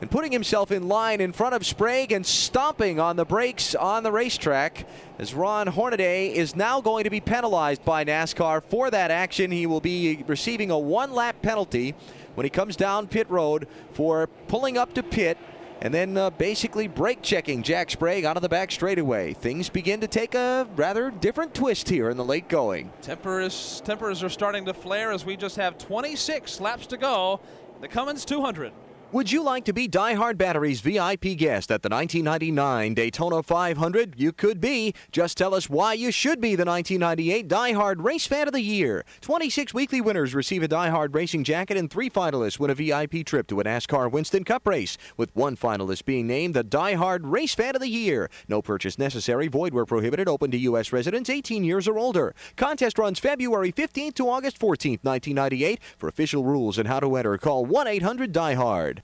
[0.00, 4.02] and putting himself in line in front of Sprague and stomping on the brakes on
[4.02, 4.86] the racetrack
[5.18, 9.50] as Ron Hornaday is now going to be penalized by NASCAR for that action.
[9.50, 11.94] He will be receiving a one lap penalty
[12.34, 15.36] when he comes down pit road for pulling up to pit
[15.82, 19.32] and then uh, basically brake checking Jack Sprague out of the back straightaway.
[19.32, 22.92] Things begin to take a rather different twist here in the late going.
[23.00, 27.40] Tempers, tempers are starting to flare as we just have 26 laps to go.
[27.80, 28.72] The Cummins 200.
[29.12, 34.14] Would you like to be Die Hard Battery's VIP guest at the 1999 Daytona 500?
[34.16, 34.94] You could be.
[35.10, 38.60] Just tell us why you should be the 1998 Die Hard Race Fan of the
[38.60, 39.04] Year.
[39.20, 43.26] 26 weekly winners receive a Die Hard racing jacket, and three finalists win a VIP
[43.26, 47.26] trip to a NASCAR Winston Cup race, with one finalist being named the Die Hard
[47.26, 48.30] Race Fan of the Year.
[48.46, 50.92] No purchase necessary, void where prohibited, open to U.S.
[50.92, 52.32] residents 18 years or older.
[52.54, 55.80] Contest runs February 15th to August 14th, 1998.
[55.98, 58.99] For official rules and how to enter, call 1 800 Die Hard.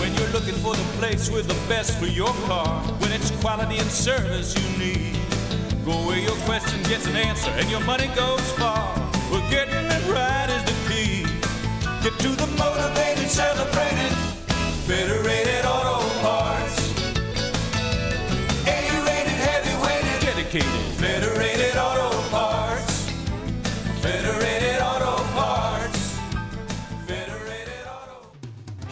[0.00, 3.78] When you're looking for the place with the best for your car, when it's quality
[3.78, 5.14] and service you need,
[5.84, 8.94] go where your question gets an answer and your money goes far.
[9.30, 11.24] Well, getting it right is the key.
[12.02, 14.12] Get to the motivated, celebrated,
[14.86, 15.57] Federated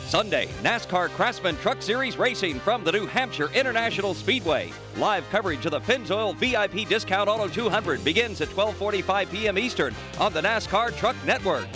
[0.06, 4.70] Sunday, NASCAR Craftsman Truck Series racing from the New Hampshire International Speedway.
[4.98, 9.58] Live coverage of the Pennzoil VIP Discount Auto 200 begins at 12:45 p.m.
[9.58, 11.66] Eastern on the NASCAR Truck Network.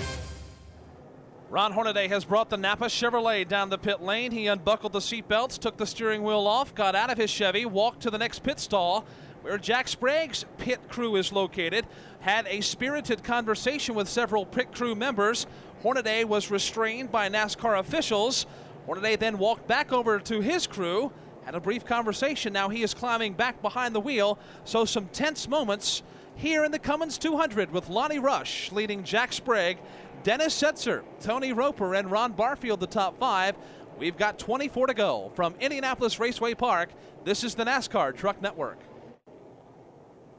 [1.48, 4.30] Ron Hornaday has brought the Napa Chevrolet down the pit lane.
[4.30, 8.02] He unbuckled the seatbelts, took the steering wheel off, got out of his Chevy, walked
[8.02, 9.04] to the next pit stall,
[9.42, 11.84] where Jack Sprague's pit crew is located,
[12.20, 15.48] had a spirited conversation with several pit crew members.
[15.82, 18.44] Hornaday was restrained by NASCAR officials.
[18.84, 21.10] Hornaday then walked back over to his crew,
[21.44, 22.52] had a brief conversation.
[22.52, 26.02] Now he is climbing back behind the wheel, so some tense moments
[26.36, 29.78] here in the Cummins 200 with Lonnie Rush leading Jack Sprague,
[30.22, 33.56] Dennis Setzer, Tony Roper, and Ron Barfield, the top five.
[33.98, 36.90] We've got 24 to go from Indianapolis Raceway Park.
[37.24, 38.78] This is the NASCAR Truck Network.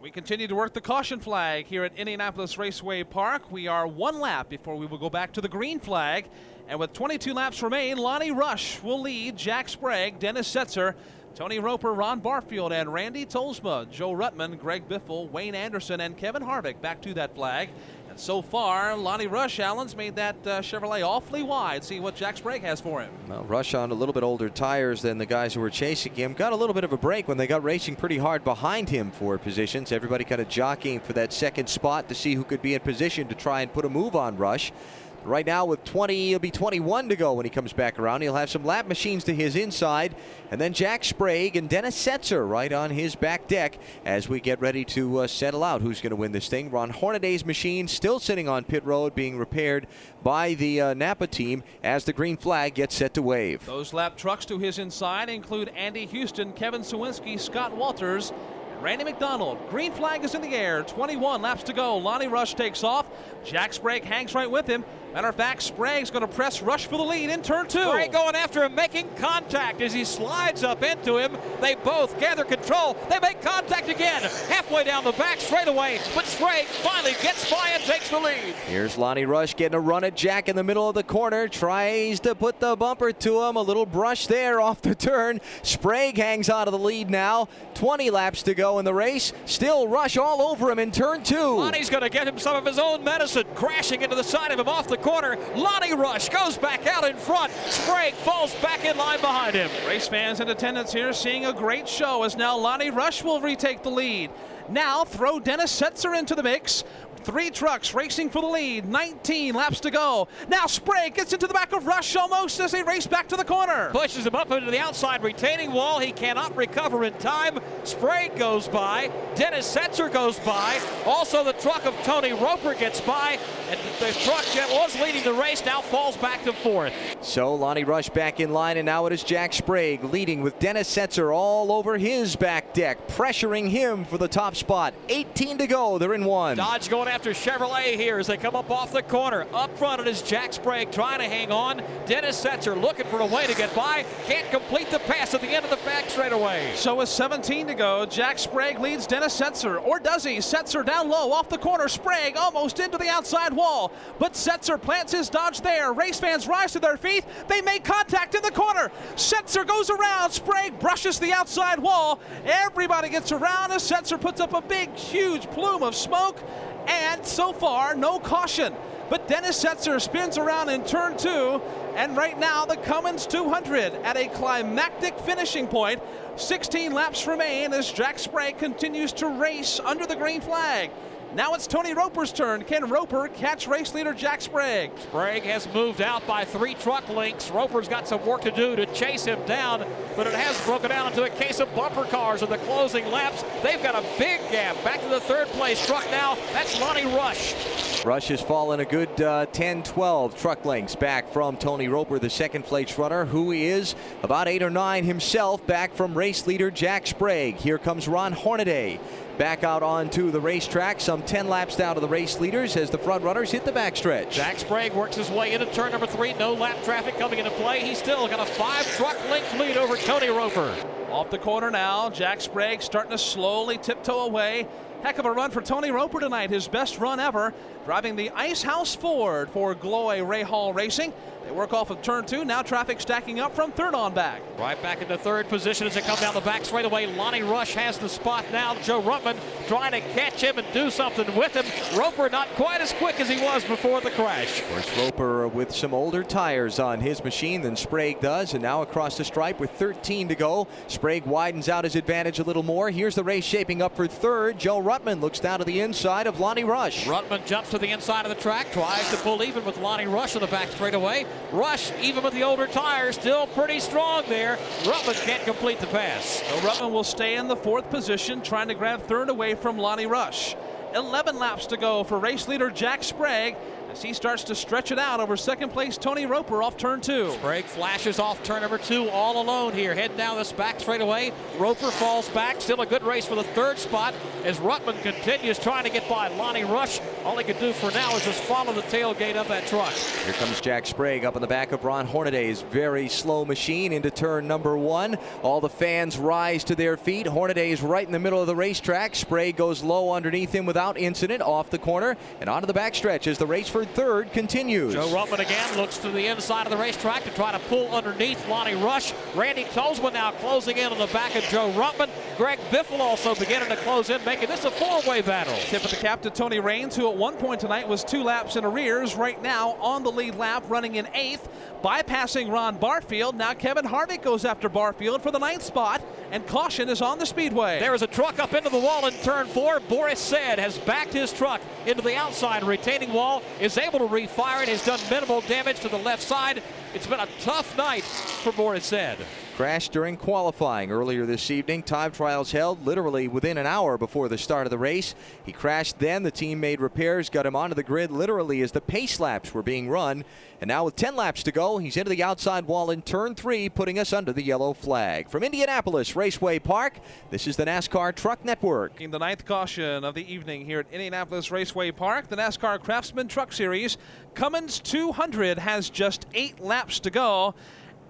[0.01, 3.51] We continue to work the caution flag here at Indianapolis Raceway Park.
[3.51, 6.25] We are one lap before we will go back to the green flag.
[6.67, 10.95] And with 22 laps remain, Lonnie Rush will lead Jack Sprague, Dennis Setzer,
[11.35, 16.41] Tony Roper, Ron Barfield, and Randy Tolsma, Joe Ruttman, Greg Biffle, Wayne Anderson, and Kevin
[16.41, 17.69] Harvick back to that flag.
[18.11, 21.81] And so far, Lonnie Rush, Allen's made that uh, Chevrolet awfully wide.
[21.81, 23.09] See what Jack Sprague has for him.
[23.29, 26.33] Well, Rush on a little bit older tires than the guys who were chasing him.
[26.33, 29.11] Got a little bit of a break when they got racing pretty hard behind him
[29.11, 29.93] for positions.
[29.93, 33.29] Everybody kind of jockeying for that second spot to see who could be in position
[33.29, 34.73] to try and put a move on Rush.
[35.23, 38.21] Right now, with 20, it'll be 21 to go when he comes back around.
[38.21, 40.15] He'll have some lap machines to his inside,
[40.49, 44.59] and then Jack Sprague and Dennis Setzer right on his back deck as we get
[44.59, 46.71] ready to uh, settle out who's going to win this thing.
[46.71, 49.85] Ron Hornaday's machine still sitting on pit road, being repaired
[50.23, 53.63] by the uh, Napa team as the green flag gets set to wave.
[53.67, 58.33] Those lap trucks to his inside include Andy Houston, Kevin Cywinski, Scott Walters,
[58.81, 59.59] Randy McDonald.
[59.69, 60.81] Green flag is in the air.
[60.81, 61.97] 21 laps to go.
[61.97, 63.05] Lonnie Rush takes off.
[63.45, 64.83] Jack Sprague hangs right with him.
[65.13, 67.83] Matter of fact, Sprague's going to press Rush for the lead in turn two.
[67.83, 71.37] Sprague going after him, making contact as he slides up into him.
[71.59, 72.95] They both gather control.
[73.09, 75.99] They make contact again, halfway down the back straightaway.
[76.15, 78.55] But Sprague finally gets by and takes the lead.
[78.67, 81.49] Here's Lonnie Rush getting a run at Jack in the middle of the corner.
[81.49, 83.57] Tries to put the bumper to him.
[83.57, 85.41] A little brush there off the turn.
[85.61, 87.49] Sprague hangs out of the lead now.
[87.73, 89.33] 20 laps to go in the race.
[89.45, 91.35] Still Rush all over him in turn two.
[91.57, 94.59] Lonnie's going to get him some of his own medicine, crashing into the side of
[94.59, 95.37] him off the corner.
[95.55, 97.51] Lonnie Rush goes back out in front.
[97.69, 99.69] Sprague falls back in line behind him.
[99.87, 103.83] Race fans in attendance here seeing a great show as now Lonnie Rush will retake
[103.83, 104.31] the lead.
[104.69, 106.83] Now throw Dennis Setzer into the mix.
[107.23, 108.85] Three trucks racing for the lead.
[108.87, 110.27] 19 laps to go.
[110.47, 113.43] Now Sprague gets into the back of Rush almost as they race back to the
[113.43, 113.89] corner.
[113.91, 115.99] Pushes him up into the outside retaining wall.
[115.99, 117.59] He cannot recover in time.
[117.83, 119.11] Sprague goes by.
[119.35, 120.79] Dennis Setzer goes by.
[121.05, 123.37] Also, the truck of Tony Roper gets by.
[123.69, 126.93] And the truck that was leading the race now falls back to fourth.
[127.21, 130.93] So Lonnie Rush back in line, and now it is Jack Sprague leading with Dennis
[130.93, 134.93] Setzer all over his back deck, pressuring him for the top spot.
[135.09, 135.97] 18 to go.
[135.97, 136.57] They're in one.
[136.57, 139.45] Dodge going after Chevrolet here as they come up off the corner.
[139.53, 141.83] Up front it is Jack Sprague trying to hang on.
[142.05, 144.05] Dennis Setzer looking for a way to get by.
[144.27, 146.71] Can't complete the pass at the end of the back straightaway.
[146.73, 149.85] So with 17 to go, Jack Sprague leads Dennis Setzer.
[149.85, 150.37] Or does he?
[150.37, 151.89] Setzer down low off the corner.
[151.89, 153.91] Sprague almost into the outside wall.
[154.17, 155.91] But Setzer plants his Dodge there.
[155.91, 157.25] Race fans rise to their feet.
[157.49, 158.89] They make contact in the corner.
[159.15, 160.31] Setzer goes around.
[160.31, 162.21] Sprague brushes the outside wall.
[162.45, 166.41] Everybody gets around as Setzer puts up a big, huge plume of smoke.
[166.91, 168.73] And so far, no caution.
[169.09, 171.61] But Dennis Setzer spins around in turn two.
[171.95, 176.01] And right now, the Cummins 200 at a climactic finishing point.
[176.35, 180.91] 16 laps remain as Jack Sprague continues to race under the green flag.
[181.33, 182.65] Now it's Tony Roper's turn.
[182.65, 184.91] Can Roper catch race leader Jack Sprague?
[184.99, 187.49] Sprague has moved out by three truck lengths.
[187.49, 189.85] Roper's got some work to do to chase him down,
[190.17, 193.45] but it has broken down into a case of bumper cars in the closing laps.
[193.63, 194.75] They've got a big gap.
[194.83, 196.35] Back to the third place truck now.
[196.51, 197.55] That's Lonnie Rush.
[198.03, 202.29] Rush has fallen a good uh, 10 12 truck lengths back from Tony Roper, the
[202.29, 207.07] second place runner, who is about eight or nine himself, back from race leader Jack
[207.07, 207.55] Sprague.
[207.55, 208.99] Here comes Ron Hornaday
[209.41, 212.97] back out onto the racetrack, some 10 laps down to the race leaders as the
[212.99, 214.29] front runners hit the backstretch.
[214.29, 216.31] Jack Sprague works his way into turn number three.
[216.33, 217.79] No lap traffic coming into play.
[217.79, 220.71] He's still got a five truck length lead over Tony Roper.
[221.09, 224.67] Off the corner now, Jack Sprague starting to slowly tiptoe away.
[225.01, 227.51] Heck of a run for Tony Roper tonight, his best run ever,
[227.85, 231.13] driving the Ice House Ford for Gloy Rahal Racing.
[231.51, 232.45] They work off of turn two.
[232.45, 234.41] Now traffic stacking up from third on back.
[234.57, 237.07] Right back into third position as they come down the back straightaway.
[237.07, 238.75] Lonnie Rush has the spot now.
[238.75, 239.35] Joe Ruttman
[239.67, 241.65] trying to catch him and do something with him.
[241.99, 244.61] Roper not quite as quick as he was before the crash.
[244.61, 248.81] Of course, Roper with some older tires on his machine than Sprague does, and now
[248.81, 250.69] across the stripe with 13 to go.
[250.87, 252.91] Sprague widens out his advantage a little more.
[252.91, 254.57] Here's the race shaping up for third.
[254.57, 257.03] Joe Ruttman looks down to the inside of Lonnie Rush.
[257.03, 260.33] Ruttman jumps to the inside of the track, tries to pull even with Lonnie Rush
[260.37, 261.25] on the back straightaway.
[261.51, 264.57] Rush, even with the older tires, still pretty strong there.
[264.83, 266.41] Ruttman can't complete the pass.
[266.43, 270.05] So Ruttman will stay in the fourth position, trying to grab third away from Lonnie
[270.05, 270.55] Rush.
[270.93, 273.55] 11 laps to go for race leader Jack Sprague
[273.91, 277.31] as he starts to stretch it out over second place Tony Roper off turn two.
[277.31, 281.31] Sprague flashes off turn number two all alone here, heading down this back straightaway.
[281.57, 284.13] Roper falls back, still a good race for the third spot
[284.45, 287.01] as Ruttman continues trying to get by Lonnie Rush.
[287.25, 289.91] All he can do for now is just follow the tailgate of that truck.
[289.91, 294.09] Here comes Jack Sprague up in the back of Ron Hornaday's very slow machine into
[294.09, 295.17] turn number one.
[295.43, 297.27] All the fans rise to their feet.
[297.27, 299.15] Hornaday is right in the middle of the racetrack.
[299.15, 303.37] Sprague goes low underneath him without incident off the corner and onto the backstretch as
[303.37, 304.93] the race for third continues.
[304.93, 308.47] Joe Ruttman again looks to the inside of the racetrack to try to pull underneath
[308.47, 309.13] Lonnie Rush.
[309.35, 312.09] Randy Tolsma now closing in on the back of Joe Ruttman.
[312.37, 315.55] Greg Biffle also beginning to close in, making this a four-way battle.
[315.55, 318.55] Tip of the cap to Tony Raines, who at one point tonight was two laps
[318.55, 319.15] in arrears.
[319.15, 321.49] Right now on the lead lap, running in eighth,
[321.83, 323.35] bypassing Ron Barfield.
[323.35, 326.01] Now Kevin Harvick goes after Barfield for the ninth spot,
[326.31, 327.79] and caution is on the speedway.
[327.79, 329.79] There is a truck up into the wall in turn four.
[329.81, 334.63] Boris Said has backed his truck into the outside retaining wall, is able to refire
[334.63, 336.61] it, has done minimal damage to the left side.
[336.93, 339.17] It's been a tough night for Boris Said.
[339.61, 341.83] Crashed during qualifying earlier this evening.
[341.83, 345.13] Time trials held literally within an hour before the start of the race.
[345.45, 346.23] He crashed then.
[346.23, 349.61] The team made repairs, got him onto the grid literally as the pace laps were
[349.61, 350.25] being run.
[350.61, 353.69] And now with 10 laps to go, he's into the outside wall in turn three,
[353.69, 355.29] putting us under the yellow flag.
[355.29, 356.95] From Indianapolis Raceway Park,
[357.29, 358.99] this is the NASCAR Truck Network.
[358.99, 363.27] In The ninth caution of the evening here at Indianapolis Raceway Park, the NASCAR Craftsman
[363.27, 363.99] Truck Series.
[364.33, 367.53] Cummins 200 has just eight laps to go.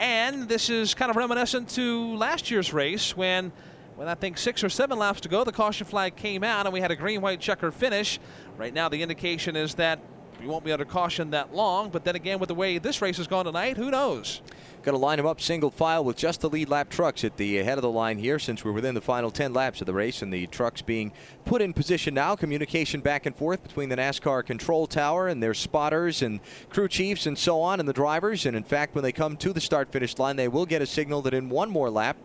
[0.02, 3.52] And this is kind of reminiscent to last year's race when,
[3.96, 6.74] when I think six or seven laps to go, the caution flag came out and
[6.74, 8.20] we had a green white checker finish.
[8.58, 10.00] Right now, the indication is that
[10.42, 11.90] we won't be under caution that long.
[11.90, 14.42] But then again, with the way this race has gone tonight, who knows?
[14.82, 17.58] Got to line them up single file with just the lead lap trucks at the
[17.58, 20.24] head of the line here since we're within the final 10 laps of the race
[20.24, 21.12] and the trucks being
[21.46, 22.36] put in position now.
[22.36, 26.40] Communication back and forth between the NASCAR control tower and their spotters and
[26.70, 28.48] crew chiefs and so on and the drivers.
[28.48, 30.88] And in fact, when they come to the start finish line, they will get a
[30.88, 32.18] signal that in one more lap,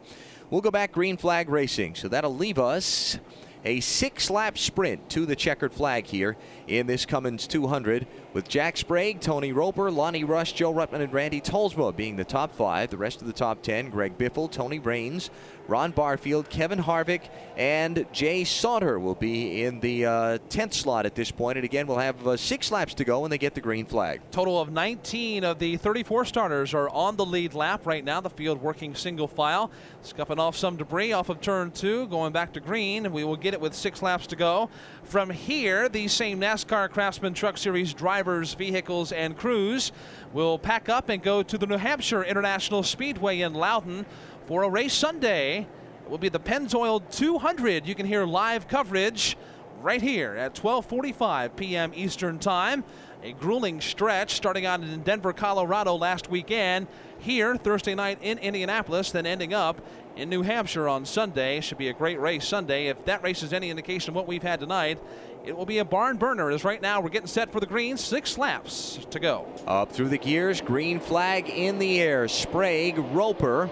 [0.48, 1.94] we'll go back green flag racing.
[1.94, 3.18] So that'll leave us
[3.66, 6.36] a six lap sprint to the checkered flag here
[6.68, 11.40] in this Cummins 200 with Jack Sprague, Tony Roper, Lonnie Rush, Joe Ruttman, and Randy
[11.40, 12.90] Tolsma being the top five.
[12.90, 15.30] The rest of the top 10 Greg Biffle, Tony Raines,
[15.68, 17.22] Ron Barfield, Kevin Harvick,
[17.56, 21.58] and Jay Sauter will be in the uh, 10th slot at this point.
[21.58, 24.20] And again, we'll have uh, six laps to go when they get the green flag.
[24.30, 28.20] Total of 19 of the 34 starters are on the lead lap right now.
[28.20, 29.70] The field working single file,
[30.02, 33.06] scuffing off some debris off of turn two, going back to green.
[33.06, 34.70] And we will get it with six laps to go.
[35.06, 39.92] From here, the same NASCAR Craftsman Truck Series drivers, vehicles, and crews
[40.32, 44.04] will pack up and go to the New Hampshire International Speedway in Loudon
[44.46, 45.58] for a race Sunday.
[46.04, 47.86] It will be the Pennzoil 200.
[47.86, 49.36] You can hear live coverage
[49.80, 51.92] right here at 12:45 p.m.
[51.94, 52.82] Eastern Time.
[53.22, 56.88] A grueling stretch starting out in Denver, Colorado last weekend.
[57.18, 59.80] Here Thursday night in Indianapolis, then ending up
[60.16, 61.60] in New Hampshire on Sunday.
[61.60, 62.86] Should be a great race Sunday.
[62.86, 64.98] If that race is any indication of what we've had tonight,
[65.44, 67.96] it will be a barn burner as right now we're getting set for the green.
[67.96, 69.46] Six laps to go.
[69.66, 72.26] Up through the gears, green flag in the air.
[72.28, 73.70] Sprague, Roper,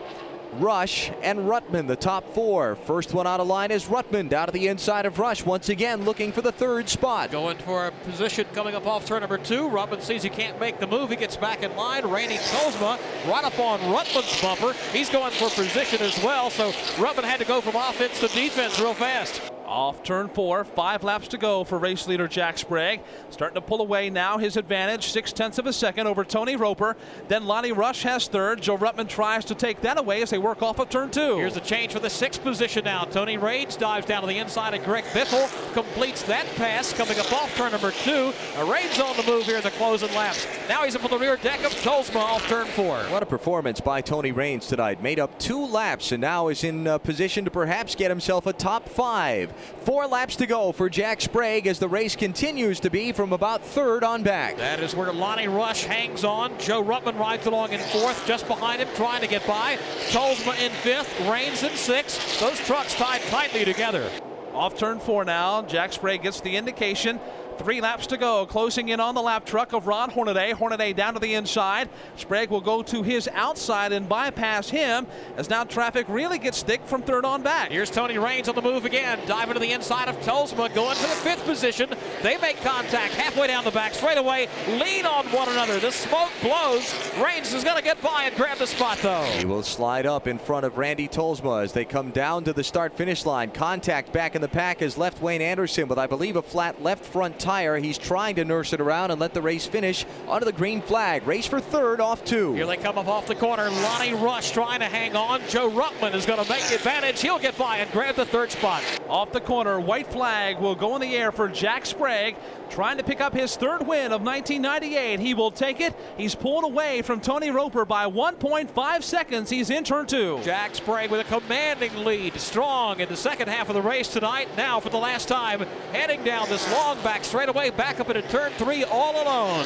[0.60, 2.74] Rush, and Ruttman, the top four.
[2.74, 6.04] First one out of line is Ruttman down to the inside of Rush, once again
[6.04, 7.30] looking for the third spot.
[7.30, 9.68] Going for a position coming up off turn number two.
[9.68, 11.10] Ruttman sees he can't make the move.
[11.10, 12.06] He gets back in line.
[12.06, 12.98] Randy Tolsma
[13.30, 14.74] right up on Ruttman's bumper.
[14.92, 18.80] He's going for position as well, so Ruttman had to go from offense to defense
[18.80, 19.53] real fast.
[19.66, 23.00] Off turn four, five laps to go for race leader Jack Sprague.
[23.30, 26.96] Starting to pull away now, his advantage, six tenths of a second over Tony Roper.
[27.28, 28.60] Then Lonnie Rush has third.
[28.60, 31.38] Joe Ruttman tries to take that away as they work off of turn two.
[31.38, 33.04] Here's a change for the sixth position now.
[33.04, 37.32] Tony Raines dives down to the inside of Greg Biffle, completes that pass coming up
[37.32, 38.32] off turn number two.
[38.64, 40.46] Raines on the move here in the closing laps.
[40.68, 42.98] Now he's up on the rear deck of Tolsma off turn four.
[43.04, 45.02] What a performance by Tony Raines tonight.
[45.02, 48.52] Made up two laps and now is in uh, position to perhaps get himself a
[48.52, 49.53] top five.
[49.84, 53.62] Four laps to go for Jack Sprague as the race continues to be from about
[53.62, 54.56] third on back.
[54.56, 56.58] That is where Lonnie Rush hangs on.
[56.58, 59.76] Joe Ruttman rides along in fourth, just behind him, trying to get by.
[60.10, 62.40] Tolsma in fifth, Raines in sixth.
[62.40, 64.10] Those trucks tied tightly together.
[64.54, 65.62] Off turn four now.
[65.62, 67.18] Jack Sprague gets the indication.
[67.58, 68.46] Three laps to go.
[68.46, 70.52] Closing in on the lap truck of Ron Hornaday.
[70.52, 71.88] Hornaday down to the inside.
[72.16, 75.06] Sprague will go to his outside and bypass him
[75.36, 77.70] as now traffic really gets thick from third on back.
[77.70, 79.20] Here's Tony Raines on the move again.
[79.26, 81.90] Diving to the inside of Tolsma, going to the fifth position.
[82.22, 85.78] They make contact halfway down the back, straight away, lean on one another.
[85.78, 86.94] The smoke blows.
[87.18, 89.24] Raines is going to get by and grab the spot, though.
[89.38, 92.64] He will slide up in front of Randy Tolsma as they come down to the
[92.64, 93.50] start finish line.
[93.50, 97.04] Contact back in the pack is left Wayne Anderson with, I believe, a flat left
[97.04, 97.76] front tire.
[97.76, 101.26] He's trying to nurse it around and let the race finish under the green flag.
[101.26, 102.54] Race for third off two.
[102.54, 103.68] Here they come up off the corner.
[103.68, 105.42] Lonnie Rush trying to hang on.
[105.48, 107.20] Joe Ruttman is going to make the advantage.
[107.20, 108.82] He'll get by and grab the third spot.
[109.08, 112.36] Off the corner, white flag will go in the air for Jack Sprague,
[112.74, 115.20] trying to pick up his third win of 1998.
[115.20, 115.94] He will take it.
[116.16, 119.48] He's pulled away from Tony Roper by 1.5 seconds.
[119.48, 120.40] He's in turn two.
[120.42, 124.48] Jack Sprague with a commanding lead, strong in the second half of the race tonight.
[124.56, 125.60] Now, for the last time,
[125.92, 129.64] heading down this long back straightaway, back up into turn three all alone.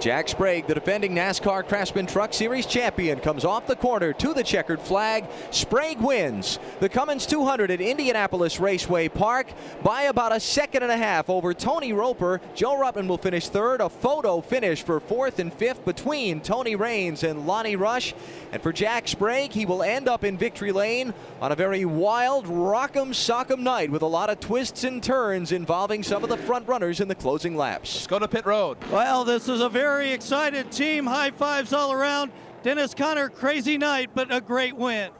[0.00, 4.42] Jack Sprague, the defending NASCAR Craftsman Truck Series champion, comes off the corner to the
[4.42, 5.26] checkered flag.
[5.52, 9.46] Sprague wins the Cummins 200 at Indianapolis Raceway Park
[9.84, 12.40] by about a second and a half over Tony Roper.
[12.54, 13.80] Joe Ruttman will finish third.
[13.80, 18.14] A photo finish for fourth and fifth between Tony Raines and Lonnie Rush.
[18.52, 22.46] And for Jack Sprague, he will end up in victory lane on a very wild
[22.46, 26.66] rock'em sock'em night with a lot of twists and turns involving some of the front
[26.66, 27.94] runners in the closing laps.
[27.94, 28.78] Let's go to pit road.
[28.90, 31.06] Well, this is a very excited team.
[31.06, 32.32] High fives all around.
[32.62, 35.10] Dennis Conner, crazy night, but a great win.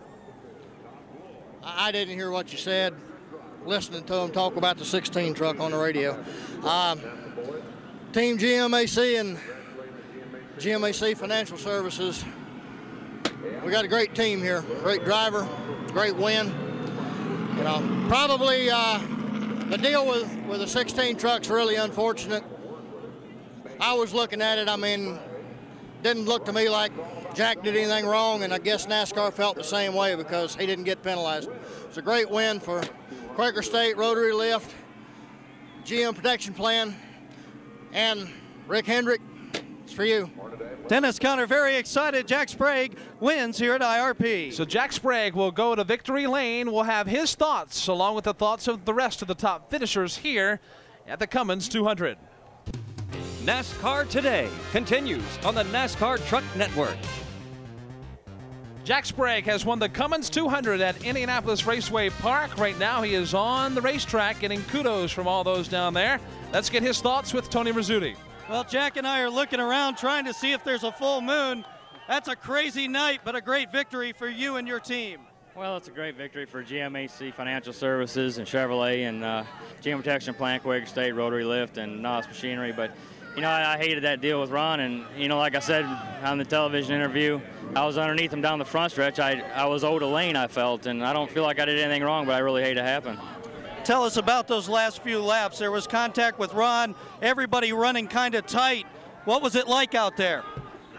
[1.62, 2.94] I I didn't hear what you said.
[3.64, 6.12] Listening to him talk about the 16 truck on the radio.
[6.64, 7.00] Um,
[8.18, 9.38] Team GMAC and
[10.58, 12.24] GMAC Financial Services.
[13.64, 14.62] We got a great team here.
[14.82, 15.48] Great driver,
[15.92, 16.48] great win.
[17.56, 18.98] You know, probably uh,
[19.68, 22.42] the deal with with the 16 trucks really unfortunate.
[23.80, 24.68] I was looking at it.
[24.68, 25.16] I mean,
[26.02, 26.90] didn't look to me like
[27.36, 30.86] Jack did anything wrong, and I guess NASCAR felt the same way because he didn't
[30.86, 31.50] get penalized.
[31.86, 32.82] It's a great win for
[33.36, 34.74] Quaker State, Rotary Lift,
[35.84, 36.96] GM Protection Plan,
[37.98, 38.28] and
[38.68, 39.20] Rick Hendrick.
[39.82, 40.30] It's for you.
[40.86, 42.28] Dennis Conner very excited.
[42.28, 44.52] Jack Sprague wins here at IRP.
[44.52, 46.70] So Jack Sprague will go to victory lane.
[46.70, 50.16] We'll have his thoughts along with the thoughts of the rest of the top finishers
[50.16, 50.60] here
[51.08, 52.16] at the Cummins 200.
[53.42, 56.96] NASCAR Today continues on the NASCAR Truck Network.
[58.84, 62.56] Jack Sprague has won the Cummins 200 at Indianapolis Raceway Park.
[62.56, 66.20] Right now, he is on the racetrack getting kudos from all those down there.
[66.52, 68.16] Let's get his thoughts with Tony Rizzuti.
[68.48, 71.64] Well, Jack and I are looking around trying to see if there's a full moon.
[72.08, 75.20] That's a crazy night, but a great victory for you and your team.
[75.54, 79.44] Well, it's a great victory for GMAC Financial Services and Chevrolet and uh,
[79.82, 82.72] GM Protection Plan, Quaker State, Rotary Lift, and NOS Machinery.
[82.72, 82.92] But,
[83.36, 84.80] you know, I, I hated that deal with Ron.
[84.80, 85.84] And, you know, like I said
[86.22, 87.40] on the television interview,
[87.76, 89.18] I was underneath him down the front stretch.
[89.18, 90.86] I, I was owed a lane, I felt.
[90.86, 93.18] And I don't feel like I did anything wrong, but I really hate it happen.
[93.88, 95.58] Tell us about those last few laps.
[95.58, 98.84] There was contact with Ron, everybody running kind of tight.
[99.24, 100.44] What was it like out there?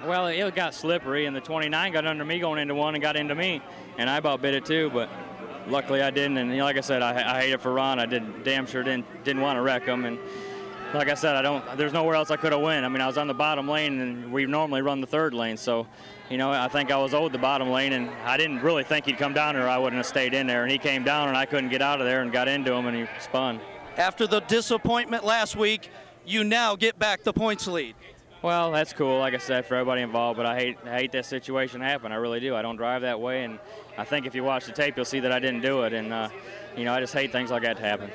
[0.08, 3.16] Well, it got slippery, and the 29 got under me going into one and got
[3.16, 3.62] into me,
[4.00, 5.08] and I about bit it too, but
[5.68, 6.38] luckily I didn't.
[6.38, 8.00] And like I said, I, I hate it for Ron.
[8.00, 10.18] I did damn sure didn't didn't want to wreck him, and
[10.96, 11.78] like I said, I don't.
[11.78, 12.86] There's nowhere else I could have went.
[12.86, 15.58] I mean, I was on the bottom lane, and we normally run the third lane,
[15.58, 15.86] so
[16.30, 19.06] you know, I think I was owed the bottom lane, and I didn't really think
[19.06, 19.68] he'd come down there.
[19.68, 22.00] I wouldn't have stayed in there, and he came down, and I couldn't get out
[22.00, 23.60] of there, and got into him, and he spun.
[23.98, 25.90] After the disappointment last week,
[26.26, 27.96] you now get back the points lead.
[28.42, 30.38] Well, that's cool, like I said, for everybody involved.
[30.38, 32.12] But I hate, I hate that situation happen.
[32.12, 32.56] I really do.
[32.56, 33.60] I don't drive that way, and
[33.98, 35.94] I think if you watch the tape, you'll see that I didn't do it.
[35.94, 36.30] And uh,
[36.78, 38.12] you know, I just hate things like that to happen.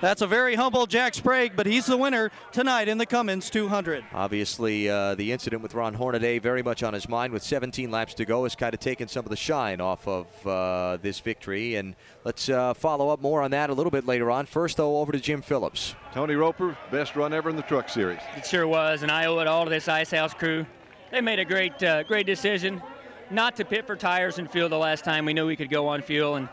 [0.00, 4.04] That's a very humble Jack Sprague, but he's the winner tonight in the Cummins 200.
[4.12, 8.12] Obviously, uh, the incident with Ron Hornaday very much on his mind with 17 laps
[8.14, 11.76] to go has kind of taken some of the shine off of uh, this victory.
[11.76, 11.94] And
[12.24, 14.44] let's uh, follow up more on that a little bit later on.
[14.46, 15.94] First, though, over to Jim Phillips.
[16.12, 18.20] Tony Roper, best run ever in the truck series.
[18.36, 20.66] It sure was, and I owe it all to this Ice House crew.
[21.10, 22.82] They made a great, uh, great decision
[23.30, 25.88] not to pit for tires and fuel the last time we knew we could go
[25.88, 26.36] on fuel.
[26.36, 26.48] And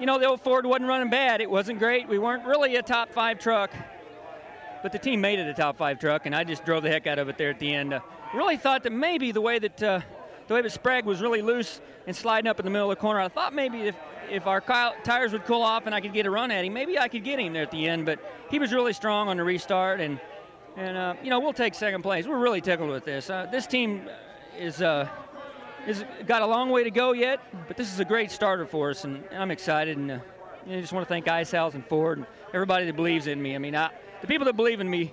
[0.00, 1.40] you know, the old Ford wasn't running bad.
[1.40, 2.08] It wasn't great.
[2.08, 3.70] We weren't really a top five truck,
[4.82, 7.06] but the team made it a top five truck, and I just drove the heck
[7.06, 7.94] out of it there at the end.
[7.94, 8.00] Uh,
[8.34, 10.00] really thought that maybe the way that uh,
[10.48, 13.00] the way that Sprague was really loose and sliding up in the middle of the
[13.00, 13.96] corner, I thought maybe if
[14.30, 16.98] if our tires would cool off and I could get a run at him, maybe
[16.98, 18.06] I could get him there at the end.
[18.06, 18.18] But
[18.50, 20.20] he was really strong on the restart, and
[20.76, 22.26] and uh, you know we'll take second place.
[22.26, 23.30] We're really tickled with this.
[23.30, 24.08] Uh, this team
[24.58, 25.08] is uh,
[25.86, 28.90] is got a long way to go yet, but this is a great starter for
[28.90, 29.96] us, and I'm excited.
[29.96, 30.18] And uh,
[30.66, 33.54] I just want to thank Ice House and Ford and everybody that believes in me.
[33.54, 33.90] I mean, I,
[34.20, 35.12] the people that believe in me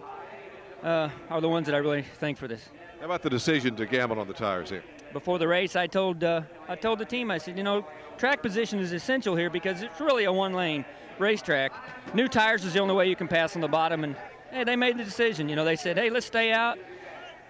[0.84, 2.62] uh, are the ones that I really thank for this.
[3.00, 4.84] How about the decision to gamble on the tires here?
[5.14, 7.86] Before the race, I told uh, I told the team, I said, you know,
[8.18, 10.86] track position is essential here because it's really a one-lane
[11.18, 11.72] racetrack.
[12.14, 14.16] New tires is the only way you can pass on the bottom, and
[14.52, 15.50] hey, they made the decision.
[15.50, 16.78] You know, they said, hey, let's stay out.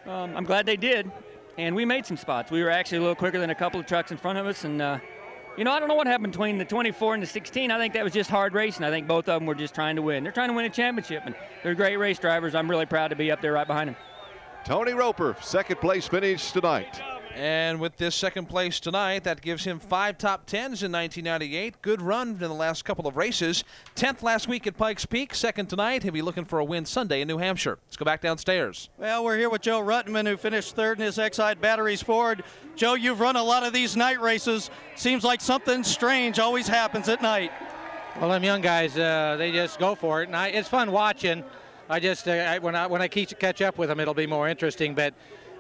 [0.06, 1.12] Um, I'm glad they did,
[1.60, 2.52] and we made some spots.
[2.52, 4.64] We were actually a little quicker than a couple of trucks in front of us,
[4.64, 5.00] and uh,
[5.58, 7.70] you know, I don't know what happened between the 24 and the 16.
[7.70, 8.86] I think that was just hard racing.
[8.86, 10.24] I think both of them were just trying to win.
[10.24, 12.56] They're trying to win a championship, and they're great race drivers.
[12.56, 13.98] I'm really proud to be up there right behind them.
[14.64, 17.02] Tony Roper, second place finish tonight.
[17.36, 21.82] And with this second place tonight, that gives him five top tens in 1998.
[21.82, 23.64] Good run in the last couple of races.
[23.96, 25.34] Tenth last week at Pikes Peak.
[25.34, 26.04] Second tonight.
[26.04, 27.78] He'll be looking for a win Sunday in New Hampshire.
[27.86, 28.90] Let's go back downstairs.
[28.98, 32.44] Well, we're here with Joe Ruttman, who finished third in his Exide Batteries Ford.
[32.76, 34.70] Joe, you've run a lot of these night races.
[34.96, 37.52] Seems like something strange always happens at night.
[38.20, 41.44] Well, them young guys, uh, they just go for it, and I, it's fun watching.
[41.90, 44.48] I just uh, I, when I when I catch up with them, it'll be more
[44.48, 44.94] interesting.
[44.94, 45.14] But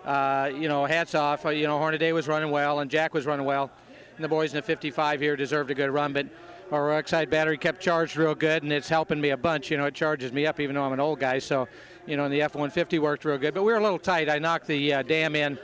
[0.09, 1.45] uh, you know, hats off.
[1.45, 3.69] Uh, you know, Hornaday was running well, and Jack was running well.
[4.15, 6.25] And the boys in the 55 here deserved a good run, but
[6.71, 9.69] our Exide battery kept charged real good, and it's helping me a bunch.
[9.69, 11.37] You know, it charges me up even though I'm an old guy.
[11.37, 11.67] So,
[12.07, 14.29] you know, and the F-150 worked real good, but we were a little tight.
[14.29, 15.59] I knocked the uh, dam in,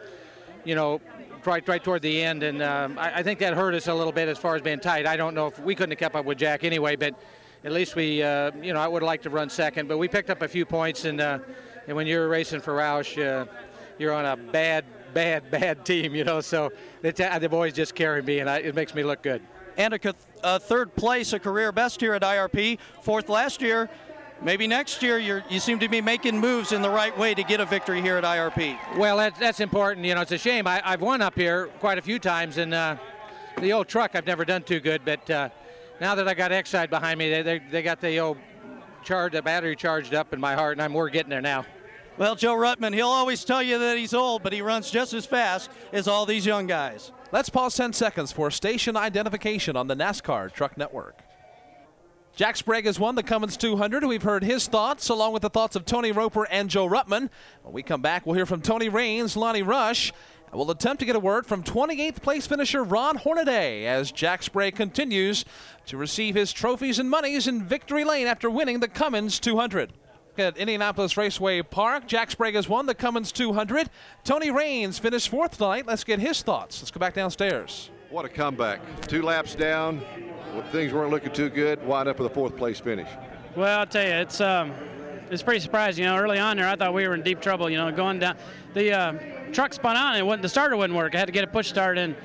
[0.63, 1.01] you know,
[1.43, 4.13] right right toward the end, and um, I, I, think that hurt us a little
[4.13, 5.07] bit as far as being tight.
[5.07, 7.19] I don't know if we couldn't have kept up with Jack anyway, but
[7.63, 10.29] at least we, uh, you know, I would liked to run second, but we picked
[10.29, 11.39] up a few points, and uh,
[11.87, 13.45] and when you're racing for Roush uh,
[13.97, 16.41] you're on a bad, bad, bad team, you know.
[16.41, 19.41] So the, the boys just carry me, and I, it makes me look good.
[19.77, 23.89] And a, a, third place, a career best here at IRP, fourth last year.
[24.41, 27.61] Maybe next year you seem to be making moves in the right way to get
[27.61, 28.97] a victory here at IRP.
[28.97, 30.05] Well, that's, that's important.
[30.05, 30.67] You know, it's a shame.
[30.67, 32.97] I, have won up here quite a few times, and uh,
[33.59, 35.03] the old truck I've never done too good.
[35.05, 35.49] But uh,
[36.01, 38.37] now that I got Exide behind me, they, they, they got the old
[39.03, 41.65] charge, the battery charged up in my heart, and I'm we're getting there now.
[42.17, 45.25] Well, Joe Ruttman, he'll always tell you that he's old, but he runs just as
[45.25, 47.11] fast as all these young guys.
[47.33, 51.19] Let's pause 10 seconds for station identification on the NASCAR Truck Network.
[52.33, 54.05] Jack Sprague has won the Cummins 200.
[54.05, 57.29] We've heard his thoughts, along with the thoughts of Tony Roper and Joe Ruttman.
[57.63, 60.13] When we come back, we'll hear from Tony Raines, Lonnie Rush,
[60.47, 64.41] and we'll attempt to get a word from 28th place finisher Ron Hornaday as Jack
[64.41, 65.43] Sprague continues
[65.87, 69.91] to receive his trophies and monies in victory lane after winning the Cummins 200
[70.39, 72.07] at Indianapolis Raceway Park.
[72.07, 73.89] Jack Sprague has won the Cummins 200.
[74.23, 75.85] Tony Raines finished fourth tonight.
[75.85, 76.81] Let's get his thoughts.
[76.81, 77.89] Let's go back downstairs.
[78.09, 78.79] What a comeback.
[79.07, 80.01] Two laps down.
[80.71, 81.85] Things weren't looking too good.
[81.85, 83.09] Wind up with a fourth place finish.
[83.55, 84.71] Well, I'll tell you, it's um,
[85.29, 86.03] it's pretty surprising.
[86.03, 87.69] You know, early on there, I thought we were in deep trouble.
[87.69, 88.37] You know, going down,
[88.73, 89.13] the uh,
[89.51, 91.15] truck spun out and the starter wouldn't work.
[91.15, 92.15] I had to get a push start in.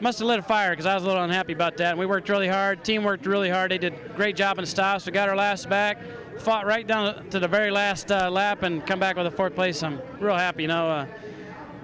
[0.00, 1.90] Must have lit a fire because I was a little unhappy about that.
[1.90, 2.84] And we worked really hard.
[2.84, 3.70] Team worked really hard.
[3.70, 5.04] They did a great job in the stops.
[5.04, 5.98] We got our last back
[6.40, 9.54] fought right down to the very last uh, lap and come back with a fourth
[9.54, 9.82] place.
[9.82, 10.62] I'm real happy.
[10.62, 11.06] You know, uh,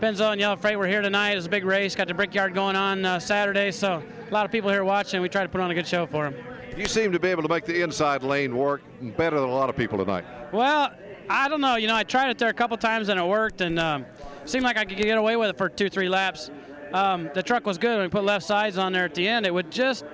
[0.01, 1.37] Pennzoil and Yellow Freight, we're here tonight.
[1.37, 1.95] It's a big race.
[1.95, 5.21] Got the Brickyard going on uh, Saturday, so a lot of people here watching.
[5.21, 6.43] We try to put on a good show for them.
[6.75, 8.83] You seem to be able to make the inside lane work
[9.17, 10.25] better than a lot of people tonight.
[10.53, 10.91] Well,
[11.29, 11.77] I don't know.
[11.77, 14.07] You know, I tried it there a couple times and it worked, and um,
[14.47, 16.51] seemed like I could get away with it for two, three laps.
[16.95, 19.45] Um, the truck was good when we put left sides on there at the end.
[19.45, 20.05] It would just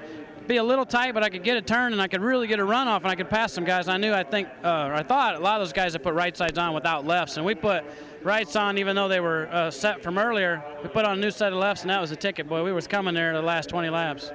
[0.46, 2.58] be a little tight, but I could get a turn and I could really get
[2.58, 3.88] a run off and I could pass some guys.
[3.88, 6.36] I knew, I think, uh, I thought a lot of those guys had put right
[6.36, 7.84] sides on without lefts, and we put
[8.22, 10.62] rights on even though they were uh, set from earlier.
[10.82, 12.48] We put on a new set of lefts, and that was a ticket.
[12.48, 14.30] Boy, we was coming there the last 20 laps.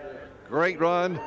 [0.48, 1.20] Great run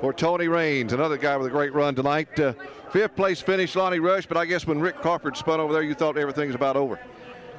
[0.00, 2.38] for Tony Raines, another guy with a great run tonight.
[2.38, 2.52] Uh,
[2.90, 5.94] fifth place finish, Lonnie Rush, but I guess when Rick Crawford spun over there, you
[5.94, 7.00] thought everything's about over.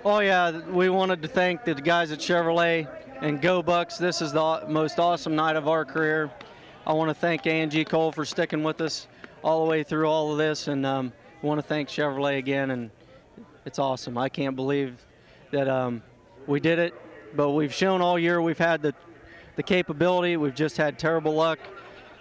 [0.06, 2.88] Oh, yeah, we wanted to thank the guys at Chevrolet
[3.20, 3.98] and go Bucks.
[3.98, 6.32] This is the most awesome night of our career.
[6.88, 9.10] I want to thank Angie Cole for sticking with us
[9.44, 11.12] all the way through all of this, and um,
[11.42, 12.72] want to thank Chevrolet again.
[12.72, 12.92] And
[13.66, 14.18] it's awesome.
[14.18, 15.06] I can't believe
[15.52, 16.02] that um,
[16.48, 16.94] we did it,
[17.36, 18.96] but we've shown all year we've had the
[19.58, 20.38] the capability.
[20.38, 21.60] We've just had terrible luck,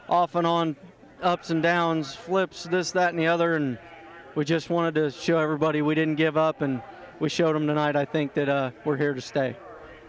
[0.08, 0.74] off and on,
[1.22, 3.78] ups and downs, flips, this, that, and the other, and
[4.34, 6.82] we just wanted to show everybody we didn't give up, and
[7.20, 7.96] we showed them tonight.
[7.96, 9.56] I think that uh, we're here to stay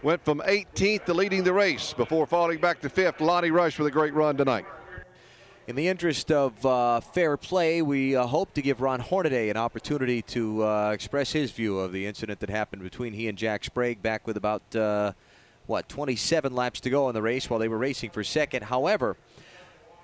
[0.02, 3.20] went from 18th to leading the race before falling back to fifth.
[3.20, 4.64] Lonnie Rush with a great run tonight.
[5.66, 9.56] In the interest of uh, fair play, we uh, hope to give Ron Hornaday an
[9.56, 13.64] opportunity to uh, express his view of the incident that happened between he and Jack
[13.64, 15.12] Sprague back with about, uh,
[15.66, 18.64] what, 27 laps to go in the race while they were racing for second.
[18.64, 19.16] However,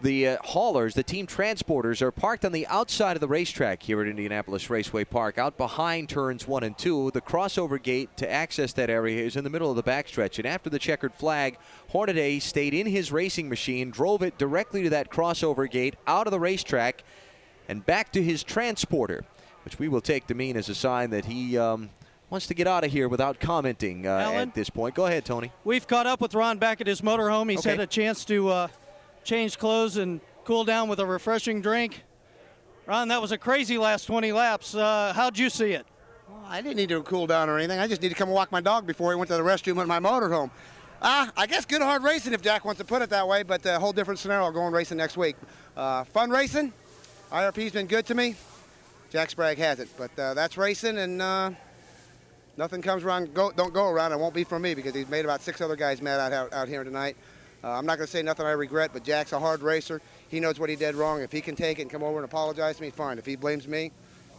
[0.02, 4.01] the uh, haulers, the team transporters, are parked on the outside of the racetrack here
[4.02, 7.10] at Indianapolis Raceway Park, out behind turns one and two.
[7.12, 10.39] The crossover gate to access that area is in the middle of the backstretch.
[10.39, 11.56] And after the checkered flag,
[11.90, 16.31] Hornaday stayed in his racing machine, drove it directly to that crossover gate, out of
[16.31, 17.02] the racetrack,
[17.68, 19.24] and back to his transporter.
[19.64, 21.89] which we will take to mean as a sign that he um,
[22.31, 24.48] wants to get out of here without commenting uh, Allen?
[24.51, 24.94] at this point.
[24.94, 25.51] Go ahead, Tony.
[25.64, 27.51] We've caught up with Ron back at his motorhome.
[27.51, 27.70] He's Okay.
[27.70, 28.68] had a chance to uh,
[29.27, 32.03] change clothes and cool down with a refreshing drink.
[32.86, 34.74] Ron, that was a crazy last 20 laps.
[34.74, 35.85] Uh, how'd you see it?
[36.47, 37.81] I didn't need to cool down or anything.
[37.81, 39.81] I just need to come and walk my dog before he went to the restroom
[39.81, 40.51] at my motorhome.
[41.03, 43.66] Ah, I guess good hard racing if Jack wants to put it that way, but
[43.66, 45.36] a whole different scenario going racing next week.
[45.77, 46.73] Uh, fun racing.
[47.32, 48.36] IRP's been good to me.
[49.11, 51.51] Jack Sprague hasn't, but uh, that's racing, and uh,
[52.57, 53.35] nothing comes around.
[53.35, 54.12] Go, don't go around.
[54.12, 56.69] It won't be for me because he's made about six other guys mad out, out
[56.69, 57.16] here tonight.
[57.65, 60.01] Uh, I'm not going to say nothing I regret, but Jack's a hard racer.
[60.28, 61.20] He knows what he did wrong.
[61.23, 63.19] If he can take it and come over and apologize to me, fine.
[63.19, 63.93] If he blames me,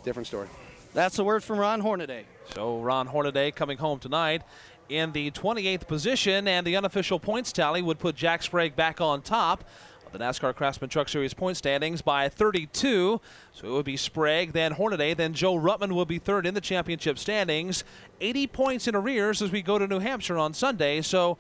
[0.04, 0.48] different story.
[0.94, 2.26] That's the word from Ron Hornaday.
[2.54, 4.44] So Ron Hornaday coming home tonight
[4.90, 9.22] in the 28th position, and the unofficial points tally would put Jack Sprague back on
[9.22, 9.64] top
[10.06, 13.20] of the NASCAR Craftsman Truck Series point standings by 32.
[13.52, 16.62] So it would be Sprague, then Hornaday, then Joe Ruttman will be third in the
[16.62, 17.84] championship standings.
[18.22, 21.02] 80 points in arrears as we go to New Hampshire on Sunday.
[21.02, 21.38] So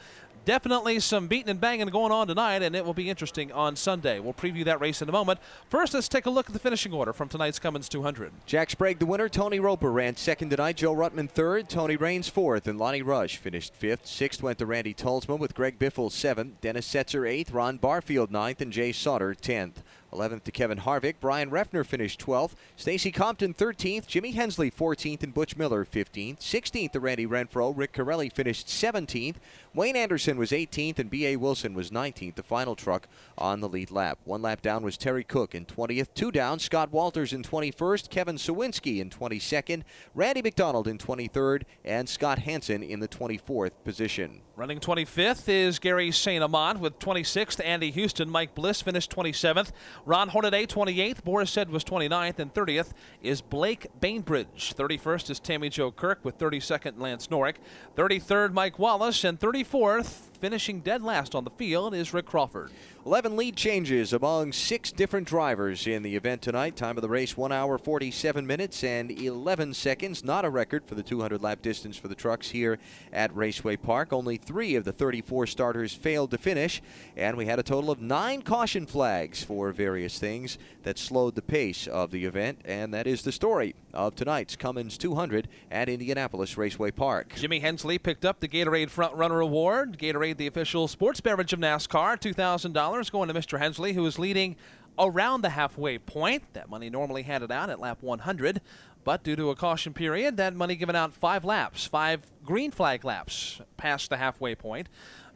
[0.48, 4.19] definitely some beating and banging going on tonight, and it will be interesting on Sunday.
[4.19, 5.41] We'll preview that race in a moment.
[5.69, 8.32] First, let's take a look at the finishing order from tonight's Cummins 200.
[8.45, 9.28] Jack Sprague, the winner.
[9.28, 10.78] Tony Roper ran second tonight.
[10.78, 11.68] Joe Ruttman third.
[11.68, 12.65] Tony Raines fourth.
[12.65, 14.07] And Lonnie Rush finished fifth.
[14.07, 16.61] Sixth went to Randy Tolsma with Greg Biffle seventh.
[16.61, 17.52] Dennis Setzer eighth.
[17.52, 18.61] Ron Barfield ninth.
[18.61, 19.84] And Jay Sauter tenth.
[20.11, 21.15] 11th to Kevin Harvick.
[21.19, 22.51] Bryan Reffner finished 12th.
[22.75, 24.07] Stacy Compton 13th.
[24.07, 25.23] Jimmy Hensley 14th.
[25.23, 26.39] And Butch Miller 15th.
[26.39, 27.73] 16th to Randy Renfro.
[27.75, 29.35] Rick Carelli finished 17th.
[29.73, 30.99] Wayne Anderson was 18th.
[30.99, 31.35] And B.A.
[31.35, 32.35] Wilson was 19th.
[32.35, 33.07] The final truck
[33.38, 34.19] on the lead lap.
[34.23, 36.07] One lap down was Terry Cook in 20th.
[36.13, 38.09] Two down, Scott Walters in 21st.
[38.09, 39.84] Kevin Cywinski in 22nd.
[40.15, 41.63] Randy McDonald in 23rd.
[41.84, 44.41] And Scott Hansen in the 24th position.
[44.55, 46.43] Running 25th is Gary St.
[46.43, 47.63] Amant with 26th.
[47.63, 49.69] Andy Houston, Mike Bliss finished 27th.
[50.06, 51.24] Ron Hornaday 28th.
[51.24, 52.40] Boris Said was 29th.
[52.40, 52.91] And 30th
[53.22, 54.74] is Blake Bainbridge.
[54.76, 57.56] 31st is Tammy Jo Kirk with 32nd Lance Norick.
[57.95, 59.24] 33rd Mike Wallace.
[59.24, 62.72] And 34th, finishing dead last on the field, is Rick Crawford.
[63.07, 66.76] 11 lead changes among six different drivers in the event tonight.
[66.76, 70.26] Time of the race 1 hour 47 minutes and 11 seconds.
[70.26, 72.80] Not a record for the 200 lap distance for the trucks here
[73.14, 74.11] at Raceway Park.
[74.11, 76.81] Only three of the 34 starters failed to finish,
[77.15, 81.41] and we had a total of nine caution flags for various things that slowed the
[81.41, 82.59] pace of the event.
[82.65, 87.35] And that is the story of tonight's Cummins 200 at Indianapolis Raceway Park.
[87.38, 89.97] Jimmy Hensley picked up the Gatorade Front Runner Award.
[89.97, 93.60] Gatorade, the official sports beverage of NASCAR, $2,000 going to Mr.
[93.60, 94.56] Hensley, who is leading
[94.99, 96.44] around the halfway point.
[96.54, 98.62] That money normally handed out at lap 100,
[99.04, 103.06] but due to a caution period, that money given out five laps, five green flag
[103.06, 104.90] laps past the halfway point.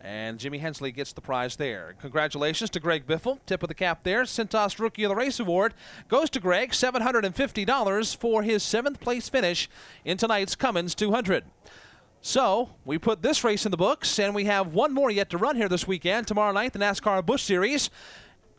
[0.03, 1.93] And Jimmy Hensley gets the prize there.
[2.01, 3.37] Congratulations to Greg Biffle.
[3.45, 4.23] Tip of the cap there.
[4.23, 5.75] Centos Rookie of the Race Award
[6.07, 9.69] goes to Greg, $750 for his seventh place finish
[10.03, 11.43] in tonight's Cummins 200.
[12.23, 15.39] So we put this race in the books, and we have one more yet to
[15.39, 16.27] run here this weekend.
[16.27, 17.89] Tomorrow night, the NASCAR Busch Series.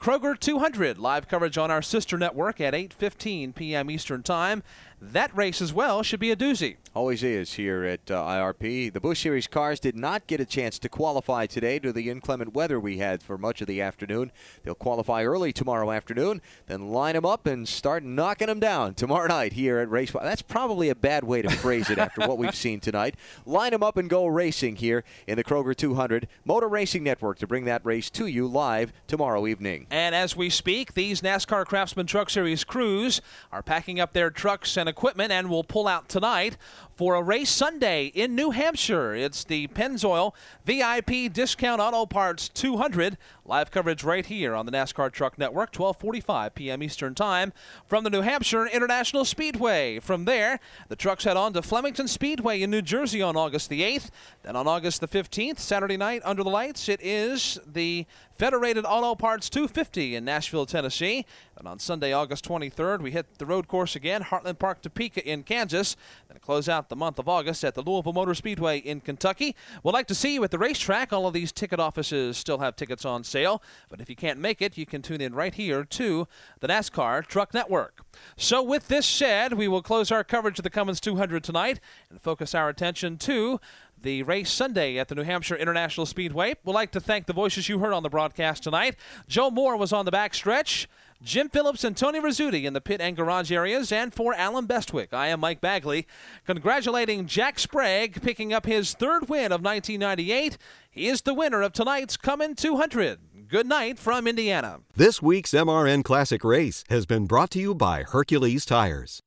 [0.00, 3.88] Kroger 200 live coverage on our sister network at 8:15 p.m.
[3.88, 4.64] Eastern Time.
[5.04, 6.76] That race as well should be a doozy.
[6.94, 8.92] Always is here at uh, IRP.
[8.92, 12.08] The Busch Series cars did not get a chance to qualify today due to the
[12.08, 14.30] inclement weather we had for much of the afternoon.
[14.62, 19.26] They'll qualify early tomorrow afternoon, then line them up and start knocking them down tomorrow
[19.26, 20.12] night here at Race.
[20.12, 23.16] That's probably a bad way to phrase it after what we've seen tonight.
[23.44, 27.46] Line them up and go racing here in the Kroger 200 Motor Racing Network to
[27.48, 29.88] bring that race to you live tomorrow evening.
[29.90, 33.20] And as we speak, these NASCAR Craftsman Truck Series crews
[33.50, 36.58] are packing up their trucks and equipment and will pull out tonight
[36.94, 39.14] for a race Sunday in New Hampshire.
[39.14, 40.34] It's the Pennzoil
[40.66, 43.16] VIP Discount Auto Parts 200.
[43.46, 46.82] Live coverage right here on the NASCAR Truck Network, 12:45 p.m.
[46.82, 47.54] Eastern Time
[47.86, 49.98] from the New Hampshire International Speedway.
[49.98, 53.80] From there, the trucks head on to Flemington Speedway in New Jersey on August the
[53.80, 54.10] 8th.
[54.42, 59.14] Then on August the 15th, Saturday night under the lights, it is the Federated Auto
[59.14, 61.26] Parts 250 in Nashville, Tennessee.
[61.56, 65.42] And on Sunday, August 23rd, we hit the road course again, Heartland Park, Topeka in
[65.42, 65.96] Kansas.
[66.28, 69.54] Then close out the month of August at the Louisville Motor Speedway in Kentucky.
[69.82, 71.12] We'd like to see you at the racetrack.
[71.12, 73.62] All of these ticket offices still have tickets on sale.
[73.88, 76.26] But if you can't make it, you can tune in right here to
[76.60, 78.00] the NASCAR Truck Network.
[78.36, 81.80] So, with this said, we will close our coverage of the Cummins 200 tonight
[82.10, 83.60] and focus our attention to
[84.02, 86.54] the race Sunday at the New Hampshire International Speedway.
[86.64, 88.96] We'd like to thank the voices you heard on the broadcast tonight.
[89.28, 90.86] Joe Moore was on the backstretch.
[91.22, 95.12] Jim Phillips and Tony Rizzuti in the pit and garage areas, and for Allen Bestwick,
[95.12, 96.06] I am Mike Bagley,
[96.46, 100.58] congratulating Jack Sprague picking up his third win of 1998.
[100.90, 103.20] He is the winner of tonight's Cummins 200.
[103.48, 104.80] Good night from Indiana.
[104.96, 109.21] This week's MRN Classic Race has been brought to you by Hercules Tires.